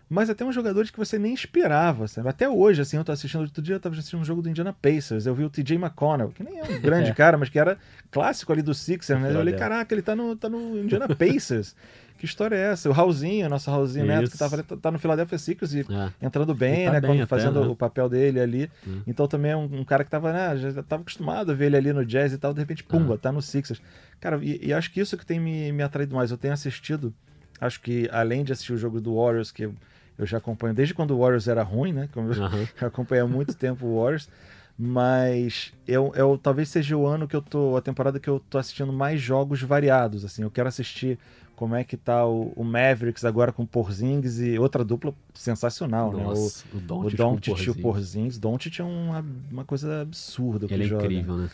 Mas 0.10 0.30
até 0.30 0.46
uns 0.46 0.56
jogadores 0.56 0.90
que 0.92 0.98
você 0.98 1.20
nem 1.20 1.34
esperava, 1.34 2.08
sabe? 2.08 2.30
Até 2.30 2.48
hoje, 2.48 2.82
assim, 2.82 2.96
eu 2.96 3.04
tô 3.04 3.12
assistindo 3.12 3.42
outro 3.42 3.62
dia, 3.62 3.76
eu 3.76 3.80
tava 3.82 3.96
assistindo 3.96 4.22
um 4.22 4.24
jogo 4.26 4.42
do 4.42 4.50
Indiana 4.50 4.72
Pacers, 4.72 5.26
eu 5.26 5.36
vi 5.36 5.44
o 5.44 5.50
TJ 5.50 5.76
McConnell, 5.76 6.30
que 6.30 6.42
nem 6.42 6.60
é 6.60 6.64
um 6.64 6.80
grande 6.80 7.10
É. 7.10 7.14
cara, 7.16 7.38
mas 7.38 7.50
que 7.50 7.60
era 7.60 7.78
clássico 8.12 8.54
ali 8.54 8.62
do 8.62 8.74
Sixers, 8.74 9.20
né? 9.22 9.34
Eu 9.34 9.40
olhei, 9.40 9.56
caraca, 9.56 9.94
ele 9.94 10.02
tá 10.02 10.16
no, 10.16 10.38
tá 10.38 10.48
no 10.48 10.80
Indiana 10.80 11.14
Pacers. 11.14 11.76
que 12.24 12.26
história 12.26 12.56
é 12.56 12.72
essa? 12.72 12.90
O 12.90 12.94
Raulzinho, 12.94 13.50
nosso 13.50 13.70
Raulzinho 13.70 14.06
Neto, 14.06 14.30
que 14.30 14.36
Isso. 14.36 14.38
tava 14.38 14.64
tá- 14.64 14.78
tá 14.78 14.90
no 14.90 14.98
Philadelphia 14.98 15.38
Sixers 15.38 15.74
e 15.74 15.82
É. 15.82 16.26
entrando 16.26 16.56
bem, 16.56 16.86
tá 16.86 16.92
né? 16.94 17.02
bem 17.02 17.18
até, 17.18 17.26
fazendo 17.26 17.60
né? 17.60 17.68
o 17.68 17.76
papel 17.76 18.08
dele 18.08 18.40
ali. 18.40 18.72
Hum. 18.88 19.02
Então 19.06 19.28
também 19.28 19.52
é 19.52 19.58
um, 19.58 19.66
um 19.66 19.84
cara 19.84 20.06
que 20.06 20.10
tava, 20.10 20.32
né? 20.32 20.56
Já 20.56 20.82
tava 20.84 21.02
acostumado 21.02 21.52
a 21.52 21.54
ver 21.54 21.66
ele 21.66 21.76
ali 21.76 21.92
no 21.92 22.06
jazz 22.06 22.32
e 22.32 22.38
tal, 22.38 22.54
de 22.54 22.62
repente, 22.62 22.82
pumba, 22.82 23.18
tá 23.18 23.30
no 23.30 23.42
Sixers. 23.42 23.82
Cara, 24.22 24.40
e, 24.42 24.68
e 24.68 24.74
acho 24.74 24.90
que 24.90 25.02
isso 25.02 25.18
que 25.18 25.26
tem 25.26 25.38
me, 25.38 25.70
me 25.74 25.84
atraído 25.84 26.16
mais. 26.16 26.32
Eu 26.32 26.38
tenho 26.38 26.54
assistido, 26.54 27.14
acho 27.60 27.82
que 27.82 28.08
além 28.10 28.46
de 28.46 28.54
assistir 28.54 28.72
o 28.72 28.78
jogo 28.78 29.02
do 29.02 29.16
Warriors, 29.18 29.52
que 29.52 29.64
eu, 29.64 29.76
já 30.20 30.38
acompanho 30.38 30.74
desde 30.74 30.94
quando 30.94 31.12
o 31.12 31.20
Warriors 31.20 31.50
era 31.50 31.62
ruim, 31.62 31.92
né? 31.92 32.08
Como 32.14 32.32
eu, 32.32 32.42
Aham. 32.42 32.66
eu 32.80 32.88
acompanho 32.88 33.26
há 33.26 33.28
muito 33.28 33.54
tempo 33.54 33.86
o 33.86 34.02
Warriors. 34.02 34.30
Mas 34.78 35.74
eu, 35.88 36.14
eu 36.16 36.40
talvez 36.42 36.70
seja 36.70 36.96
o 36.98 37.06
ano 37.06 37.28
que 37.28 37.36
eu 37.36 37.42
tô, 37.42 37.76
a 37.78 37.82
temporada 37.82 38.20
que 38.20 38.30
eu 38.30 38.40
tô 38.40 38.58
assistindo 38.58 38.92
mais 38.94 39.22
jogos 39.22 39.62
variados, 39.62 40.26
assim. 40.26 40.42
Eu 40.42 40.50
quero 40.50 40.68
assistir 40.68 41.20
como 41.56 41.76
é 41.76 41.84
que 41.84 41.96
tá 41.96 42.26
o, 42.26 42.52
o 42.56 42.63
Mavericks 42.63 43.24
agora 43.26 43.52
com 43.52 43.63
o 43.63 43.68
Porzingis 43.68 44.39
e 44.39 44.58
outra 44.58 44.84
dupla 44.84 45.13
sensacional, 45.34 46.12
né? 46.12 46.24
O, 46.24 46.30
Nossa, 46.30 46.66
o 46.74 46.78
o 46.78 47.10
Doncic 47.12 47.66
e 47.66 47.70
o 47.70 47.76
Porzingis. 47.76 48.38
Doncic 48.38 48.80
é 48.80 48.84
uma, 48.84 49.26
uma 49.52 49.63
coisa 49.63 50.02
absurda. 50.02 50.68
Ele 50.70 50.84
é 50.84 50.88
joga. 50.88 51.04
incrível, 51.06 51.38
né? 51.38 51.50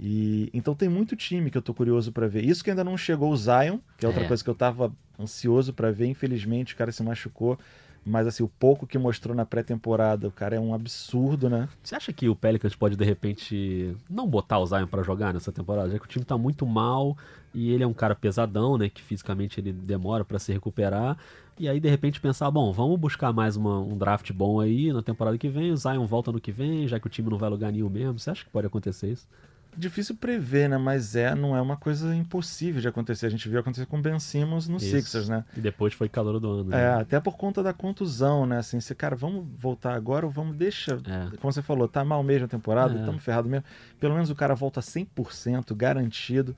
E, 0.00 0.50
então 0.52 0.74
tem 0.74 0.88
muito 0.88 1.14
time 1.14 1.50
que 1.50 1.56
eu 1.58 1.62
tô 1.62 1.72
curioso 1.72 2.10
pra 2.10 2.26
ver. 2.26 2.44
Isso 2.44 2.64
que 2.64 2.70
ainda 2.70 2.82
não 2.82 2.96
chegou 2.96 3.30
o 3.30 3.36
Zion, 3.36 3.78
que 3.98 4.04
é 4.04 4.08
outra 4.08 4.24
É. 4.24 4.28
coisa 4.28 4.42
que 4.42 4.50
eu 4.50 4.54
tava 4.54 4.92
ansioso 5.20 5.72
pra 5.72 5.90
ver. 5.92 6.06
Infelizmente 6.06 6.74
o 6.74 6.76
cara 6.76 6.90
se 6.90 7.02
machucou. 7.02 7.58
Mas 8.04 8.26
assim, 8.26 8.42
o 8.42 8.48
pouco 8.48 8.86
que 8.86 8.98
mostrou 8.98 9.34
na 9.34 9.46
pré-temporada, 9.46 10.26
o 10.26 10.32
cara 10.32 10.56
é 10.56 10.60
um 10.60 10.74
absurdo, 10.74 11.48
né? 11.48 11.68
Você 11.82 11.94
acha 11.94 12.12
que 12.12 12.28
o 12.28 12.34
Pelicans 12.34 12.74
pode, 12.74 12.96
de 12.96 13.04
repente, 13.04 13.96
não 14.10 14.26
botar 14.26 14.58
o 14.58 14.66
Zion 14.66 14.86
pra 14.88 15.02
jogar 15.04 15.32
nessa 15.32 15.52
temporada? 15.52 15.90
Já 15.90 15.98
que 15.98 16.04
o 16.04 16.08
time 16.08 16.24
tá 16.24 16.36
muito 16.36 16.66
mal 16.66 17.16
e 17.54 17.70
ele 17.70 17.84
é 17.84 17.86
um 17.86 17.92
cara 17.92 18.14
pesadão, 18.14 18.76
né? 18.76 18.88
Que 18.88 19.00
fisicamente 19.02 19.60
ele 19.60 19.72
demora 19.72 20.24
pra 20.24 20.38
se 20.38 20.52
recuperar. 20.52 21.16
E 21.58 21.68
aí, 21.68 21.78
de 21.78 21.88
repente, 21.88 22.20
pensar, 22.20 22.50
bom, 22.50 22.72
vamos 22.72 22.98
buscar 22.98 23.32
mais 23.32 23.56
uma- 23.56 23.78
um 23.78 23.96
draft 23.96 24.32
bom 24.32 24.58
aí 24.58 24.92
na 24.92 25.02
temporada 25.02 25.38
que 25.38 25.48
vem. 25.48 25.70
O 25.70 25.76
Zion 25.76 26.04
volta 26.06 26.32
no 26.32 26.40
que 26.40 26.50
vem, 26.50 26.88
já 26.88 26.98
que 26.98 27.06
o 27.06 27.10
time 27.10 27.30
não 27.30 27.38
vai 27.38 27.50
lugar 27.50 27.70
nenhum 27.70 27.88
mesmo. 27.90 28.18
Você 28.18 28.30
acha 28.30 28.42
que 28.44 28.50
pode 28.50 28.66
acontecer 28.66 29.12
isso? 29.12 29.28
Difícil 29.76 30.14
prever, 30.16 30.68
né? 30.68 30.76
Mas 30.76 31.16
é, 31.16 31.34
não 31.34 31.56
é 31.56 31.60
uma 31.60 31.76
coisa 31.76 32.14
impossível 32.14 32.80
de 32.80 32.88
acontecer. 32.88 33.26
A 33.26 33.28
gente 33.30 33.48
viu 33.48 33.58
acontecer 33.58 33.86
com 33.86 33.98
o 33.98 34.02
Ben 34.02 34.18
Simmons 34.18 34.68
no 34.68 34.76
Isso. 34.76 34.90
Sixers, 34.90 35.28
né? 35.28 35.44
E 35.56 35.60
depois 35.60 35.94
foi 35.94 36.08
calor 36.08 36.38
do 36.38 36.50
ano. 36.50 36.74
É, 36.74 36.76
né? 36.76 37.00
até 37.00 37.18
por 37.20 37.36
conta 37.36 37.62
da 37.62 37.72
contusão, 37.72 38.44
né? 38.46 38.58
Assim, 38.58 38.80
você, 38.80 38.94
cara, 38.94 39.16
vamos 39.16 39.46
voltar 39.56 39.94
agora 39.94 40.26
ou 40.26 40.32
vamos 40.32 40.56
deixar. 40.56 40.96
É. 40.98 41.36
Como 41.38 41.52
você 41.52 41.62
falou, 41.62 41.88
tá 41.88 42.04
mal 42.04 42.22
mesmo 42.22 42.44
a 42.44 42.48
temporada, 42.48 42.94
É. 42.94 42.98
estamos 43.00 43.22
ferrados 43.24 43.50
mesmo. 43.50 43.64
Pelo 43.98 44.14
menos 44.14 44.30
o 44.30 44.34
cara 44.34 44.54
volta 44.54 44.80
100%, 44.80 45.74
garantido. 45.74 46.54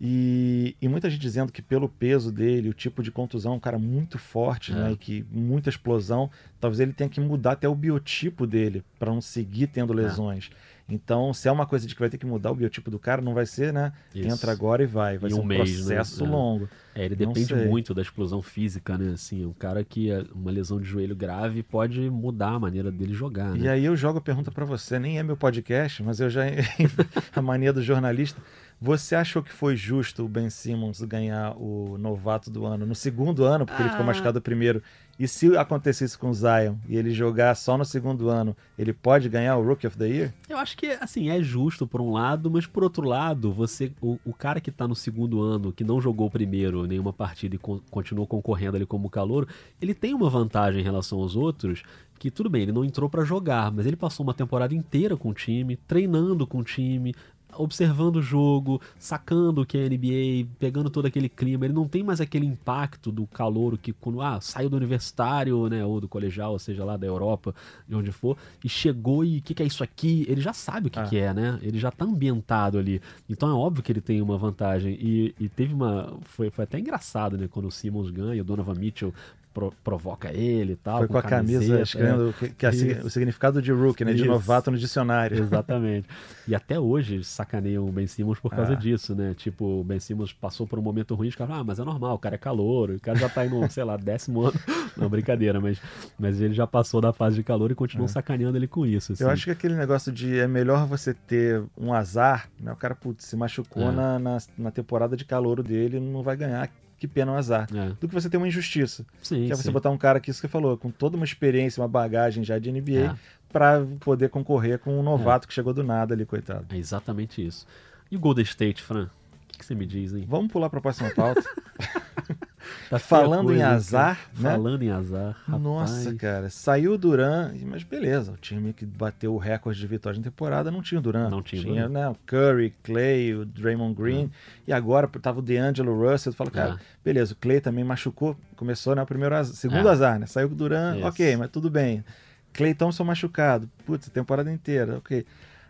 E, 0.00 0.76
e 0.80 0.88
muita 0.88 1.08
gente 1.08 1.20
dizendo 1.20 1.50
que 1.50 1.62
pelo 1.62 1.88
peso 1.88 2.30
dele, 2.30 2.68
o 2.68 2.74
tipo 2.74 3.02
de 3.02 3.10
contusão, 3.10 3.52
é 3.52 3.56
um 3.56 3.60
cara 3.60 3.78
muito 3.78 4.18
forte, 4.18 4.72
É. 4.72 4.74
né? 4.74 4.92
E 4.92 4.96
que 4.96 5.24
muita 5.30 5.70
explosão, 5.70 6.30
talvez 6.60 6.80
ele 6.80 6.92
tenha 6.92 7.08
que 7.08 7.20
mudar 7.20 7.52
até 7.52 7.68
o 7.68 7.74
biotipo 7.74 8.46
dele 8.46 8.84
para 8.98 9.10
não 9.10 9.20
seguir 9.22 9.68
tendo 9.68 9.92
lesões. 9.92 10.50
Então, 10.88 11.34
se 11.34 11.48
é 11.48 11.52
uma 11.52 11.66
coisa 11.66 11.84
de 11.84 11.94
que 11.94 12.00
vai 12.00 12.08
ter 12.08 12.16
que 12.16 12.24
mudar 12.26 12.52
o 12.52 12.54
biotipo 12.54 12.92
do 12.92 12.98
cara, 12.98 13.20
não 13.20 13.34
vai 13.34 13.44
ser, 13.44 13.72
né? 13.72 13.92
Isso. 14.14 14.28
Entra 14.28 14.52
agora 14.52 14.84
e 14.84 14.86
vai. 14.86 15.18
Vai 15.18 15.30
Em 15.30 15.34
ser 15.34 15.40
um 15.40 15.42
um, 15.42 15.46
mês, 15.46 15.70
né? 15.80 15.96
processo 15.96 16.24
É. 16.24 16.28
longo. 16.28 16.68
É, 16.94 17.04
ele 17.04 17.16
depende 17.16 17.54
muito 17.56 17.92
da 17.92 18.00
explosão 18.02 18.40
física, 18.40 18.96
né? 18.96 19.14
Assim, 19.14 19.44
um 19.44 19.52
cara 19.52 19.82
que 19.82 20.12
é 20.12 20.22
uma 20.32 20.50
lesão 20.50 20.78
de 20.80 20.86
joelho 20.86 21.16
grave 21.16 21.64
pode 21.64 22.08
mudar 22.08 22.50
a 22.50 22.60
maneira 22.60 22.92
dele 22.92 23.12
jogar, 23.14 23.56
E 23.56 23.62
né? 23.62 23.70
aí 23.70 23.84
eu 23.84 23.96
jogo 23.96 24.18
a 24.18 24.20
pergunta 24.20 24.52
para 24.52 24.64
você, 24.64 24.96
nem 24.98 25.18
é 25.18 25.24
meu 25.24 25.36
podcast, 25.36 26.04
mas 26.04 26.20
eu 26.20 26.30
já 26.30 26.42
a 27.34 27.42
mania 27.42 27.72
do 27.72 27.82
jornalista. 27.82 28.40
Você 28.80 29.14
achou 29.14 29.42
que 29.42 29.52
foi 29.52 29.74
justo 29.74 30.22
o 30.24 30.28
Ben 30.28 30.50
Simmons 30.50 31.00
ganhar 31.02 31.56
o 31.56 31.96
novato 31.98 32.50
do 32.50 32.66
ano 32.66 32.84
no 32.84 32.94
segundo 32.94 33.42
ano, 33.42 33.64
porque 33.64 33.80
ele 33.80 33.88
ficou 33.88 34.02
Ah. 34.04 34.06
machucado 34.06 34.40
primeiro? 34.40 34.82
E 35.18 35.26
se 35.26 35.56
acontecesse 35.56 36.18
com 36.18 36.28
o 36.28 36.34
Zion 36.34 36.74
e 36.86 36.94
ele 36.94 37.10
jogar 37.10 37.54
só 37.54 37.78
no 37.78 37.86
segundo 37.86 38.28
ano, 38.28 38.54
ele 38.78 38.92
pode 38.92 39.30
ganhar 39.30 39.56
o 39.56 39.64
Rookie 39.66 39.86
of 39.86 39.96
the 39.96 40.06
Year? 40.06 40.34
Eu 40.46 40.58
acho 40.58 40.76
que, 40.76 40.88
assim, 41.00 41.30
é 41.30 41.42
justo 41.42 41.86
por 41.86 42.02
um 42.02 42.12
lado, 42.12 42.50
mas 42.50 42.66
por 42.66 42.82
outro 42.84 43.02
lado, 43.08 43.50
você, 43.50 43.90
o, 43.98 44.18
o 44.26 44.34
cara 44.34 44.60
que 44.60 44.70
tá 44.70 44.86
no 44.86 44.94
segundo 44.94 45.40
ano, 45.40 45.72
que 45.72 45.82
não 45.82 45.98
jogou 46.02 46.26
o 46.26 46.30
primeiro 46.30 46.86
nenhuma 46.86 47.14
partida 47.14 47.54
e 47.54 47.58
con- 47.58 47.80
continuou 47.90 48.26
concorrendo 48.26 48.76
ali 48.76 48.84
como 48.84 49.08
calor, 49.08 49.48
ele 49.80 49.94
tem 49.94 50.12
uma 50.12 50.28
vantagem 50.28 50.82
em 50.82 50.84
relação 50.84 51.18
aos 51.18 51.34
outros, 51.34 51.82
que 52.18 52.30
tudo 52.30 52.50
bem, 52.50 52.62
ele 52.64 52.72
não 52.72 52.84
entrou 52.84 53.08
pra 53.08 53.24
jogar, 53.24 53.70
mas 53.72 53.86
ele 53.86 53.96
passou 53.96 54.24
uma 54.24 54.34
temporada 54.34 54.74
inteira 54.74 55.16
com 55.16 55.30
o 55.30 55.34
time, 55.34 55.76
treinando 55.76 56.46
com 56.46 56.58
o 56.58 56.64
time, 56.64 57.14
observando 57.58 58.16
o 58.16 58.22
jogo, 58.22 58.80
sacando 58.98 59.62
o 59.62 59.66
que 59.66 59.76
é 59.78 59.88
NBA, 59.88 60.48
pegando 60.58 60.90
todo 60.90 61.06
aquele 61.06 61.28
clima. 61.28 61.64
Ele 61.64 61.74
não 61.74 61.86
tem 61.88 62.02
mais 62.02 62.20
aquele 62.20 62.46
impacto 62.46 63.10
do 63.12 63.26
calor 63.26 63.76
que 63.78 63.92
quando 63.92 64.20
ah, 64.20 64.40
saiu 64.40 64.68
do 64.68 64.76
universitário, 64.76 65.68
né, 65.68 65.84
ou 65.84 66.00
do 66.00 66.08
colegial, 66.08 66.52
ou 66.52 66.58
seja 66.58 66.84
lá 66.84 66.96
da 66.96 67.06
Europa, 67.06 67.54
de 67.88 67.94
onde 67.94 68.12
for, 68.12 68.36
e 68.64 68.68
chegou 68.68 69.24
e 69.24 69.38
o 69.38 69.42
que, 69.42 69.54
que 69.54 69.62
é 69.62 69.66
isso 69.66 69.82
aqui? 69.82 70.24
Ele 70.28 70.40
já 70.40 70.52
sabe 70.52 70.88
o 70.88 70.90
que, 70.90 70.98
Ah. 70.98 71.04
que 71.04 71.16
é, 71.16 71.32
né? 71.34 71.58
Ele 71.62 71.78
já 71.78 71.90
tá 71.90 72.04
ambientado 72.04 72.78
ali. 72.78 73.00
Então 73.28 73.48
é 73.48 73.52
óbvio 73.52 73.82
que 73.82 73.92
ele 73.92 74.00
tem 74.00 74.20
uma 74.22 74.36
vantagem. 74.38 74.94
E, 75.00 75.34
e 75.38 75.48
teve 75.48 75.74
uma. 75.74 76.16
Foi, 76.22 76.50
foi 76.50 76.64
até 76.64 76.78
engraçado, 76.78 77.36
né? 77.36 77.48
Quando 77.48 77.66
o 77.66 77.70
Simmons 77.70 78.10
ganha, 78.10 78.40
o 78.42 78.44
Donovan 78.44 78.74
Mitchell 78.74 79.12
pro- 79.56 79.72
provoca 79.82 80.30
ele 80.30 80.74
e 80.74 80.76
tal. 80.76 80.98
Foi 80.98 81.08
com 81.08 81.16
a 81.16 81.22
camisa 81.22 81.54
camiseta, 81.60 81.82
escrevendo 81.82 82.34
que, 82.38 82.48
que 82.50 82.66
é 82.66 82.70
Isso. 82.74 83.06
o 83.06 83.10
significado 83.10 83.62
de 83.62 83.72
rookie, 83.72 84.04
né? 84.04 84.12
De 84.12 84.18
Isso. 84.20 84.26
novato 84.30 84.70
no 84.70 84.76
dicionário. 84.76 85.38
Exatamente. 85.38 86.06
E 86.46 86.54
até 86.54 86.78
hoje 86.78 87.24
sacaneiam 87.24 87.88
o 87.88 87.90
Ben 87.90 88.06
Simmons 88.06 88.38
por 88.38 88.50
causa 88.50 88.72
Ah. 88.74 88.76
disso, 88.76 89.14
né? 89.14 89.32
Tipo, 89.34 89.80
o 89.80 89.84
Ben 89.84 89.98
Simmons 89.98 90.30
passou 90.34 90.66
por 90.66 90.78
um 90.78 90.82
momento 90.82 91.14
ruim, 91.14 91.28
os 91.28 91.34
caras, 91.34 91.56
ah, 91.56 91.64
mas 91.64 91.78
é 91.78 91.84
normal, 91.84 92.14
o 92.14 92.18
cara 92.18 92.34
é 92.34 92.38
calor, 92.38 92.90
o 92.90 93.00
cara 93.00 93.16
já 93.18 93.28
tá 93.30 93.44
no, 93.46 93.68
sei 93.70 93.82
lá, 93.84 93.96
décimo 93.96 94.42
ano. 94.42 94.60
Não, 94.96 95.08
brincadeira, 95.08 95.58
mas, 95.58 95.80
mas 96.18 96.38
ele 96.40 96.52
já 96.52 96.66
passou 96.66 97.00
da 97.00 97.12
fase 97.14 97.36
de 97.36 97.42
calor 97.42 97.70
e 97.70 97.74
continuam 97.74 98.08
sacaneando 98.08 98.58
ele 98.58 98.66
com 98.68 98.84
isso. 98.84 99.12
Assim. 99.14 99.24
É. 99.24 99.26
Eu 99.26 99.30
acho 99.30 99.44
que 99.46 99.50
aquele 99.50 99.74
negócio 99.74 100.12
de 100.12 100.38
é 100.38 100.46
melhor 100.46 100.86
você 100.86 101.14
ter 101.14 101.62
um 101.78 101.94
azar, 101.94 102.48
né? 102.60 102.72
O 102.72 102.76
cara, 102.76 102.94
putz, 102.94 103.24
se 103.24 103.36
machucou 103.36 103.84
É. 103.88 103.92
na, 103.92 104.18
na, 104.18 104.38
na 104.58 104.70
temporada 104.70 105.16
de 105.16 105.24
calouro 105.24 105.62
dele, 105.62 105.98
não 105.98 106.22
vai 106.22 106.36
ganhar, 106.36 106.68
que 106.98 107.06
pena 107.06 107.32
um 107.32 107.36
azar. 107.36 107.68
É. 107.74 107.88
Do 108.00 108.08
que 108.08 108.14
você 108.14 108.28
ter 108.30 108.36
uma 108.36 108.48
injustiça. 108.48 109.04
Sim, 109.22 109.46
que 109.46 109.52
é 109.52 109.56
você 109.56 109.64
sim. 109.64 109.72
botar 109.72 109.90
um 109.90 109.98
cara 109.98 110.18
que 110.20 110.30
isso 110.30 110.40
que 110.40 110.46
você 110.46 110.50
falou, 110.52 110.76
com 110.78 110.90
toda 110.90 111.16
uma 111.16 111.24
experiência, 111.24 111.82
uma 111.82 111.88
bagagem 111.88 112.42
já 112.44 112.58
de 112.58 112.70
NBA, 112.72 113.12
É. 113.12 113.16
pra 113.52 113.84
poder 114.00 114.28
concorrer 114.30 114.78
com 114.78 114.98
um 114.98 115.02
novato 115.02 115.46
que 115.46 115.54
chegou 115.54 115.72
do 115.74 115.82
nada 115.84 116.14
ali, 116.14 116.24
coitado. 116.24 116.66
É 116.74 116.76
exatamente 116.78 117.44
isso. 117.46 117.66
E 118.10 118.16
o 118.16 118.20
Golden 118.20 118.44
State, 118.44 118.82
Fran? 118.82 119.04
O 119.04 119.08
que, 119.48 119.58
que 119.58 119.66
você 119.66 119.74
me 119.74 119.86
diz, 119.86 120.12
hein? 120.14 120.24
Vamos 120.28 120.50
pular 120.52 120.68
pra 120.70 120.80
próxima 120.80 121.10
pauta. 121.10 121.42
Tá 122.90 122.98
Falando 122.98 123.42
em 123.52 123.56
coisa, 123.56 123.60
hein, 123.62 123.74
azar, 123.74 124.16
cara? 124.16 124.28
né? 124.38 124.50
Falando 124.50 124.82
em 124.82 124.90
azar, 124.90 125.36
rapaz. 125.44 125.62
Nossa, 125.62 126.14
cara, 126.14 126.48
saiu 126.50 126.92
o 126.92 126.98
Duran, 126.98 127.52
mas 127.64 127.82
beleza, 127.82 128.32
o 128.32 128.36
time 128.36 128.72
que 128.72 128.86
bateu 128.86 129.34
o 129.34 129.38
recorde 129.38 129.78
de 129.80 129.86
vitórias 129.86 130.18
na 130.18 130.24
temporada 130.24 130.70
não 130.70 130.82
tinha 130.82 130.98
o 130.98 131.02
Duran. 131.02 131.28
Não 131.28 131.42
tinha 131.42 131.60
o 131.60 131.64
tinha 131.64 131.88
né, 131.88 132.08
o 132.08 132.16
Curry, 132.26 132.74
Clay, 132.82 133.34
o 133.34 133.44
Draymond 133.44 133.94
Green, 133.94 134.30
e 134.66 134.72
agora 134.72 135.08
tava 135.08 135.40
o 135.40 135.42
DeAngelo 135.42 135.94
Russell. 135.98 136.32
Tu 136.32 136.36
fala, 136.36 136.50
cara, 136.50 136.74
É. 136.74 136.78
beleza, 137.04 137.32
o 137.32 137.36
Clay 137.36 137.60
também 137.60 137.84
machucou, 137.84 138.36
começou 138.56 138.94
no 138.94 139.04
primeiro 139.06 139.34
azar, 139.34 139.54
segundo 139.54 139.88
É. 139.88 139.90
azar, 139.92 140.18
né? 140.18 140.26
Saiu 140.26 140.48
o 140.48 140.54
Duran, 140.54 140.98
ok, 141.04 141.36
mas 141.36 141.50
tudo 141.50 141.68
bem. 141.70 142.04
Clay 142.52 142.74
Thompson 142.74 143.04
machucado, 143.04 143.68
putz, 143.84 144.08
temporada 144.08 144.50
inteira, 144.50 144.96
ok. 144.96 145.26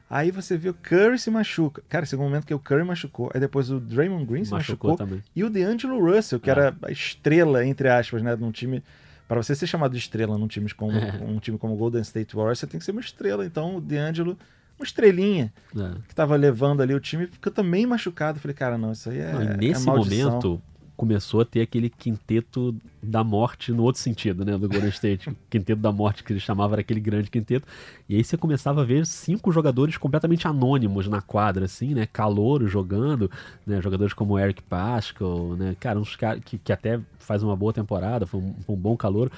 Aí 0.09 0.31
você 0.31 0.57
vê 0.57 0.69
o 0.69 0.75
Curry 0.75 1.19
se 1.19 1.31
machuca. 1.31 1.83
Cara, 1.89 2.07
chegou 2.07 2.25
um 2.25 2.29
momento 2.29 2.47
que 2.47 2.55
o 2.55 2.59
Curry 2.61 2.85
machucou, 2.85 3.31
aí 3.35 3.41
depois 3.41 3.71
o 3.71 3.81
Draymond 3.81 4.25
Green 4.25 4.45
se 4.45 4.53
Machucou 4.53 4.91
machucou, 4.93 5.07
também. 5.07 5.23
e 5.35 5.43
o 5.43 5.51
DeAngelo 5.51 5.99
Russell, 6.01 6.39
que 6.39 6.49
É. 6.49 6.53
era 6.53 6.77
a 6.83 6.91
estrela, 6.93 7.65
entre 7.67 7.89
aspas, 7.89 8.23
né, 8.23 8.37
num 8.37 8.53
time... 8.53 8.83
Para 9.27 9.43
você 9.43 9.57
ser 9.57 9.67
chamado 9.67 9.91
de 9.91 9.99
estrela 9.99 10.39
num 10.39 10.47
time 10.47 10.73
como, 10.73 10.97
É. 10.97 11.21
um 11.27 11.41
time 11.41 11.59
como 11.59 11.75
o 11.75 11.77
Golden 11.77 12.01
State 12.03 12.37
Warriors, 12.37 12.61
você 12.61 12.67
tem 12.69 12.79
que 12.79 12.85
ser 12.85 12.93
uma 12.93 13.01
estrela. 13.01 13.45
Então 13.45 13.77
o 13.79 13.81
DeAngelo, 13.81 14.39
uma 14.79 14.85
estrelinha, 14.85 15.53
É. 15.77 15.99
que 16.07 16.15
tava 16.15 16.37
levando 16.37 16.81
ali 16.81 16.95
o 16.95 17.01
time, 17.01 17.27
ficou 17.27 17.53
também 17.53 17.85
machucado. 17.87 18.39
Falei, 18.39 18.55
cara, 18.55 18.79
não, 18.79 18.93
isso 18.93 19.11
aí 19.11 19.19
é, 19.19 19.33
Não, 19.33 19.43
é 19.43 19.57
nesse 19.57 19.85
maldição. 19.85 20.29
momento 20.31 20.63
começou 20.97 21.41
a 21.41 21.45
ter 21.45 21.61
aquele 21.61 21.91
quinteto 21.91 22.75
da 23.03 23.23
morte 23.23 23.71
no 23.73 23.83
outro 23.83 24.01
sentido, 24.01 24.45
né, 24.45 24.57
do 24.57 24.69
Golden 24.69 24.89
State. 24.89 25.29
O 25.29 25.37
quinteto 25.51 25.81
da 25.81 25.93
morte 25.93 26.25
que 26.25 26.33
ele 26.33 26.41
chamava 26.41 26.75
era 26.75 26.81
aquele 26.81 27.01
grande 27.01 27.31
quinteto. 27.31 27.67
E 28.09 28.17
aí 28.17 28.25
você 28.25 28.37
começava 28.37 28.83
a 28.83 28.85
ver 28.85 29.07
cinco 29.07 29.53
jogadores 29.53 29.97
completamente 29.97 30.49
anônimos 30.49 31.09
na 31.09 31.21
quadra, 31.21 31.67
assim, 31.67 31.95
né, 31.95 32.07
calouro 32.07 32.67
jogando, 32.67 33.31
né, 33.67 33.81
jogadores 33.83 34.15
como 34.15 34.39
Eric 34.39 34.63
Pascal, 34.63 35.55
né, 35.57 35.77
cara, 35.79 35.99
uns 35.99 36.17
caras 36.17 36.43
que, 36.45 36.59
que 36.59 36.73
até 36.73 37.01
faz 37.19 37.43
uma 37.43 37.55
boa 37.55 37.73
temporada, 37.73 38.27
foi 38.27 38.41
um, 38.41 38.55
um 38.69 38.77
bom 38.77 38.97
calouro. 38.97 39.31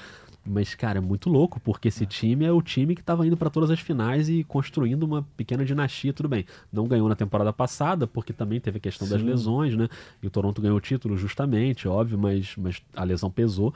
Mas, 0.51 0.73
cara, 0.73 0.97
é 0.97 1.01
muito 1.01 1.29
louco, 1.29 1.59
porque 1.59 1.89
esse 1.89 2.07
time 2.07 2.43
é 2.43 2.51
o 2.51 2.59
time 2.59 2.95
que 2.95 3.01
estava 3.01 3.25
indo 3.25 3.37
para 3.37 3.51
todas 3.51 3.69
as 3.69 3.79
finais 3.79 4.27
e 4.29 4.43
construindo 4.43 5.03
uma 5.03 5.21
pequena 5.37 5.63
dinastia, 5.63 6.11
tudo 6.11 6.27
bem. 6.27 6.43
Não 6.73 6.87
ganhou 6.87 7.07
na 7.07 7.15
temporada 7.15 7.53
passada, 7.53 8.07
porque 8.07 8.33
também 8.33 8.59
teve 8.59 8.77
a 8.77 8.79
questão 8.81 9.07
das 9.07 9.21
Sim. 9.21 9.27
lesões, 9.27 9.75
né? 9.75 9.87
E 10.23 10.25
o 10.25 10.29
Toronto 10.31 10.59
ganhou 10.59 10.75
o 10.75 10.81
título 10.81 11.15
justamente, 11.15 11.87
óbvio, 11.87 12.17
mas, 12.17 12.55
mas 12.57 12.81
a 12.95 13.03
lesão 13.03 13.29
pesou. 13.29 13.71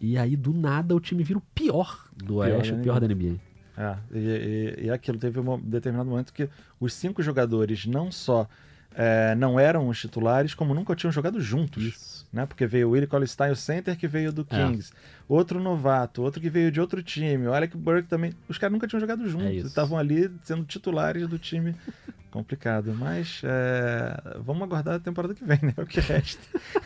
E 0.00 0.16
aí, 0.16 0.34
do 0.34 0.54
nada, 0.54 0.96
o 0.96 1.00
time 1.00 1.22
vira 1.22 1.38
o 1.38 1.42
pior 1.54 2.06
do 2.16 2.36
Oeste, 2.36 2.72
o 2.72 2.78
pior 2.78 2.98
da 2.98 3.06
NBA. 3.06 3.36
É, 3.76 3.96
e, 4.10 4.18
e, 4.18 4.84
e 4.86 4.90
aquilo 4.90 5.18
teve 5.18 5.38
um 5.38 5.60
determinado 5.60 6.08
momento 6.08 6.32
que 6.32 6.48
os 6.80 6.94
cinco 6.94 7.22
jogadores 7.22 7.84
não 7.84 8.10
só 8.10 8.48
é, 8.94 9.34
não 9.34 9.60
eram 9.60 9.88
os 9.88 10.00
titulares, 10.00 10.54
como 10.54 10.72
nunca 10.72 10.96
tinham 10.96 11.12
jogado 11.12 11.38
juntos. 11.38 11.82
Isso. 11.82 12.13
Né? 12.34 12.44
Porque 12.46 12.66
veio 12.66 12.88
o 12.88 12.90
Willie 12.90 13.06
Cauley-Stein, 13.06 13.52
o 13.52 13.56
center, 13.56 13.96
que 13.96 14.08
veio 14.08 14.32
do 14.32 14.44
É. 14.50 14.66
Kings. 14.66 14.92
Outro 15.28 15.60
novato, 15.60 16.20
outro 16.20 16.40
que 16.40 16.50
veio 16.50 16.70
de 16.72 16.80
outro 16.80 17.00
time. 17.02 17.46
O 17.46 17.54
Alec 17.54 17.76
Burke 17.76 18.08
também. 18.08 18.32
Os 18.48 18.58
caras 18.58 18.72
nunca 18.72 18.86
tinham 18.88 19.00
jogado 19.00 19.26
juntos. 19.28 19.46
É 19.46 19.52
isso. 19.54 19.68
Estavam 19.68 19.96
ali 19.96 20.30
sendo 20.42 20.64
titulares 20.64 21.26
do 21.28 21.38
time. 21.38 21.74
Complicado. 22.30 22.92
Mas 22.98 23.40
é, 23.44 24.20
vamos 24.40 24.62
aguardar 24.64 24.96
a 24.96 24.98
temporada 24.98 25.32
que 25.34 25.44
vem, 25.44 25.58
né? 25.62 25.72
O 25.78 25.86
que 25.86 26.00
resta 26.00 26.42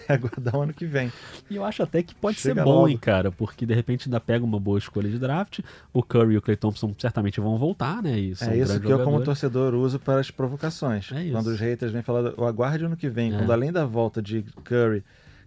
é 0.07 0.13
aguardar 0.13 0.55
o 0.55 0.61
ano 0.61 0.75
que 0.75 0.85
vem. 0.85 1.11
E 1.49 1.57
eu 1.57 1.65
acho 1.65 1.83
até 1.83 2.03
que 2.03 2.15
pode 2.15 2.39
Chega 2.39 2.57
ser 2.57 2.65
bom, 2.65 2.75
logo. 2.75 2.89
hein, 2.89 2.99
cara, 2.99 3.33
porque 3.33 3.65
de 3.65 3.73
repente 3.75 4.09
ainda 4.09 4.21
pega 4.21 4.45
uma 4.45 4.61
boa 4.61 4.79
escolha 4.79 5.09
de 5.09 5.19
draft. 5.19 5.61
O 5.91 6.03
Curry 6.03 6.35
e 6.35 6.37
o 6.37 6.43
Clay 6.43 6.57
Thompson 6.57 6.95
certamente 6.99 7.41
vão 7.41 7.57
voltar, 7.57 8.03
né? 8.03 8.19
E 8.19 8.35
é 8.43 8.57
isso 8.59 8.79
que 8.81 8.93
eu, 8.93 9.03
como 9.03 9.23
torcedor, 9.23 9.73
uso 9.75 9.99
para 9.99 10.21
as 10.21 10.31
provocações. 10.31 11.11
É. 11.13 11.31
Quando 11.31 11.47
os 11.47 11.59
haters 11.59 11.93
vêm 11.93 12.03
falar, 12.03 12.35
o 12.39 12.45
aguarde 12.45 12.85
ano 12.85 12.97
que 12.97 13.09
vem, 13.09 13.35
É. 13.35 13.39
quando 13.39 13.51
além 13.51 13.73
da 13.73 13.87
volta 13.87 14.21
de 14.21 14.43
Curry, 14.65 15.03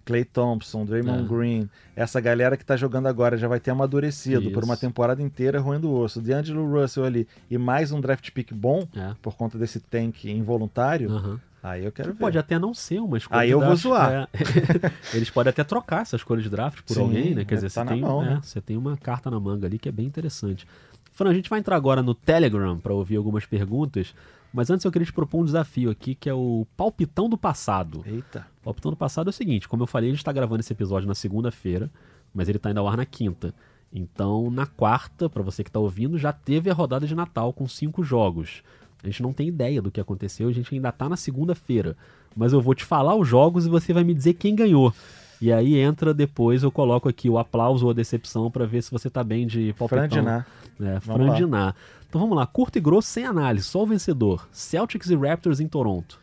Clay 0.05 0.23
Thompson, 0.25 0.85
Draymond 0.85 1.23
É. 1.23 1.27
Green, 1.27 1.69
essa 1.95 2.19
galera 2.19 2.57
que 2.57 2.65
tá 2.65 2.75
jogando 2.75 3.07
agora 3.07 3.37
já 3.37 3.47
vai 3.47 3.59
ter 3.59 3.71
amadurecido 3.71 4.51
por 4.51 4.63
uma 4.63 4.73
Isso. 4.73 4.81
temporada 4.81 5.21
inteira 5.21 5.59
roendo 5.59 5.89
o 5.89 5.99
osso. 5.99 6.21
D'Angelo 6.21 6.69
Russell 6.71 7.03
ali 7.05 7.27
e 7.49 7.57
mais 7.57 7.91
um 7.91 8.01
draft 8.01 8.29
pick 8.31 8.53
bom, 8.53 8.87
É. 8.95 9.13
por 9.21 9.35
conta 9.35 9.57
desse 9.57 9.79
tank 9.79 10.25
involuntário, 10.25 11.39
aí 11.63 11.85
eu 11.85 11.91
quero 11.91 12.13
ver. 12.13 12.19
Pode 12.19 12.37
até 12.37 12.57
não 12.59 12.73
ser 12.73 12.99
uma 12.99 13.17
escolha 13.17 13.41
Aí 13.41 13.49
eu 13.51 13.59
vou 13.61 13.75
zoar. 13.75 14.11
é. 14.11 14.27
Eles 15.15 15.29
podem 15.29 15.49
até 15.51 15.63
trocar 15.63 16.01
essa 16.01 16.15
escolha 16.15 16.41
de 16.41 16.49
draft 16.49 16.81
por 16.81 16.93
Sim, 16.93 17.01
alguém, 17.01 17.35
né? 17.35 17.45
Quer 17.45 17.55
dizer, 17.55 17.71
tá 17.71 17.83
você, 17.83 17.89
tem, 17.89 18.01
mão, 18.01 18.23
é, 18.23 18.25
né? 18.25 18.39
você 18.41 18.61
tem 18.61 18.77
uma 18.77 18.97
carta 18.97 19.29
na 19.31 19.39
manga 19.39 19.67
ali 19.67 19.77
que 19.79 19.89
é 19.89 19.91
bem 19.91 20.05
interessante. 20.05 20.67
Fran, 21.13 21.29
a 21.29 21.33
gente 21.33 21.49
vai 21.49 21.59
entrar 21.59 21.75
agora 21.75 22.01
no 22.01 22.15
Telegram 22.15 22.77
para 22.79 22.93
ouvir 22.93 23.17
algumas 23.17 23.45
perguntas, 23.45 24.13
mas 24.53 24.69
antes 24.69 24.83
eu 24.83 24.91
queria 24.91 25.05
te 25.05 25.13
propor 25.13 25.41
um 25.41 25.45
desafio 25.45 25.89
aqui, 25.89 26.15
que 26.15 26.29
é 26.29 26.33
o 26.33 26.65
palpitão 26.75 27.29
do 27.29 27.37
passado. 27.37 28.03
Eita. 28.05 28.47
O 28.61 28.65
palpitão 28.65 28.91
do 28.91 28.97
passado 28.97 29.27
é 29.27 29.31
o 29.31 29.33
seguinte, 29.33 29.67
como 29.67 29.83
eu 29.83 29.87
falei, 29.87 30.09
a 30.09 30.11
gente 30.11 30.19
está 30.19 30.31
gravando 30.31 30.59
esse 30.59 30.73
episódio 30.73 31.07
na 31.07 31.15
segunda-feira, 31.15 31.89
mas 32.33 32.49
ele 32.49 32.57
está 32.57 32.69
indo 32.71 32.79
ao 32.79 32.87
ar 32.87 32.97
na 32.97 33.05
quinta. 33.05 33.53
Então, 33.93 34.49
na 34.49 34.65
quarta, 34.65 35.29
para 35.29 35.43
você 35.43 35.63
que 35.63 35.69
está 35.69 35.79
ouvindo, 35.79 36.17
já 36.17 36.31
teve 36.31 36.69
a 36.69 36.73
rodada 36.73 37.05
de 37.05 37.13
Natal 37.13 37.51
com 37.51 37.67
cinco 37.67 38.03
jogos. 38.03 38.63
A 39.03 39.07
gente 39.07 39.23
não 39.23 39.33
tem 39.33 39.47
ideia 39.47 39.81
do 39.81 39.91
que 39.91 39.99
aconteceu, 39.99 40.47
a 40.47 40.51
gente 40.51 40.73
ainda 40.73 40.89
está 40.89 41.09
na 41.09 41.17
segunda-feira. 41.17 41.97
Mas 42.35 42.53
eu 42.53 42.61
vou 42.61 42.73
te 42.73 42.85
falar 42.85 43.15
os 43.15 43.27
jogos 43.27 43.65
e 43.65 43.69
você 43.69 43.91
vai 43.91 44.03
me 44.03 44.13
dizer 44.13 44.35
quem 44.35 44.55
ganhou. 44.55 44.93
E 45.41 45.51
aí 45.51 45.77
entra 45.80 46.13
depois, 46.13 46.62
eu 46.62 46.71
coloco 46.71 47.10
aqui 47.10 47.27
o 47.30 47.39
aplauso 47.39 47.86
ou 47.86 47.91
a 47.91 47.93
decepção 47.95 48.51
para 48.51 48.65
ver 48.65 48.84
se 48.84 48.91
você 48.91 49.10
tá 49.10 49.23
bem 49.23 49.47
de 49.47 49.73
palpitão. 49.73 50.08
Frandinar. 50.08 50.47
É, 50.80 50.99
Vamos 50.99 51.06
Frandinar. 51.27 51.75
Então 52.08 52.21
vamos 52.21 52.38
lá, 52.38 52.45
curto 52.45 52.77
e 52.77 52.82
grosso, 52.82 53.08
sem 53.08 53.25
análise, 53.25 53.65
só 53.65 53.82
o 53.82 53.88
vencedor. 53.88 54.47
Celtics 54.51 55.10
e 55.10 55.15
Raptors 55.15 55.60
em 55.60 55.67
Toronto. 55.67 56.19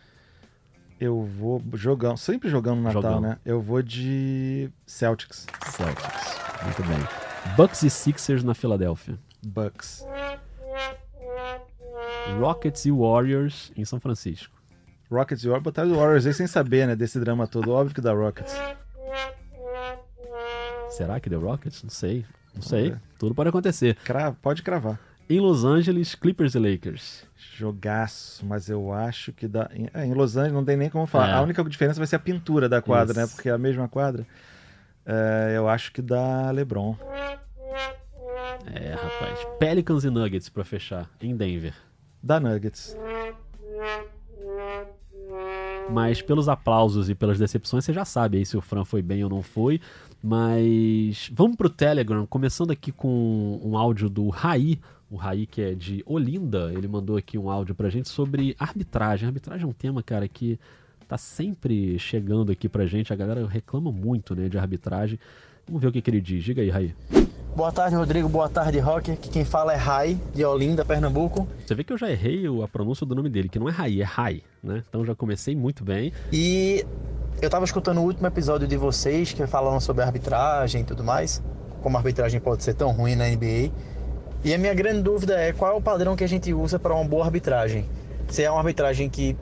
Eu 1.01 1.23
vou 1.25 1.63
jogando, 1.75 2.17
sempre 2.17 2.49
jogando 2.49 2.77
no 2.79 2.83
Natal, 2.83 3.03
Jogão. 3.03 3.21
né? 3.21 3.39
Eu 3.45 3.61
vou 3.61 3.83
de 3.83 4.69
Celtics, 4.87 5.47
Celtics. 5.67 6.39
Muito 6.65 6.83
bem. 6.85 6.99
Bucks 7.57 7.83
e 7.83 7.91
Sixers 7.91 8.45
na 8.45 8.53
Filadélfia. 8.55 9.19
Bucks. 9.45 10.05
Rockets 12.39 12.85
e 12.85 12.91
Warriors 12.91 13.73
em 13.77 13.85
São 13.85 13.99
Francisco. 14.01 14.55
Rockets 15.11 15.43
e 15.45 15.47
Warriors, 15.47 15.65
botaram 15.65 15.91
o 15.93 15.97
Warriors 15.97 16.27
aí 16.27 16.35
sem 16.35 16.47
saber, 16.47 16.87
né? 16.87 16.95
Desse 16.95 17.19
drama 17.19 17.47
todo. 17.47 17.73
Óbvio 17.73 17.95
que 17.95 18.01
dá 18.01 18.13
Rockets. 18.13 18.55
Será 20.91 21.21
que 21.21 21.29
deu 21.29 21.41
Rockets? 21.41 21.83
Não 21.83 21.91
sei. 21.91 22.25
Não 22.55 22.63
sei. 22.63 22.91
ver. 22.91 23.01
Tudo 23.19 23.35
pode 23.35 23.49
acontecer. 23.49 23.97
Cra- 24.05 24.33
pode 24.33 24.63
cravar. 24.63 24.99
Em 25.31 25.41
Los 25.41 25.63
Angeles, 25.65 26.15
Clippers 26.15 26.55
e 26.55 26.59
Lakers. 26.59 27.25
Jogaço, 27.37 28.47
mas 28.47 28.69
eu 28.71 28.93
acho 28.93 29.33
que 29.33 29.47
dá. 29.47 29.69
Em, 29.75 29.89
é, 29.93 30.07
em 30.07 30.15
Los 30.15 30.37
Angeles 30.37 30.55
não 30.55 30.65
tem 30.65 30.77
nem 30.77 30.89
como 30.89 31.07
falar. 31.07 31.29
É. 31.29 31.33
A 31.35 31.43
única 31.43 31.63
diferença 31.65 31.99
vai 32.01 32.07
ser 32.07 32.17
a 32.17 32.21
pintura 32.21 32.69
da 32.69 32.81
quadra, 32.81 33.13
Isso. 33.13 33.21
né? 33.21 33.27
Porque 33.35 33.49
é 33.49 33.53
a 33.53 33.59
mesma 33.59 33.89
quadra. 33.89 34.27
É, 35.05 35.53
eu 35.57 35.69
acho 35.69 35.93
que 35.93 36.01
dá 36.01 36.51
LeBron. 36.51 36.97
É, 38.75 38.95
rapaz. 38.95 39.47
Pelicans 39.59 40.05
e 40.05 40.11
Nuggets 40.11 40.49
pra 40.49 40.65
fechar. 40.65 41.09
Em 41.21 41.37
Denver. 41.37 41.75
Dá 42.23 42.41
Nuggets. 42.41 42.97
Mas 45.91 46.21
pelos 46.21 46.49
aplausos 46.49 47.09
e 47.09 47.15
pelas 47.15 47.39
decepções, 47.39 47.85
você 47.85 47.93
já 47.93 48.05
sabe 48.05 48.39
aí 48.39 48.47
se 48.47 48.57
o 48.57 48.61
Fran 48.61 48.85
foi 48.85 49.03
bem 49.03 49.25
ou 49.25 49.31
não 49.31 49.43
foi. 49.43 49.81
Mas 50.23 51.31
vamos 51.33 51.57
pro 51.57 51.71
Telegram, 51.71 52.27
começando 52.27 52.71
aqui 52.71 52.93
com 52.93 53.61
um 53.63 53.77
áudio 53.77 54.09
do 54.09 54.29
Raí. 54.29 54.79
O 55.11 55.17
Raí, 55.17 55.47
que 55.47 55.63
é 55.63 55.75
de 55.75 56.03
Olinda, 56.05 56.71
ele 56.75 56.87
mandou 56.87 57.17
aqui 57.17 57.39
um 57.39 57.49
áudio 57.49 57.75
pra 57.75 57.89
gente 57.89 58.09
sobre 58.09 58.55
arbitragem. 58.59 59.27
Arbitragem 59.27 59.65
é 59.65 59.69
um 59.69 59.73
tema, 59.73 60.03
cara, 60.03 60.29
que 60.29 60.59
tá 61.07 61.17
sempre 61.17 61.99
chegando 61.99 62.53
aqui 62.53 62.69
pra 62.69 62.85
gente. 62.85 63.13
A 63.13 63.17
galera 63.17 63.47
reclama 63.47 63.91
muito, 63.91 64.35
né, 64.35 64.49
de 64.49 64.59
arbitragem. 64.59 65.19
Vamos 65.67 65.81
ver 65.81 65.89
o 65.89 65.93
que, 65.93 66.03
que 66.03 66.11
ele 66.11 66.21
diz. 66.21 66.45
Diga 66.45 66.61
aí, 66.61 66.69
Raí. 66.69 66.95
Boa 67.59 67.73
tarde, 67.73 67.97
Rodrigo. 67.97 68.29
Boa 68.29 68.49
tarde, 68.49 68.79
Rock. 68.79 69.11
Aqui 69.11 69.29
quem 69.31 69.45
fala 69.45 69.73
é 69.73 69.77
Rai, 69.77 70.17
de 70.33 70.45
Olinda, 70.45 70.85
Pernambuco. 70.85 71.49
Você 71.67 71.75
vê 71.75 71.83
que 71.83 71.93
eu 71.93 71.99
já 71.99 72.09
errei 72.09 72.45
a 72.47 72.69
pronúncia 72.69 73.05
do 73.05 73.17
nome 73.17 73.29
dele, 73.29 73.49
que 73.49 73.59
não 73.59 73.69
é 73.69 73.73
Raí, 73.73 74.01
é 74.01 74.05
Rai, 74.05 74.45
né? 74.63 74.85
Então 74.89 75.05
já 75.05 75.13
comecei 75.13 75.57
muito 75.57 75.83
bem. 75.83 76.13
E 76.33 76.87
eu 77.43 77.51
tava 77.51 77.65
escutando 77.65 77.99
o 77.99 78.05
último 78.05 78.29
episódio 78.29 78.69
de 78.69 78.77
vocês, 78.77 79.33
que 79.33 79.45
falaram 79.49 79.81
sobre 79.81 80.05
arbitragem 80.05 80.83
e 80.83 80.85
tudo 80.85 81.03
mais, 81.03 81.43
como 81.83 81.97
a 81.97 81.99
arbitragem 81.99 82.39
pode 82.39 82.63
ser 82.63 82.75
tão 82.75 82.93
ruim 82.93 83.17
na 83.17 83.27
NBA. 83.27 83.73
E 84.45 84.55
a 84.55 84.57
minha 84.57 84.73
grande 84.73 85.03
dúvida 85.03 85.35
é 85.35 85.53
qual 85.53 85.73
é 85.73 85.77
o 85.77 85.83
padrão 85.83 86.15
que 86.15 86.23
a 86.23 86.29
gente 86.29 86.55
usa 86.55 86.79
para 86.79 86.95
uma 86.95 87.05
boa 87.05 87.25
arbitragem. 87.25 87.85
Se 88.29 88.45
é 88.45 88.49
uma 88.49 88.61
arbitragem 88.61 89.11
que 89.11 89.37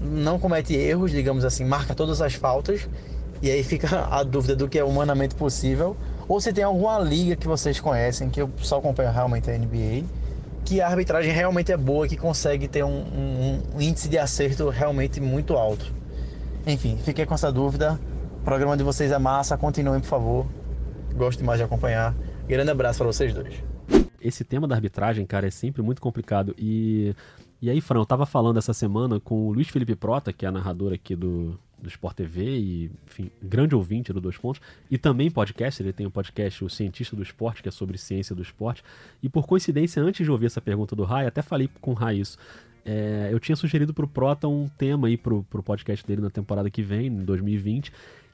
não 0.00 0.38
comete 0.38 0.74
erros, 0.74 1.10
digamos 1.10 1.44
assim, 1.44 1.66
marca 1.66 1.94
todas 1.94 2.22
as 2.22 2.32
faltas, 2.32 2.88
e 3.42 3.50
aí 3.50 3.62
fica 3.62 4.06
a 4.10 4.22
dúvida 4.22 4.56
do 4.56 4.70
que 4.70 4.78
é 4.78 4.84
humanamente 4.84 5.34
possível, 5.34 5.94
ou 6.28 6.40
se 6.40 6.52
tem 6.52 6.62
alguma 6.64 6.98
liga 6.98 7.34
que 7.36 7.46
vocês 7.48 7.80
conhecem, 7.80 8.28
que 8.30 8.40
eu 8.42 8.50
só 8.58 8.78
acompanho 8.78 9.10
realmente 9.10 9.50
a 9.50 9.58
NBA, 9.58 10.04
que 10.64 10.80
a 10.80 10.86
arbitragem 10.88 11.32
realmente 11.32 11.72
é 11.72 11.76
boa, 11.76 12.06
que 12.06 12.16
consegue 12.16 12.68
ter 12.68 12.84
um, 12.84 12.90
um- 13.00 13.62
um 13.76 13.80
índice 13.80 14.08
de 14.08 14.18
acerto 14.18 14.68
realmente 14.68 15.20
muito 15.20 15.54
alto. 15.54 15.92
Enfim, 16.66 16.98
fiquei 17.02 17.24
com 17.24 17.34
essa 17.34 17.50
dúvida. 17.50 17.98
O 18.40 18.44
programa 18.44 18.76
de 18.76 18.82
vocês 18.82 19.10
é 19.10 19.18
massa, 19.18 19.56
continuem, 19.56 20.00
por 20.00 20.06
favor. 20.08 20.46
Gosto 21.16 21.38
demais 21.38 21.58
de 21.58 21.64
acompanhar. 21.64 22.14
Grande 22.46 22.70
abraço 22.70 22.98
para 22.98 23.06
vocês 23.06 23.32
dois. 23.32 23.54
esse 24.20 24.44
tema 24.44 24.66
da 24.68 24.74
arbitragem, 24.74 25.24
cara, 25.24 25.46
é 25.46 25.50
sempre 25.50 25.80
muito 25.80 26.00
complicado. 26.02 26.54
E, 26.58 27.14
e 27.62 27.70
aí, 27.70 27.80
Fran, 27.80 28.00
eu 28.00 28.06
tava 28.06 28.26
falando 28.26 28.58
essa 28.58 28.74
semana 28.74 29.18
com 29.20 29.46
o 29.48 29.52
Luiz 29.52 29.68
Felipe 29.68 29.94
Prota, 29.96 30.32
que 30.32 30.44
é 30.44 30.50
narrador 30.50 30.92
aqui 30.92 31.14
do, 31.16 31.58
do 31.80 31.88
Sport 31.88 32.16
TV 32.16 32.58
e, 32.58 32.90
enfim, 33.06 33.30
grande 33.42 33.74
ouvinte 33.74 34.12
do 34.12 34.20
Dois 34.20 34.36
Pontos, 34.36 34.60
e 34.90 34.98
também 34.98 35.30
podcast, 35.30 35.82
ele 35.82 35.92
tem 35.92 36.06
um 36.06 36.10
podcast, 36.10 36.64
O 36.64 36.68
Cientista 36.68 37.14
do 37.14 37.22
Esporte, 37.22 37.62
que 37.62 37.68
é 37.68 37.72
sobre 37.72 37.96
ciência 37.98 38.34
do 38.34 38.42
esporte. 38.42 38.82
E 39.22 39.28
por 39.28 39.46
coincidência, 39.46 40.02
antes 40.02 40.24
de 40.24 40.30
ouvir 40.30 40.46
essa 40.46 40.60
pergunta 40.60 40.96
do 40.96 41.04
Rai, 41.04 41.26
até 41.26 41.42
falei 41.42 41.68
com 41.80 41.92
o 41.92 41.94
Rai 41.94 42.16
isso. 42.16 42.38
É, 42.84 43.28
eu 43.30 43.38
tinha 43.38 43.54
sugerido 43.54 43.92
pro 43.92 44.08
Prota 44.08 44.48
um 44.48 44.68
tema 44.78 45.08
aí 45.08 45.16
pro, 45.16 45.44
pro 45.44 45.62
podcast 45.62 46.06
dele 46.06 46.22
na 46.22 46.30
temporada 46.30 46.70
que 46.70 46.82
vem, 46.82 47.06
em 47.06 47.24
2020, 47.24 47.92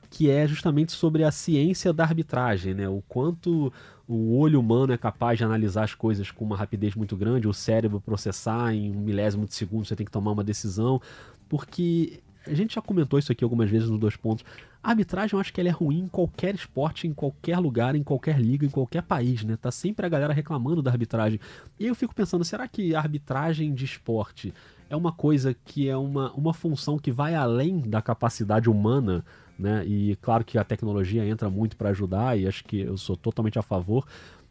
que 0.08 0.30
é 0.30 0.46
justamente 0.46 0.92
sobre 0.92 1.24
a 1.24 1.32
ciência 1.32 1.92
da 1.92 2.04
arbitragem, 2.04 2.72
né? 2.72 2.88
O 2.88 3.02
quanto 3.08 3.72
o 4.06 4.38
olho 4.38 4.60
humano 4.60 4.92
é 4.92 4.96
capaz 4.96 5.38
de 5.38 5.44
analisar 5.44 5.82
as 5.82 5.94
coisas 5.94 6.30
com 6.30 6.44
uma 6.44 6.56
rapidez 6.56 6.94
muito 6.94 7.16
grande, 7.16 7.48
o 7.48 7.52
cérebro 7.52 8.00
processar 8.00 8.72
em 8.72 8.92
um 8.94 9.00
milésimo 9.00 9.44
de 9.44 9.54
segundo, 9.54 9.86
você 9.86 9.96
tem 9.96 10.06
que 10.06 10.12
tomar 10.12 10.30
uma 10.30 10.44
decisão, 10.44 11.00
porque 11.48 12.20
a 12.46 12.54
gente 12.54 12.74
já 12.74 12.82
comentou 12.82 13.18
isso 13.18 13.32
aqui 13.32 13.42
algumas 13.42 13.70
vezes 13.70 13.88
nos 13.88 13.98
dois 13.98 14.16
pontos. 14.16 14.44
A 14.82 14.90
arbitragem 14.90 15.34
eu 15.34 15.40
acho 15.40 15.52
que 15.52 15.60
ela 15.60 15.68
é 15.68 15.72
ruim 15.72 16.00
em 16.00 16.08
qualquer 16.08 16.54
esporte, 16.54 17.06
em 17.06 17.14
qualquer 17.14 17.58
lugar, 17.58 17.94
em 17.94 18.02
qualquer 18.02 18.38
liga, 18.38 18.66
em 18.66 18.70
qualquer 18.70 19.02
país, 19.02 19.42
né? 19.44 19.56
Tá 19.56 19.70
sempre 19.70 20.04
a 20.04 20.08
galera 20.08 20.32
reclamando 20.32 20.82
da 20.82 20.90
arbitragem. 20.90 21.40
E 21.78 21.86
eu 21.86 21.94
fico 21.94 22.14
pensando, 22.14 22.44
será 22.44 22.68
que 22.68 22.94
a 22.94 22.98
arbitragem 22.98 23.72
de 23.72 23.84
esporte 23.84 24.52
é 24.90 24.96
uma 24.96 25.12
coisa 25.12 25.54
que 25.64 25.88
é 25.88 25.96
uma, 25.96 26.32
uma 26.32 26.52
função 26.52 26.98
que 26.98 27.10
vai 27.10 27.34
além 27.34 27.80
da 27.80 28.02
capacidade 28.02 28.68
humana, 28.68 29.24
né? 29.58 29.84
E 29.86 30.16
claro 30.16 30.44
que 30.44 30.58
a 30.58 30.64
tecnologia 30.64 31.24
entra 31.24 31.48
muito 31.48 31.76
para 31.76 31.90
ajudar 31.90 32.38
e 32.38 32.46
acho 32.46 32.64
que 32.64 32.80
eu 32.80 32.96
sou 32.96 33.16
totalmente 33.16 33.58
a 33.58 33.62
favor, 33.62 34.06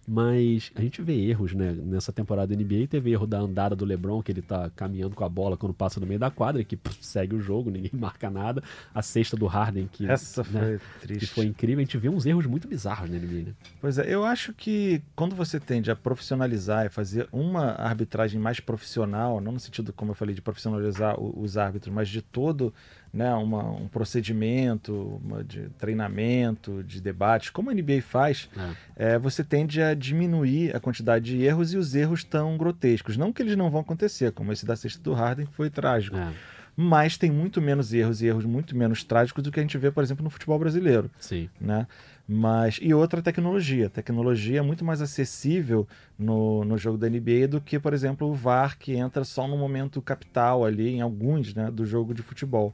mas 0.08 0.72
a 0.76 0.82
gente 0.82 1.01
vê 1.01 1.14
erros, 1.14 1.54
né? 1.54 1.72
Nessa 1.72 2.12
temporada 2.12 2.54
da 2.54 2.62
NBA 2.62 2.88
teve 2.88 3.12
erro 3.12 3.26
da 3.26 3.39
andada 3.39 3.76
do 3.76 3.86
LeBron, 3.86 4.22
que 4.22 4.32
ele 4.32 4.41
tá 4.41 4.70
caminhando 4.76 5.16
com 5.16 5.24
a 5.24 5.30
bola 5.30 5.56
quando 5.56 5.74
passa 5.74 5.99
no 5.99 6.06
meio 6.06 6.20
da 6.20 6.30
quadra, 6.30 6.64
que 6.64 6.76
pff, 6.76 6.97
segue 7.06 7.36
o 7.36 7.39
jogo, 7.39 7.70
ninguém 7.70 7.91
marca 7.97 8.30
nada. 8.30 8.62
A 8.93 9.01
sexta 9.01 9.38
do 9.38 9.45
Harden, 9.45 9.88
que, 9.91 10.10
Essa 10.10 10.43
foi 10.43 10.62
né, 10.62 10.80
triste. 11.01 11.20
que 11.20 11.34
foi 11.34 11.45
incrível. 11.45 11.80
A 11.80 11.86
gente 11.86 11.97
vê 11.97 12.10
uns 12.10 12.26
erros 12.26 12.45
muito 12.45 12.68
bizarros 12.68 13.10
na 13.10 13.18
NBA, 13.18 13.47
né? 13.47 13.54
Pois 13.80 13.97
é, 13.97 14.14
eu 14.14 14.26
acho 14.26 14.54
que 14.54 15.01
quando 15.16 15.36
você 15.36 15.60
tende 15.60 15.89
a 15.89 15.95
profissionalizar 15.95 16.86
e 16.86 16.89
fazer 16.89 17.28
uma 17.32 17.72
arbitragem 17.72 18.39
mais 18.39 18.60
profissional, 18.60 19.39
não 19.39 19.54
no 19.54 19.60
sentido, 19.60 19.93
como 19.93 20.12
eu 20.12 20.16
falei, 20.16 20.36
de 20.36 20.41
profissionalizar 20.41 21.20
os 21.20 21.58
árbitros, 21.58 21.93
mas 21.93 22.10
de 22.10 22.22
todo 22.22 22.74
né, 23.14 23.32
uma- 23.36 23.70
um 23.70 23.88
procedimento 23.88 25.22
uma 25.24 25.43
de 25.43 25.70
treinamento, 25.78 26.84
de 26.84 26.99
debate, 26.99 27.51
como 27.51 27.70
a 27.70 27.74
NBA 27.74 28.01
faz, 28.01 28.49
É. 28.97 29.14
é, 29.14 29.20
você 29.20 29.43
tende 29.43 29.82
a 29.82 29.93
diminuir 29.93 30.76
a 30.76 30.80
quantidade 30.80 31.26
de 31.26 31.43
erros 31.43 31.74
e 31.74 31.78
os 31.78 31.93
erros 31.93 32.24
tão 32.24 32.57
grotescos. 32.57 33.16
Não 33.16 33.32
que 33.32 33.41
eles 33.43 33.55
não 33.55 33.70
vão 33.70 33.82
acontecer, 33.82 34.32
como 34.32 34.51
esse 34.51 34.66
da 34.66 34.76
sexta 34.76 35.01
do 35.03 35.14
Harden, 35.14 35.45
que 35.45 35.53
foi 35.53 35.70
trágico. 35.70 36.18
É, 36.18 36.34
Mas 36.76 37.16
tem 37.20 37.30
muito 37.30 37.61
menos 37.61 37.93
erros 37.93 38.20
e 38.24 38.26
erros 38.26 38.45
muito 38.45 38.76
menos 38.76 39.03
trágicos 39.03 39.43
do 39.43 39.51
que 39.51 39.59
a 39.59 39.61
gente 39.64 39.78
vê, 39.78 39.91
por 39.91 40.03
exemplo, 40.03 40.24
no 40.24 40.30
futebol 40.32 40.57
brasileiro 40.57 41.07
sim. 41.20 41.47
né? 41.61 41.86
Mas 42.28 42.80
e 42.82 42.91
outra 42.95 43.22
tecnologia, 43.22 43.91
tecnologia 43.91 44.57
é 44.57 44.61
muito 44.64 44.84
mais 44.84 44.99
acessível 44.99 45.88
no, 46.18 46.64
no 46.66 46.76
jogo 46.76 46.97
da 46.97 47.07
NBA 47.07 47.47
do 47.47 47.61
que, 47.61 47.78
por 47.78 47.93
exemplo, 47.93 48.28
o 48.28 48.34
VAR 48.34 48.76
que 48.80 48.93
entra 48.95 49.24
só 49.24 49.47
no 49.47 49.55
momento 49.55 50.01
capital 50.01 50.66
ali 50.66 50.89
em 50.89 51.01
alguns, 51.01 51.53
né, 51.53 51.70
do 51.70 51.86
jogo 51.86 52.11
de 52.11 52.24
futebol. 52.24 52.74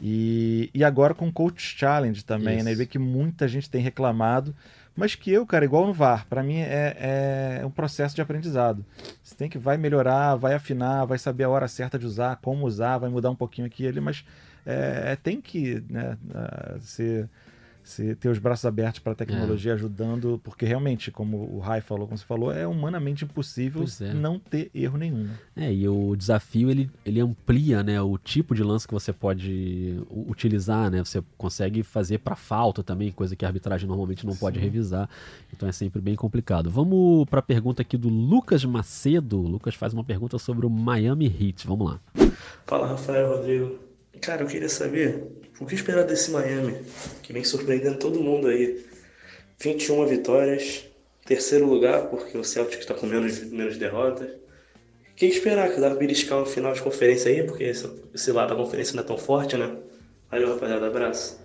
E, 0.00 0.70
e 0.74 0.84
agora 0.84 1.14
com 1.14 1.28
o 1.28 1.32
Coach 1.32 1.76
Challenge 1.78 2.24
também, 2.24 2.56
Isso. 2.56 2.64
né? 2.64 2.74
Vê 2.74 2.86
que 2.86 2.98
muita 2.98 3.48
gente 3.48 3.70
tem 3.70 3.80
reclamado, 3.80 4.54
mas 4.94 5.14
que 5.14 5.30
eu, 5.30 5.46
cara, 5.46 5.64
igual 5.64 5.86
no 5.86 5.92
VAR, 5.92 6.26
para 6.26 6.42
mim 6.42 6.58
é, 6.58 7.60
é 7.60 7.66
um 7.66 7.70
processo 7.70 8.14
de 8.14 8.22
aprendizado. 8.22 8.84
Você 9.22 9.34
tem 9.34 9.48
que 9.48 9.58
vai 9.58 9.76
melhorar, 9.76 10.36
vai 10.36 10.54
afinar, 10.54 11.04
vai 11.04 11.18
saber 11.18 11.44
a 11.44 11.48
hora 11.48 11.68
certa 11.68 11.98
de 11.98 12.06
usar, 12.06 12.36
como 12.36 12.66
usar, 12.66 12.98
vai 12.98 13.10
mudar 13.10 13.30
um 13.30 13.36
pouquinho 13.36 13.66
aqui 13.66 13.84
e 13.84 13.88
ali, 13.88 14.00
mas 14.00 14.24
é, 14.64 15.12
é- 15.12 15.16
tem 15.16 15.40
que 15.40 15.82
né, 15.88 16.16
ah, 16.34 16.76
ser 16.80 17.28
você 17.86 18.14
ter 18.14 18.28
os 18.28 18.38
braços 18.38 18.64
abertos 18.64 18.98
para 18.98 19.12
a 19.12 19.14
tecnologia 19.14 19.74
ajudando, 19.74 20.40
porque 20.42 20.66
realmente, 20.66 21.10
como 21.10 21.36
o 21.54 21.58
Rai 21.58 21.80
falou, 21.80 22.06
como 22.06 22.18
você 22.18 22.24
falou, 22.24 22.52
é 22.52 22.66
humanamente 22.66 23.24
impossível 23.24 23.84
é. 24.00 24.12
não 24.12 24.38
ter 24.38 24.70
erro 24.74 24.98
nenhum. 24.98 25.28
É, 25.54 25.72
e 25.72 25.88
o 25.88 26.16
desafio 26.16 26.70
ele, 26.70 26.90
ele 27.04 27.20
amplia, 27.20 27.82
né, 27.82 28.00
o 28.02 28.18
tipo 28.18 28.54
de 28.54 28.62
lance 28.62 28.86
que 28.86 28.92
você 28.94 29.12
pode 29.12 30.00
utilizar, 30.10 30.90
né? 30.90 31.04
Você 31.04 31.22
consegue 31.38 31.82
fazer 31.82 32.18
para 32.18 32.34
falta 32.34 32.82
também, 32.82 33.12
coisa 33.12 33.36
que 33.36 33.44
a 33.44 33.48
arbitragem 33.48 33.88
normalmente 33.88 34.26
não 34.26 34.34
pode 34.34 34.58
revisar. 34.58 35.08
Então 35.52 35.68
é 35.68 35.72
sempre 35.72 36.00
bem 36.00 36.16
complicado. 36.16 36.70
Vamos 36.70 37.28
para 37.28 37.38
a 37.38 37.42
pergunta 37.42 37.82
aqui 37.82 37.96
do 37.96 38.08
Lucas 38.08 38.64
Macedo. 38.64 39.40
O 39.40 39.48
Lucas 39.48 39.74
faz 39.74 39.94
uma 39.94 40.04
pergunta 40.04 40.38
sobre 40.38 40.66
o 40.66 40.70
Miami 40.70 41.26
Heat. 41.26 41.66
Vamos 41.66 41.90
lá. 41.90 42.00
Fala 42.66 42.88
Rafael 42.88 43.36
Rodrigo. 43.36 43.85
Cara, 44.20 44.42
eu 44.42 44.46
queria 44.46 44.68
saber 44.68 45.24
o 45.60 45.66
que 45.66 45.74
esperar 45.74 46.04
desse 46.04 46.30
Miami, 46.30 46.76
que 47.22 47.32
vem 47.32 47.44
surpreendendo 47.44 47.98
todo 47.98 48.22
mundo 48.22 48.48
aí. 48.48 48.84
21 49.58 50.06
vitórias, 50.06 50.84
terceiro 51.24 51.66
lugar, 51.66 52.08
porque 52.08 52.36
o 52.36 52.44
Celtic 52.44 52.78
está 52.78 52.94
com 52.94 53.06
menos, 53.06 53.42
menos 53.44 53.78
derrotas. 53.78 54.28
O 54.28 55.14
que 55.16 55.26
esperar? 55.26 55.72
Que 55.72 55.80
dá 55.80 55.88
pra 55.88 55.98
beliscar 55.98 56.42
um 56.42 56.44
final 56.44 56.74
de 56.74 56.82
conferência 56.82 57.30
aí, 57.30 57.42
porque 57.42 57.64
esse, 57.64 57.90
esse 58.14 58.30
lado 58.32 58.50
da 58.50 58.56
conferência 58.56 58.94
não 58.94 59.02
é 59.02 59.06
tão 59.06 59.16
forte, 59.16 59.56
né? 59.56 59.74
Valeu, 60.30 60.52
rapaziada. 60.52 60.86
Abraço. 60.86 61.40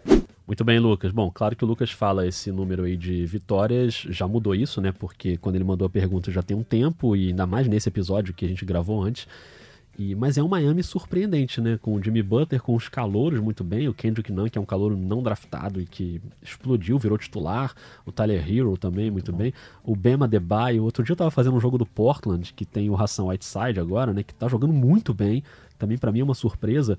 Muito 0.45 0.65
bem, 0.65 0.79
Lucas. 0.79 1.13
Bom, 1.13 1.31
claro 1.31 1.55
que 1.55 1.63
o 1.63 1.67
Lucas 1.67 1.91
fala 1.91 2.27
esse 2.27 2.51
número 2.51 2.83
aí 2.83 2.97
de 2.97 3.25
vitórias, 3.25 4.05
já 4.09 4.27
mudou 4.27 4.53
isso, 4.53 4.81
né? 4.81 4.91
Porque 4.91 5.37
quando 5.37 5.55
ele 5.55 5.63
mandou 5.63 5.85
a 5.85 5.89
pergunta 5.89 6.29
já 6.29 6.43
tem 6.43 6.57
um 6.57 6.63
tempo, 6.63 7.15
e 7.15 7.29
ainda 7.29 7.47
mais 7.47 7.67
nesse 7.69 7.87
episódio 7.87 8.33
que 8.33 8.43
a 8.43 8.47
gente 8.49 8.65
gravou 8.65 9.01
antes. 9.01 9.25
E, 9.97 10.15
mas 10.15 10.37
é 10.37 10.43
um 10.43 10.47
Miami 10.47 10.81
surpreendente, 10.83 11.59
né? 11.59 11.77
Com 11.81 11.95
o 11.95 12.03
Jimmy 12.03 12.23
Butler, 12.23 12.61
com 12.61 12.75
os 12.75 12.87
calouros 12.87 13.39
muito 13.39 13.63
bem, 13.63 13.87
o 13.87 13.93
Kendrick 13.93 14.31
Nunn, 14.31 14.49
que 14.49 14.57
é 14.57 14.61
um 14.61 14.65
calouro 14.65 14.95
não 14.95 15.21
draftado 15.21 15.81
e 15.81 15.85
que 15.85 16.21
explodiu, 16.41 16.97
virou 16.97 17.17
titular, 17.17 17.73
o 18.05 18.11
Tyler 18.11 18.49
Hero 18.49 18.77
também 18.77 19.11
muito 19.11 19.33
bem, 19.33 19.53
o 19.83 19.95
Bema 19.95 20.27
Debaio. 20.27 20.83
Outro 20.83 21.03
dia 21.03 21.13
eu 21.13 21.17
tava 21.17 21.31
fazendo 21.31 21.55
um 21.55 21.59
jogo 21.59 21.77
do 21.77 21.85
Portland, 21.85 22.53
que 22.53 22.65
tem 22.65 22.89
o 22.89 22.95
Hassan 22.95 23.25
Whiteside 23.25 23.79
agora, 23.79 24.13
né? 24.13 24.23
Que 24.23 24.33
tá 24.33 24.47
jogando 24.47 24.73
muito 24.73 25.13
bem, 25.13 25.43
também 25.77 25.97
para 25.97 26.11
mim 26.11 26.21
é 26.21 26.23
uma 26.23 26.35
surpresa. 26.35 26.97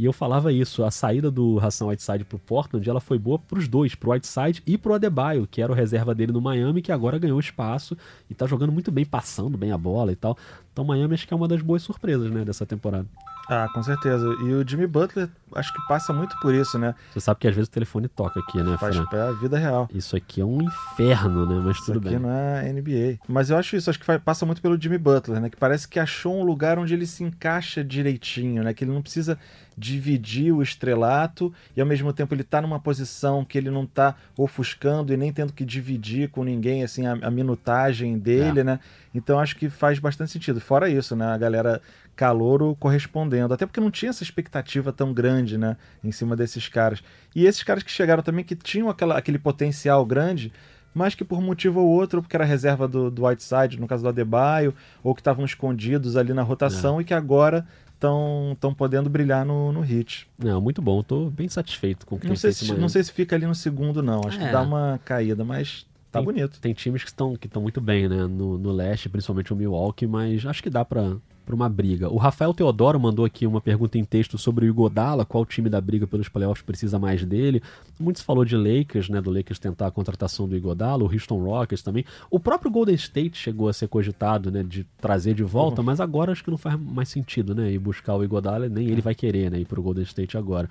E 0.00 0.04
eu 0.06 0.14
falava 0.14 0.50
isso, 0.50 0.82
a 0.82 0.90
saída 0.90 1.30
do 1.30 1.58
Hassan 1.60 1.86
Whiteside 1.86 2.24
pro 2.24 2.38
Portland, 2.38 2.88
ela 2.88 3.00
foi 3.00 3.18
boa 3.18 3.38
pros 3.38 3.68
dois, 3.68 3.94
pro 3.94 4.12
Whiteside 4.12 4.62
e 4.66 4.78
pro 4.78 4.94
Adebayo, 4.94 5.46
que 5.46 5.60
era 5.60 5.70
o 5.70 5.74
reserva 5.74 6.14
dele 6.14 6.32
no 6.32 6.40
Miami, 6.40 6.80
que 6.80 6.90
agora 6.90 7.18
ganhou 7.18 7.38
espaço 7.38 7.94
e 8.28 8.34
tá 8.34 8.46
jogando 8.46 8.72
muito 8.72 8.90
bem, 8.90 9.04
passando 9.04 9.58
bem 9.58 9.72
a 9.72 9.76
bola 9.76 10.10
e 10.10 10.16
tal. 10.16 10.38
Então 10.72 10.84
Miami 10.84 11.14
acho 11.14 11.26
que 11.26 11.34
é 11.34 11.36
uma 11.36 11.48
das 11.48 11.60
boas 11.62 11.82
surpresas, 11.82 12.30
né, 12.30 12.44
dessa 12.44 12.64
temporada. 12.64 13.06
Ah, 13.52 13.68
com 13.74 13.82
certeza. 13.82 14.24
E 14.44 14.52
o 14.54 14.64
Jimmy 14.68 14.86
Butler, 14.86 15.28
acho 15.56 15.74
que 15.74 15.80
passa 15.88 16.12
muito 16.12 16.38
por 16.38 16.54
isso, 16.54 16.78
né? 16.78 16.94
Você 17.12 17.18
sabe 17.18 17.40
que 17.40 17.48
às 17.48 17.54
vezes 17.54 17.66
o 17.68 17.72
telefone 17.72 18.06
toca 18.06 18.38
aqui, 18.38 18.62
né, 18.62 18.76
Faz 18.78 18.94
Fran? 18.94 19.06
é 19.12 19.28
a 19.28 19.32
vida 19.32 19.58
real. 19.58 19.88
Isso 19.92 20.14
aqui 20.14 20.40
é 20.40 20.44
um 20.44 20.62
inferno, 20.62 21.44
né, 21.46 21.60
mas 21.64 21.76
Isso 21.76 21.86
tudo 21.86 21.98
aqui 21.98 22.10
bem. 22.10 22.18
não 22.20 22.30
é 22.30 22.72
NBA. 22.72 23.18
Mas 23.26 23.50
eu 23.50 23.56
acho 23.58 23.74
isso, 23.74 23.90
acho 23.90 23.98
que 23.98 24.18
passa 24.20 24.46
muito 24.46 24.62
pelo 24.62 24.80
Jimmy 24.80 24.98
Butler, 24.98 25.40
né? 25.40 25.50
Que 25.50 25.56
parece 25.56 25.88
que 25.88 25.98
achou 25.98 26.40
um 26.40 26.44
lugar 26.44 26.78
onde 26.78 26.94
ele 26.94 27.06
se 27.06 27.24
encaixa 27.24 27.82
direitinho, 27.82 28.62
né? 28.62 28.72
Que 28.72 28.84
ele 28.84 28.92
não 28.92 29.02
precisa 29.02 29.36
dividir 29.76 30.52
o 30.52 30.62
estrelato 30.62 31.52
e 31.76 31.80
ao 31.80 31.86
mesmo 31.86 32.12
tempo 32.12 32.34
ele 32.34 32.44
tá 32.44 32.60
numa 32.60 32.78
posição 32.78 33.44
que 33.44 33.56
ele 33.58 33.70
não 33.70 33.86
tá 33.86 34.14
ofuscando 34.36 35.12
e 35.12 35.16
nem 35.16 35.32
tendo 35.32 35.52
que 35.52 35.64
dividir 35.64 36.28
com 36.28 36.44
ninguém, 36.44 36.84
assim, 36.84 37.06
a, 37.06 37.12
a 37.14 37.30
minutagem 37.30 38.18
dele, 38.18 38.60
É. 38.60 38.64
né? 38.64 38.80
Então 39.14 39.38
acho 39.40 39.56
que 39.56 39.68
faz 39.68 39.98
bastante 39.98 40.30
sentido. 40.30 40.60
Fora 40.60 40.88
isso, 40.88 41.16
né? 41.16 41.26
A 41.26 41.36
galera 41.38 41.80
calouro 42.14 42.76
correspondendo. 42.78 43.52
Até 43.54 43.66
porque 43.66 43.80
não 43.80 43.90
tinha 43.90 44.10
essa 44.10 44.22
expectativa 44.22 44.92
tão 44.92 45.12
grande, 45.12 45.58
né? 45.58 45.76
Em 46.02 46.12
cima 46.12 46.36
desses 46.36 46.68
caras. 46.68 47.02
E 47.34 47.44
esses 47.46 47.62
caras 47.62 47.82
que 47.82 47.90
chegaram 47.90 48.22
também, 48.22 48.44
que 48.44 48.54
tinham 48.54 48.88
aquela, 48.88 49.16
aquele 49.18 49.38
potencial 49.38 50.04
grande, 50.06 50.52
mas 50.94 51.14
que 51.14 51.24
por 51.24 51.40
motivo 51.40 51.80
ou 51.80 51.88
outro, 51.88 52.22
porque 52.22 52.36
era 52.36 52.44
reserva 52.44 52.86
do, 52.86 53.10
do 53.10 53.24
Whiteside, 53.26 53.80
no 53.80 53.86
caso 53.88 54.02
do 54.02 54.08
Adebayo, 54.08 54.74
ou 55.02 55.14
que 55.14 55.20
estavam 55.20 55.44
escondidos 55.44 56.16
ali 56.16 56.32
na 56.32 56.42
rotação 56.42 57.00
e 57.00 57.04
que 57.04 57.14
agora 57.14 57.66
estão 57.94 58.74
podendo 58.76 59.10
brilhar 59.10 59.44
no, 59.44 59.72
no 59.72 59.80
hit. 59.82 60.26
Não, 60.38 60.60
muito 60.60 60.80
bom, 60.80 61.02
tô 61.02 61.30
bem 61.30 61.48
satisfeito 61.48 62.06
com 62.06 62.14
o 62.16 62.18
que 62.18 62.26
Não 62.26 62.34
tem 62.34 62.40
sei, 62.40 62.52
se, 62.52 62.72
não 62.74 62.88
sei 62.88 63.02
se 63.04 63.12
fica 63.12 63.36
ali 63.36 63.46
no 63.46 63.54
segundo, 63.54 64.02
não. 64.02 64.22
Acho 64.26 64.40
É. 64.40 64.46
que 64.46 64.52
dá 64.52 64.62
uma 64.62 64.98
caída, 65.04 65.44
mas 65.44 65.86
tá 66.10 66.18
Tem- 66.18 66.24
bonito. 66.24 66.60
Tem 66.60 66.72
times 66.72 67.02
que 67.02 67.10
estão 67.10 67.36
que 67.36 67.48
muito 67.58 67.80
bem, 67.80 68.08
né? 68.08 68.26
No, 68.26 68.58
no 68.58 68.72
leste, 68.72 69.08
principalmente 69.08 69.52
o 69.52 69.56
Milwaukee, 69.56 70.06
mas 70.06 70.44
acho 70.44 70.62
que 70.62 70.70
dá 70.70 70.84
pra 70.84 71.16
pra 71.50 71.54
uma 71.56 71.68
briga. 71.68 72.08
O 72.08 72.16
Rafael 72.16 72.54
Teodoro 72.54 73.00
mandou 73.00 73.24
aqui 73.24 73.44
uma 73.44 73.60
pergunta 73.60 73.98
em 73.98 74.04
texto 74.04 74.38
sobre 74.38 74.66
o 74.66 74.68
Igodala, 74.68 75.24
qual 75.24 75.44
time 75.44 75.68
da 75.68 75.80
briga 75.80 76.06
pelos 76.06 76.28
playoffs 76.28 76.64
precisa 76.64 76.96
mais 76.96 77.24
dele. 77.24 77.60
Muito 77.98 78.20
se 78.20 78.24
falou 78.24 78.44
de 78.44 78.56
Lakers, 78.56 79.08
né? 79.08 79.20
Do 79.20 79.30
Lakers 79.32 79.58
tentar 79.58 79.88
a 79.88 79.90
contratação 79.90 80.48
do 80.48 80.56
Igodala, 80.56 81.02
o 81.02 81.12
Houston 81.12 81.42
Rockets 81.42 81.82
também. 81.82 82.04
O 82.30 82.38
próprio 82.38 82.70
Golden 82.70 82.94
State 82.94 83.36
chegou 83.36 83.68
a 83.68 83.72
ser 83.72 83.88
cogitado, 83.88 84.50
né? 84.50 84.62
De 84.62 84.84
trazer 85.00 85.34
de 85.34 85.42
volta, 85.42 85.82
mas 85.82 85.98
agora 86.00 86.30
acho 86.30 86.44
que 86.44 86.50
não 86.50 86.58
faz 86.58 86.78
mais 86.78 87.08
sentido, 87.08 87.52
né? 87.52 87.72
Ir 87.72 87.78
buscar 87.78 88.14
o 88.14 88.22
Igodala, 88.22 88.68
nem 88.68 88.88
ele 88.88 89.00
vai 89.00 89.14
querer, 89.14 89.50
né? 89.50 89.58
Ir 89.58 89.64
pro 89.64 89.82
Golden 89.82 90.04
State 90.04 90.38
agora. 90.38 90.68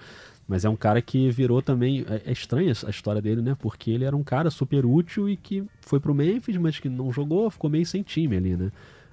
Mas 0.49 0.65
é 0.65 0.69
um 0.69 0.75
cara 0.75 0.99
que 0.99 1.29
virou 1.29 1.61
também. 1.61 2.03
É, 2.09 2.23
é 2.25 2.31
estranha 2.31 2.73
a 2.87 2.89
história 2.89 3.21
dele, 3.21 3.39
né? 3.39 3.55
Porque 3.59 3.91
ele 3.91 4.03
era 4.03 4.17
um 4.17 4.23
cara 4.23 4.49
super 4.49 4.83
útil 4.83 5.29
e 5.29 5.37
que 5.37 5.63
foi 5.79 5.99
pro 5.99 6.15
Memphis, 6.15 6.57
mas 6.57 6.79
que 6.79 6.89
não 6.89 7.13
jogou, 7.13 7.51
ficou 7.51 7.69
meio 7.69 7.85
sem 7.85 8.01
time 8.01 8.35
ali, 8.35 8.57
né? 8.57 8.71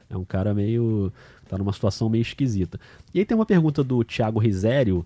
É 0.08 0.16
um 0.16 0.24
cara 0.24 0.54
meio. 0.54 1.12
tá 1.46 1.58
numa 1.58 1.74
situação 1.74 2.08
meio 2.08 2.22
esquisita. 2.22 2.80
E 3.12 3.18
aí 3.18 3.26
tem 3.26 3.36
uma 3.36 3.44
pergunta 3.44 3.84
do 3.84 4.02
Thiago 4.02 4.40
Risério. 4.40 5.04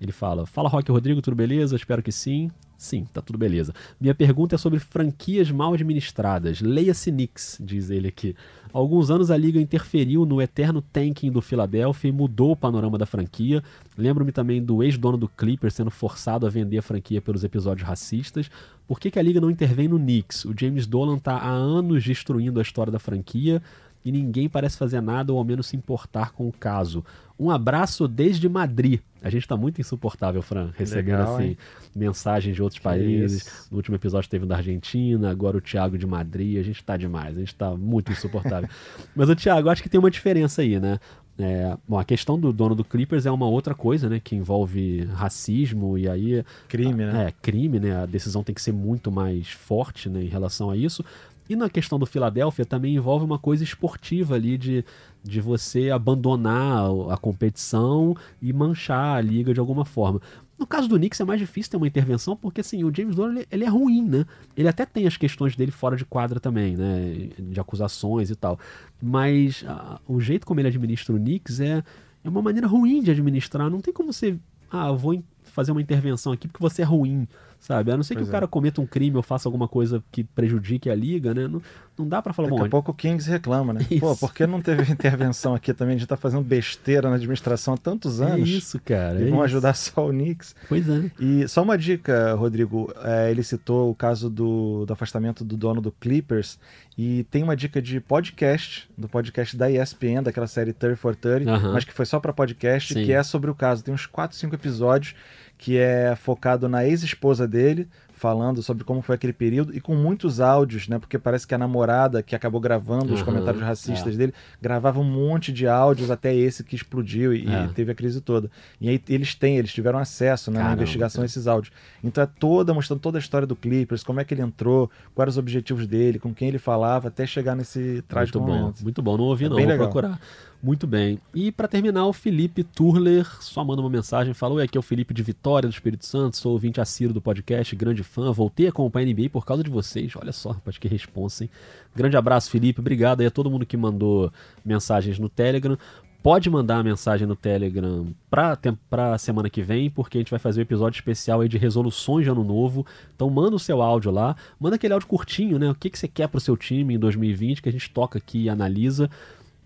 Ele 0.00 0.10
fala: 0.10 0.46
Fala 0.46 0.68
Rock 0.68 0.90
Rodrigo, 0.90 1.22
tudo 1.22 1.36
beleza? 1.36 1.76
Espero 1.76 2.02
que 2.02 2.10
sim. 2.10 2.50
Sim, 2.78 3.08
tá 3.12 3.20
tudo 3.20 3.36
beleza. 3.36 3.74
Minha 4.00 4.14
pergunta 4.14 4.54
é 4.54 4.58
sobre 4.58 4.78
franquias 4.78 5.50
mal 5.50 5.74
administradas. 5.74 6.60
Leia-se 6.60 7.10
Knicks, 7.10 7.58
diz 7.60 7.90
ele 7.90 8.06
aqui. 8.06 8.36
Há 8.72 8.78
alguns 8.78 9.10
anos 9.10 9.32
a 9.32 9.36
liga 9.36 9.60
interferiu 9.60 10.24
no 10.24 10.40
eterno 10.40 10.80
tanking 10.80 11.32
do 11.32 11.42
Philadelphia 11.42 12.08
e 12.08 12.12
mudou 12.12 12.52
o 12.52 12.56
panorama 12.56 12.96
da 12.96 13.04
franquia. 13.04 13.64
Lembro-me 13.96 14.30
também 14.30 14.62
do 14.62 14.80
ex-dono 14.80 15.18
do 15.18 15.28
Clippers 15.28 15.74
sendo 15.74 15.90
forçado 15.90 16.46
a 16.46 16.50
vender 16.50 16.78
a 16.78 16.82
franquia 16.82 17.20
pelos 17.20 17.42
episódios 17.42 17.86
racistas. 17.86 18.48
Por 18.86 19.00
que, 19.00 19.10
que 19.10 19.18
a 19.18 19.22
liga 19.22 19.40
não 19.40 19.50
intervém 19.50 19.88
no 19.88 19.98
Knicks? 19.98 20.44
O 20.44 20.54
James 20.56 20.86
Dolan 20.86 21.18
tá 21.18 21.36
há 21.36 21.50
anos 21.50 22.04
destruindo 22.04 22.60
a 22.60 22.62
história 22.62 22.92
da 22.92 23.00
franquia 23.00 23.60
e 24.04 24.12
ninguém 24.12 24.48
parece 24.48 24.76
fazer 24.76 25.00
nada 25.00 25.32
ou 25.32 25.38
ao 25.38 25.44
menos 25.44 25.66
se 25.66 25.76
importar 25.76 26.32
com 26.32 26.48
o 26.48 26.52
caso. 26.52 27.04
Um 27.38 27.50
abraço 27.50 28.08
desde 28.08 28.48
Madrid. 28.48 29.00
A 29.22 29.30
gente 29.30 29.42
está 29.42 29.56
muito 29.56 29.80
insuportável, 29.80 30.40
Fran, 30.42 30.70
recebendo 30.76 31.18
Legal, 31.18 31.34
assim 31.34 31.44
hein? 31.48 31.58
mensagens 31.94 32.54
de 32.54 32.62
outros 32.62 32.80
países. 32.80 33.46
isso. 33.46 33.68
No 33.70 33.76
último 33.76 33.96
episódio 33.96 34.28
teve 34.28 34.44
um 34.44 34.48
da 34.48 34.56
Argentina, 34.56 35.30
agora 35.30 35.56
o 35.56 35.60
Thiago 35.60 35.98
de 35.98 36.06
Madrid. 36.06 36.58
A 36.58 36.62
gente 36.62 36.82
tá 36.82 36.96
demais, 36.96 37.36
a 37.36 37.40
gente 37.40 37.54
tá 37.54 37.76
muito 37.76 38.12
insuportável. 38.12 38.68
Mas 39.14 39.28
o 39.28 39.36
Thiago, 39.36 39.68
acho 39.68 39.82
que 39.82 39.88
tem 39.88 39.98
uma 39.98 40.10
diferença 40.10 40.62
aí, 40.62 40.78
né? 40.78 40.98
É, 41.40 41.76
bom, 41.86 41.96
a 41.96 42.04
questão 42.04 42.38
do 42.38 42.52
dono 42.52 42.74
do 42.74 42.84
Clippers 42.84 43.24
é 43.24 43.30
uma 43.30 43.46
outra 43.46 43.72
coisa, 43.72 44.08
né? 44.08 44.20
Que 44.22 44.34
envolve 44.34 45.04
racismo 45.12 45.96
e 45.96 46.08
aí 46.08 46.44
Crime, 46.66 47.04
né? 47.04 47.26
é, 47.28 47.32
crime, 47.40 47.78
né? 47.78 48.02
A 48.02 48.06
decisão 48.06 48.42
tem 48.42 48.54
que 48.54 48.60
ser 48.60 48.72
muito 48.72 49.10
mais 49.12 49.48
forte 49.48 50.08
né, 50.08 50.22
em 50.22 50.28
relação 50.28 50.68
a 50.70 50.76
isso. 50.76 51.04
E 51.48 51.56
na 51.56 51.70
questão 51.70 51.98
do 51.98 52.06
Philadelphia 52.06 52.64
também 52.64 52.94
envolve 52.94 53.24
uma 53.24 53.38
coisa 53.38 53.64
esportiva 53.64 54.34
ali 54.34 54.58
de, 54.58 54.84
de 55.22 55.40
você 55.40 55.90
abandonar 55.90 56.84
a 57.10 57.16
competição 57.16 58.16
e 58.40 58.52
manchar 58.52 59.16
a 59.16 59.20
liga 59.20 59.54
de 59.54 59.60
alguma 59.60 59.84
forma. 59.84 60.20
No 60.58 60.66
caso 60.66 60.88
do 60.88 60.96
Knicks 60.96 61.20
é 61.20 61.24
mais 61.24 61.38
difícil 61.38 61.70
ter 61.70 61.76
uma 61.76 61.86
intervenção 61.86 62.36
porque 62.36 62.60
assim, 62.60 62.82
o 62.82 62.92
James 62.94 63.14
Dolan 63.14 63.30
ele, 63.36 63.46
ele 63.50 63.64
é 63.64 63.68
ruim, 63.68 64.02
né? 64.02 64.26
Ele 64.56 64.66
até 64.68 64.84
tem 64.84 65.06
as 65.06 65.16
questões 65.16 65.54
dele 65.54 65.70
fora 65.70 65.96
de 65.96 66.04
quadra 66.04 66.40
também, 66.40 66.76
né? 66.76 67.28
De 67.38 67.60
acusações 67.60 68.28
e 68.28 68.34
tal. 68.34 68.58
Mas 69.00 69.64
ah, 69.68 70.00
o 70.06 70.20
jeito 70.20 70.44
como 70.44 70.58
ele 70.58 70.68
administra 70.68 71.14
o 71.14 71.18
Knicks 71.18 71.60
é, 71.60 71.84
é 72.24 72.28
uma 72.28 72.42
maneira 72.42 72.66
ruim 72.66 73.00
de 73.00 73.12
administrar. 73.12 73.70
Não 73.70 73.80
tem 73.80 73.94
como 73.94 74.12
você. 74.12 74.36
Ah, 74.68 74.90
vou 74.90 75.22
fazer 75.44 75.70
uma 75.70 75.80
intervenção 75.80 76.32
aqui 76.32 76.48
porque 76.48 76.62
você 76.62 76.82
é 76.82 76.84
ruim, 76.84 77.26
sabe? 77.58 77.90
A 77.90 77.96
não 77.96 78.02
ser 78.02 78.14
que 78.14 78.22
o 78.22 78.28
é. 78.28 78.30
cara 78.30 78.46
cometa 78.46 78.80
um 78.80 78.86
crime 78.86 79.16
ou 79.16 79.22
faça 79.22 79.48
alguma 79.48 79.66
coisa 79.66 80.02
que 80.12 80.22
prejudique 80.22 80.88
a 80.88 80.94
liga, 80.94 81.34
né? 81.34 81.48
Não, 81.48 81.60
não 81.98 82.08
dá 82.08 82.22
pra 82.22 82.32
falar, 82.32 82.48
Daqui 82.48 82.60
bom, 82.60 82.66
a 82.66 82.70
pouco 82.70 82.92
o 82.92 82.94
Kings 82.94 83.28
reclama, 83.28 83.72
né? 83.72 83.80
Isso. 83.90 84.00
Pô, 84.00 84.16
por 84.16 84.32
que 84.32 84.46
não 84.46 84.62
teve 84.62 84.90
intervenção 84.90 85.54
aqui 85.54 85.74
também? 85.74 85.96
A 85.96 85.98
gente 85.98 86.08
tá 86.08 86.16
fazendo 86.16 86.42
besteira 86.42 87.08
na 87.08 87.16
administração 87.16 87.74
há 87.74 87.76
tantos 87.76 88.20
é 88.20 88.24
anos. 88.24 88.48
isso, 88.48 88.80
cara. 88.80 89.20
E 89.20 89.28
é 89.28 89.30
vão 89.30 89.42
ajudar 89.42 89.74
só 89.74 90.06
o 90.06 90.10
Knicks. 90.10 90.54
Pois 90.68 90.88
é. 90.88 91.10
E 91.18 91.48
só 91.48 91.62
uma 91.62 91.76
dica, 91.76 92.34
Rodrigo. 92.34 92.92
é, 93.02 93.30
ele 93.30 93.42
citou 93.42 93.90
o 93.90 93.94
caso 93.94 94.30
do, 94.30 94.86
do 94.86 94.92
afastamento 94.92 95.44
do 95.44 95.56
dono 95.56 95.80
do 95.80 95.90
Clippers. 95.92 96.58
E 96.96 97.24
tem 97.30 97.42
uma 97.42 97.56
dica 97.56 97.80
de 97.80 98.00
podcast, 98.00 98.88
do 98.96 99.08
podcast 99.08 99.56
da 99.56 99.70
ESPN, 99.70 100.22
daquela 100.22 100.48
série 100.48 100.72
30 100.72 100.96
for 100.96 101.14
30, 101.14 101.50
Aham. 101.50 101.72
mas 101.72 101.84
que 101.84 101.92
foi 101.92 102.04
só 102.04 102.18
para 102.18 102.32
podcast, 102.32 102.92
Sim. 102.92 103.04
que 103.04 103.12
é 103.12 103.22
sobre 103.22 103.50
o 103.50 103.54
caso. 103.54 103.84
Tem 103.84 103.94
uns 103.94 104.06
4, 104.06 104.36
5 104.36 104.54
episódios 104.54 105.14
que 105.58 105.76
é 105.76 106.14
focado 106.14 106.68
na 106.68 106.86
ex-esposa 106.86 107.46
dele, 107.48 107.88
falando 108.18 108.62
sobre 108.62 108.84
como 108.84 109.00
foi 109.00 109.14
aquele 109.14 109.32
período 109.32 109.74
e 109.74 109.80
com 109.80 109.94
muitos 109.94 110.40
áudios, 110.40 110.88
né? 110.88 110.98
Porque 110.98 111.18
parece 111.18 111.46
que 111.46 111.54
a 111.54 111.58
namorada 111.58 112.22
que 112.22 112.34
acabou 112.36 112.60
gravando 112.60 113.14
os 113.14 113.20
Aham, 113.20 113.24
comentários 113.24 113.62
racistas 113.62 114.14
é. 114.14 114.16
dele 114.18 114.34
gravava 114.60 115.00
um 115.00 115.04
monte 115.04 115.52
de 115.52 115.66
áudios 115.66 116.10
até 116.10 116.34
esse 116.34 116.62
que 116.62 116.76
explodiu 116.76 117.32
e, 117.32 117.44
e 117.46 117.50
É. 117.54 117.68
teve 117.68 117.92
a 117.92 117.94
crise 117.94 118.20
toda. 118.20 118.50
E 118.80 118.88
aí 118.88 119.00
eles 119.08 119.34
têm, 119.34 119.56
eles 119.56 119.72
tiveram 119.72 119.98
acesso 119.98 120.50
né, 120.50 120.58
na 120.58 120.64
Caramba, 120.64 120.82
investigação 120.82 121.22
a 121.22 121.24
esses 121.26 121.46
áudios. 121.46 121.72
Então 122.04 122.22
é 122.22 122.26
toda 122.26 122.74
mostrando 122.74 123.00
toda 123.00 123.16
a 123.18 123.20
história 123.20 123.46
do 123.46 123.56
Clippers, 123.56 124.02
como 124.02 124.20
é 124.20 124.24
que 124.24 124.34
ele 124.34 124.42
entrou, 124.42 124.90
quais 125.14 125.24
eram 125.26 125.30
os 125.30 125.38
objetivos 125.38 125.86
dele, 125.86 126.18
com 126.18 126.34
quem 126.34 126.48
ele 126.48 126.58
falava, 126.58 127.08
até 127.08 127.26
chegar 127.26 127.54
nesse 127.54 128.02
trágico 128.08 128.38
Muito 128.40 128.50
bom, 128.52 128.58
momento. 128.60 128.82
muito 128.82 129.02
bom. 129.02 129.16
Não 129.16 129.24
ouvi, 129.24 129.44
É 129.44 129.48
não. 129.48 129.56
bem 129.56 129.64
Vou 129.64 129.72
legal. 129.72 129.86
procurar. 129.86 130.20
Muito 130.60 130.88
bem. 130.88 131.20
E 131.32 131.52
para 131.52 131.68
terminar, 131.68 132.04
o 132.06 132.12
Felipe 132.12 132.64
Turler 132.64 133.24
só 133.40 133.64
manda 133.64 133.80
uma 133.80 133.88
mensagem. 133.88 134.34
Falou: 134.34 134.58
aqui 134.58 134.76
é 134.76 134.80
o 134.80 134.82
Felipe 134.82 135.14
de 135.14 135.22
Vitória, 135.22 135.68
do 135.68 135.72
Espírito 135.72 136.04
Santo. 136.04 136.36
Sou 136.36 136.50
ouvinte 136.50 136.80
assíduo 136.80 137.14
do 137.14 137.20
podcast, 137.20 137.76
grande 137.76 138.02
fã. 138.08 138.32
Voltei 138.32 138.66
a 138.66 138.70
acompanhar 138.70 139.06
a 139.06 139.12
NBA 139.12 139.30
por 139.30 139.44
causa 139.44 139.62
de 139.62 139.70
vocês. 139.70 140.12
Olha 140.16 140.32
só, 140.32 140.50
rapaz, 140.50 140.78
que 140.78 140.88
responsa, 140.88 141.44
hein? 141.44 141.50
Grande 141.94 142.16
abraço, 142.16 142.50
Felipe. 142.50 142.80
Obrigado 142.80 143.20
aí 143.20 143.26
a 143.26 143.30
todo 143.30 143.50
mundo 143.50 143.66
que 143.66 143.76
mandou 143.76 144.32
mensagens 144.64 145.18
no 145.18 145.28
Telegram. 145.28 145.78
Pode 146.20 146.50
mandar 146.50 146.78
a 146.78 146.82
mensagem 146.82 147.28
no 147.28 147.36
Telegram 147.36 148.06
pra, 148.28 148.58
pra 148.90 149.16
semana 149.18 149.48
que 149.48 149.62
vem, 149.62 149.88
porque 149.88 150.18
a 150.18 150.20
gente 150.20 150.30
vai 150.30 150.40
fazer 150.40 150.60
um 150.60 150.62
episódio 150.62 150.98
especial 150.98 151.40
aí 151.40 151.48
de 151.48 151.56
resoluções 151.56 152.24
de 152.24 152.30
ano 152.30 152.42
novo. 152.42 152.84
Então 153.14 153.30
manda 153.30 153.54
o 153.54 153.58
seu 153.58 153.80
áudio 153.80 154.10
lá, 154.10 154.34
manda 154.58 154.74
aquele 154.74 154.92
áudio 154.92 155.08
curtinho, 155.08 155.60
né? 155.60 155.70
O 155.70 155.74
que, 155.76 155.88
que 155.88 155.98
você 155.98 156.08
quer 156.08 156.26
pro 156.28 156.40
seu 156.40 156.56
time 156.56 156.94
em 156.94 156.98
2020, 156.98 157.62
que 157.62 157.68
a 157.68 157.72
gente 157.72 157.88
toca 157.90 158.18
aqui 158.18 158.42
e 158.42 158.48
analisa. 158.48 159.08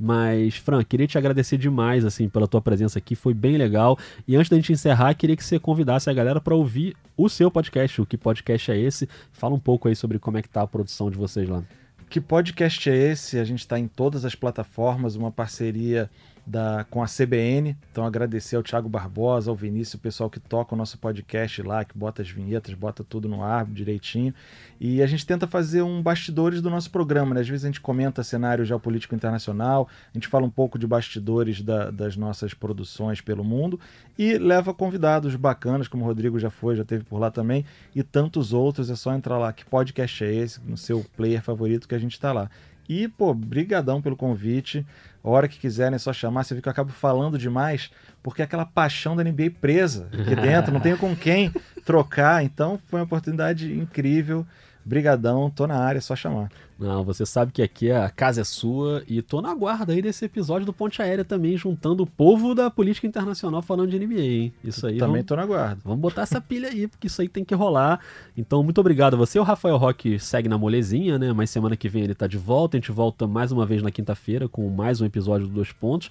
Mas, 0.05 0.57
Fran, 0.57 0.83
queria 0.83 1.07
te 1.07 1.17
agradecer 1.17 1.57
demais, 1.57 2.05
assim, 2.05 2.29
pela 2.29 2.49
tua 2.49 2.61
presença 2.61 2.99
aqui, 2.99 3.15
foi 3.15 3.33
bem 3.33 3.57
legal. 3.57 3.97
E 4.27 4.35
antes 4.35 4.51
da 4.51 4.57
gente 4.57 4.73
encerrar, 4.73 5.15
queria 5.15 5.37
que 5.37 5.45
você 5.45 5.61
convidasse 5.61 6.11
a 6.11 6.13
galera 6.13 6.41
para 6.41 6.57
ouvir 6.57 6.97
o 7.17 7.29
seu 7.29 7.53
podcast. 7.53 8.03
O 8.03 8.07
que 8.07 8.17
podcast 8.17 8.73
é 8.73 8.77
esse? 8.77 9.09
Fala 9.31 9.55
um 9.55 9.61
pouco 9.61 9.87
aí 9.87 9.95
sobre 9.95 10.19
como 10.19 10.39
é 10.39 10.43
que 10.43 10.49
tá 10.49 10.63
a 10.63 10.67
produção 10.67 11.09
de 11.09 11.17
vocês 11.17 11.49
lá. 11.49 11.63
Que 12.11 12.21
podcast 12.21 12.91
é 12.91 13.13
esse? 13.13 13.39
A 13.39 13.45
gente 13.45 13.61
está 13.61 13.79
em 13.79 13.87
todas 13.87 14.25
as 14.25 14.35
plataformas, 14.35 15.15
uma 15.15 15.31
parceria 15.31 16.11
da, 16.47 16.85
com 16.91 17.03
a 17.03 17.07
CBN. 17.07 17.77
Então, 17.91 18.05
agradecer 18.05 18.57
ao 18.57 18.63
Thiago 18.63 18.89
Barbosa, 18.89 19.51
ao 19.51 19.57
Vinícius, 19.57 19.95
o 19.95 19.99
pessoal 19.99 20.29
que 20.29 20.41
toca 20.41 20.75
o 20.75 20.79
nosso 20.79 20.99
podcast 20.99 21.63
lá, 21.63 21.85
que 21.85 21.97
bota 21.97 22.23
as 22.23 22.29
vinhetas, 22.31 22.75
bota 22.75 23.05
tudo 23.05 23.29
no 23.29 23.43
ar 23.43 23.65
direitinho. 23.65 24.35
E 24.81 25.01
a 25.01 25.07
gente 25.07 25.25
tenta 25.25 25.47
fazer 25.47 25.83
um 25.83 26.03
bastidores 26.03 26.61
do 26.61 26.69
nosso 26.69 26.91
programa. 26.91 27.35
Né? 27.35 27.41
Às 27.43 27.49
vezes 27.49 27.65
a 27.65 27.69
gente 27.69 27.81
comenta 27.81 28.23
cenário 28.25 28.65
geopolítico 28.65 29.15
internacional, 29.15 29.89
a 30.13 30.19
gente 30.19 30.27
fala 30.29 30.45
um 30.45 30.51
pouco 30.51 30.79
de 30.79 30.87
bastidores 30.87 31.63
da- 31.63 31.91
das 31.91 32.17
nossas 32.17 32.53
produções 32.55 33.21
pelo 33.21 33.45
mundo 33.45 33.79
e 34.19 34.37
leva 34.39 34.75
convidados 34.75 35.37
bacanas, 35.37 35.87
como 35.87 36.05
o 36.05 36.07
Rodrigo 36.07 36.39
já 36.39 36.51
foi, 36.51 36.75
já 36.75 36.85
teve 36.85 37.05
por 37.05 37.19
lá 37.19 37.31
também, 37.31 37.65
e 37.95 38.03
tantos 38.03 38.53
outros. 38.53 38.91
É 38.91 38.97
só 38.97 39.15
entrar 39.15 39.39
lá. 39.39 39.53
Que 39.53 39.65
podcast 39.65 40.25
é 40.25 40.35
esse? 40.35 40.61
No 40.67 40.77
seu 40.77 41.05
player 41.17 41.41
favorito 41.43 41.87
que 41.87 41.95
a 41.95 41.99
gente 41.99 42.13
está 42.13 42.33
lá. 42.33 42.51
E, 42.89 43.07
pô, 43.07 43.33
brigadão 43.33 44.03
pelo 44.03 44.17
convite. 44.17 44.85
A 45.23 45.31
hora 45.31 45.49
que 45.49 45.59
quiserem 45.59 45.95
é 45.95 45.99
só 45.99 46.13
chamar. 46.13 46.45
Você 46.45 46.55
vê 46.55 46.61
que 46.61 46.69
eu 46.69 46.73
acabo 46.73 46.91
falando 46.91 47.39
demais, 47.39 47.91
porque 48.23 48.43
é 48.43 48.45
aquela 48.45 48.67
paixão 48.67 49.15
da 49.15 49.23
NBA 49.23 49.53
presa 49.61 50.09
aqui 50.13 50.35
dentro, 50.37 50.73
não 50.73 50.81
tenho 50.81 50.99
com 50.99 51.15
quem 51.15 51.53
trocar. 51.85 52.45
Então, 52.45 52.79
foi 52.87 53.01
uma 53.01 53.05
oportunidade 53.05 53.73
incrível. 53.73 54.47
Brigadão, 54.85 55.49
tô 55.49 55.67
na 55.67 55.77
área, 55.77 55.99
é 55.99 56.01
só 56.01 56.17
chamar. 56.17 56.51
Não, 56.83 57.05
você 57.05 57.25
sabe 57.25 57.53
que 57.53 57.63
aqui 57.63 57.93
a 57.93 58.11
casa 58.11 58.41
é 58.41 58.45
sua 58.45 59.05
e 59.07 59.23
tô 59.23 59.41
na 59.41 59.55
guarda 59.55 59.93
aí 59.93 60.03
desse 60.03 60.25
episódio 60.25 60.67
do 60.67 60.73
Ponte 60.73 61.01
Aérea 61.01 61.25
também, 61.25 61.57
juntando 61.57 62.03
o 62.03 62.07
povo 62.07 62.57
da 62.57 62.69
política 62.71 63.07
internacional 63.07 63.63
falando 63.63 63.91
de 63.91 63.99
NBA, 63.99 64.21
hein? 64.21 64.53
Isso 64.65 64.85
aí 64.89 64.99
Também 64.99 65.15
vamos, 65.15 65.27
tô 65.27 65.37
na 65.37 65.47
guarda. 65.47 65.81
vamos 65.85 66.01
botar 66.01 66.23
essa 66.23 66.41
pilha 66.41 66.69
aí, 66.69 66.89
porque 66.89 67.07
isso 67.07 67.23
aí 67.23 67.29
tem 67.29 67.45
que 67.45 67.55
rolar. 67.55 68.01
Então, 68.37 68.65
muito 68.65 68.81
obrigado 68.81 69.15
a 69.15 69.17
você. 69.17 69.39
O 69.39 69.45
Rafael 69.45 69.77
Roque 69.77 70.19
segue 70.19 70.49
na 70.49 70.59
molezinha, 70.59 71.21
né? 71.21 71.33
Mas 71.33 71.51
semana 71.51 71.77
que 71.77 71.89
vem 71.89 72.03
ele 72.03 72.17
tá 72.17 72.27
de 72.27 72.37
volta. 72.37 72.77
A 72.77 72.81
gente 72.81 72.91
volta 72.91 73.29
mais 73.29 73.53
uma 73.53 73.65
vez 73.65 73.81
na 73.81 73.93
quinta-feira 73.93 74.49
com 74.49 74.69
mais 74.69 75.01
um 75.01 75.07
episódio 75.07 75.47
do 75.47 75.55
Dois 75.55 75.71
Pontos 75.71 76.11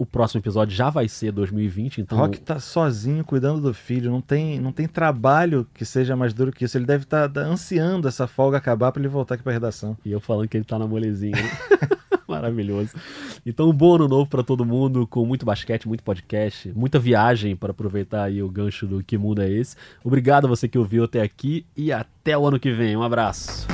o 0.00 0.06
próximo 0.06 0.40
episódio 0.40 0.74
já 0.74 0.88
vai 0.88 1.06
ser 1.10 1.30
2020, 1.30 2.00
então. 2.00 2.16
Rock 2.16 2.40
tá 2.40 2.58
sozinho 2.58 3.22
cuidando 3.22 3.60
do 3.60 3.74
filho, 3.74 4.10
não 4.10 4.22
tem, 4.22 4.58
não 4.58 4.72
tem 4.72 4.88
trabalho 4.88 5.66
que 5.74 5.84
seja 5.84 6.16
mais 6.16 6.32
duro 6.32 6.50
que 6.50 6.64
isso. 6.64 6.78
Ele 6.78 6.86
deve 6.86 7.04
estar 7.04 7.28
tá, 7.28 7.42
ansiando 7.42 8.08
essa 8.08 8.26
folga 8.26 8.56
acabar 8.56 8.92
para 8.92 9.02
ele 9.02 9.10
voltar 9.10 9.34
aqui 9.34 9.44
pra 9.44 9.52
redação. 9.52 9.98
E 10.02 10.10
eu 10.10 10.18
falando 10.18 10.48
que 10.48 10.56
ele 10.56 10.64
tá 10.64 10.78
na 10.78 10.86
molezinha. 10.86 11.36
Né? 11.36 11.50
Maravilhoso. 12.26 12.94
Então, 13.44 13.68
um 13.68 13.74
bom 13.74 13.96
ano 13.96 14.08
novo 14.08 14.30
para 14.30 14.42
todo 14.42 14.64
mundo, 14.64 15.06
com 15.06 15.26
muito 15.26 15.44
basquete, 15.44 15.86
muito 15.86 16.02
podcast, 16.02 16.72
muita 16.74 16.98
viagem 16.98 17.54
para 17.54 17.72
aproveitar 17.72 18.22
aí 18.22 18.42
o 18.42 18.48
gancho 18.48 18.86
do 18.86 19.04
Que 19.04 19.18
Mundo 19.18 19.42
é 19.42 19.50
Esse. 19.50 19.76
Obrigado 20.02 20.46
a 20.46 20.48
você 20.48 20.66
que 20.66 20.78
ouviu 20.78 21.04
até 21.04 21.20
aqui 21.20 21.66
e 21.76 21.92
até 21.92 22.38
o 22.38 22.46
ano 22.46 22.58
que 22.58 22.72
vem. 22.72 22.96
Um 22.96 23.02
abraço. 23.02 23.66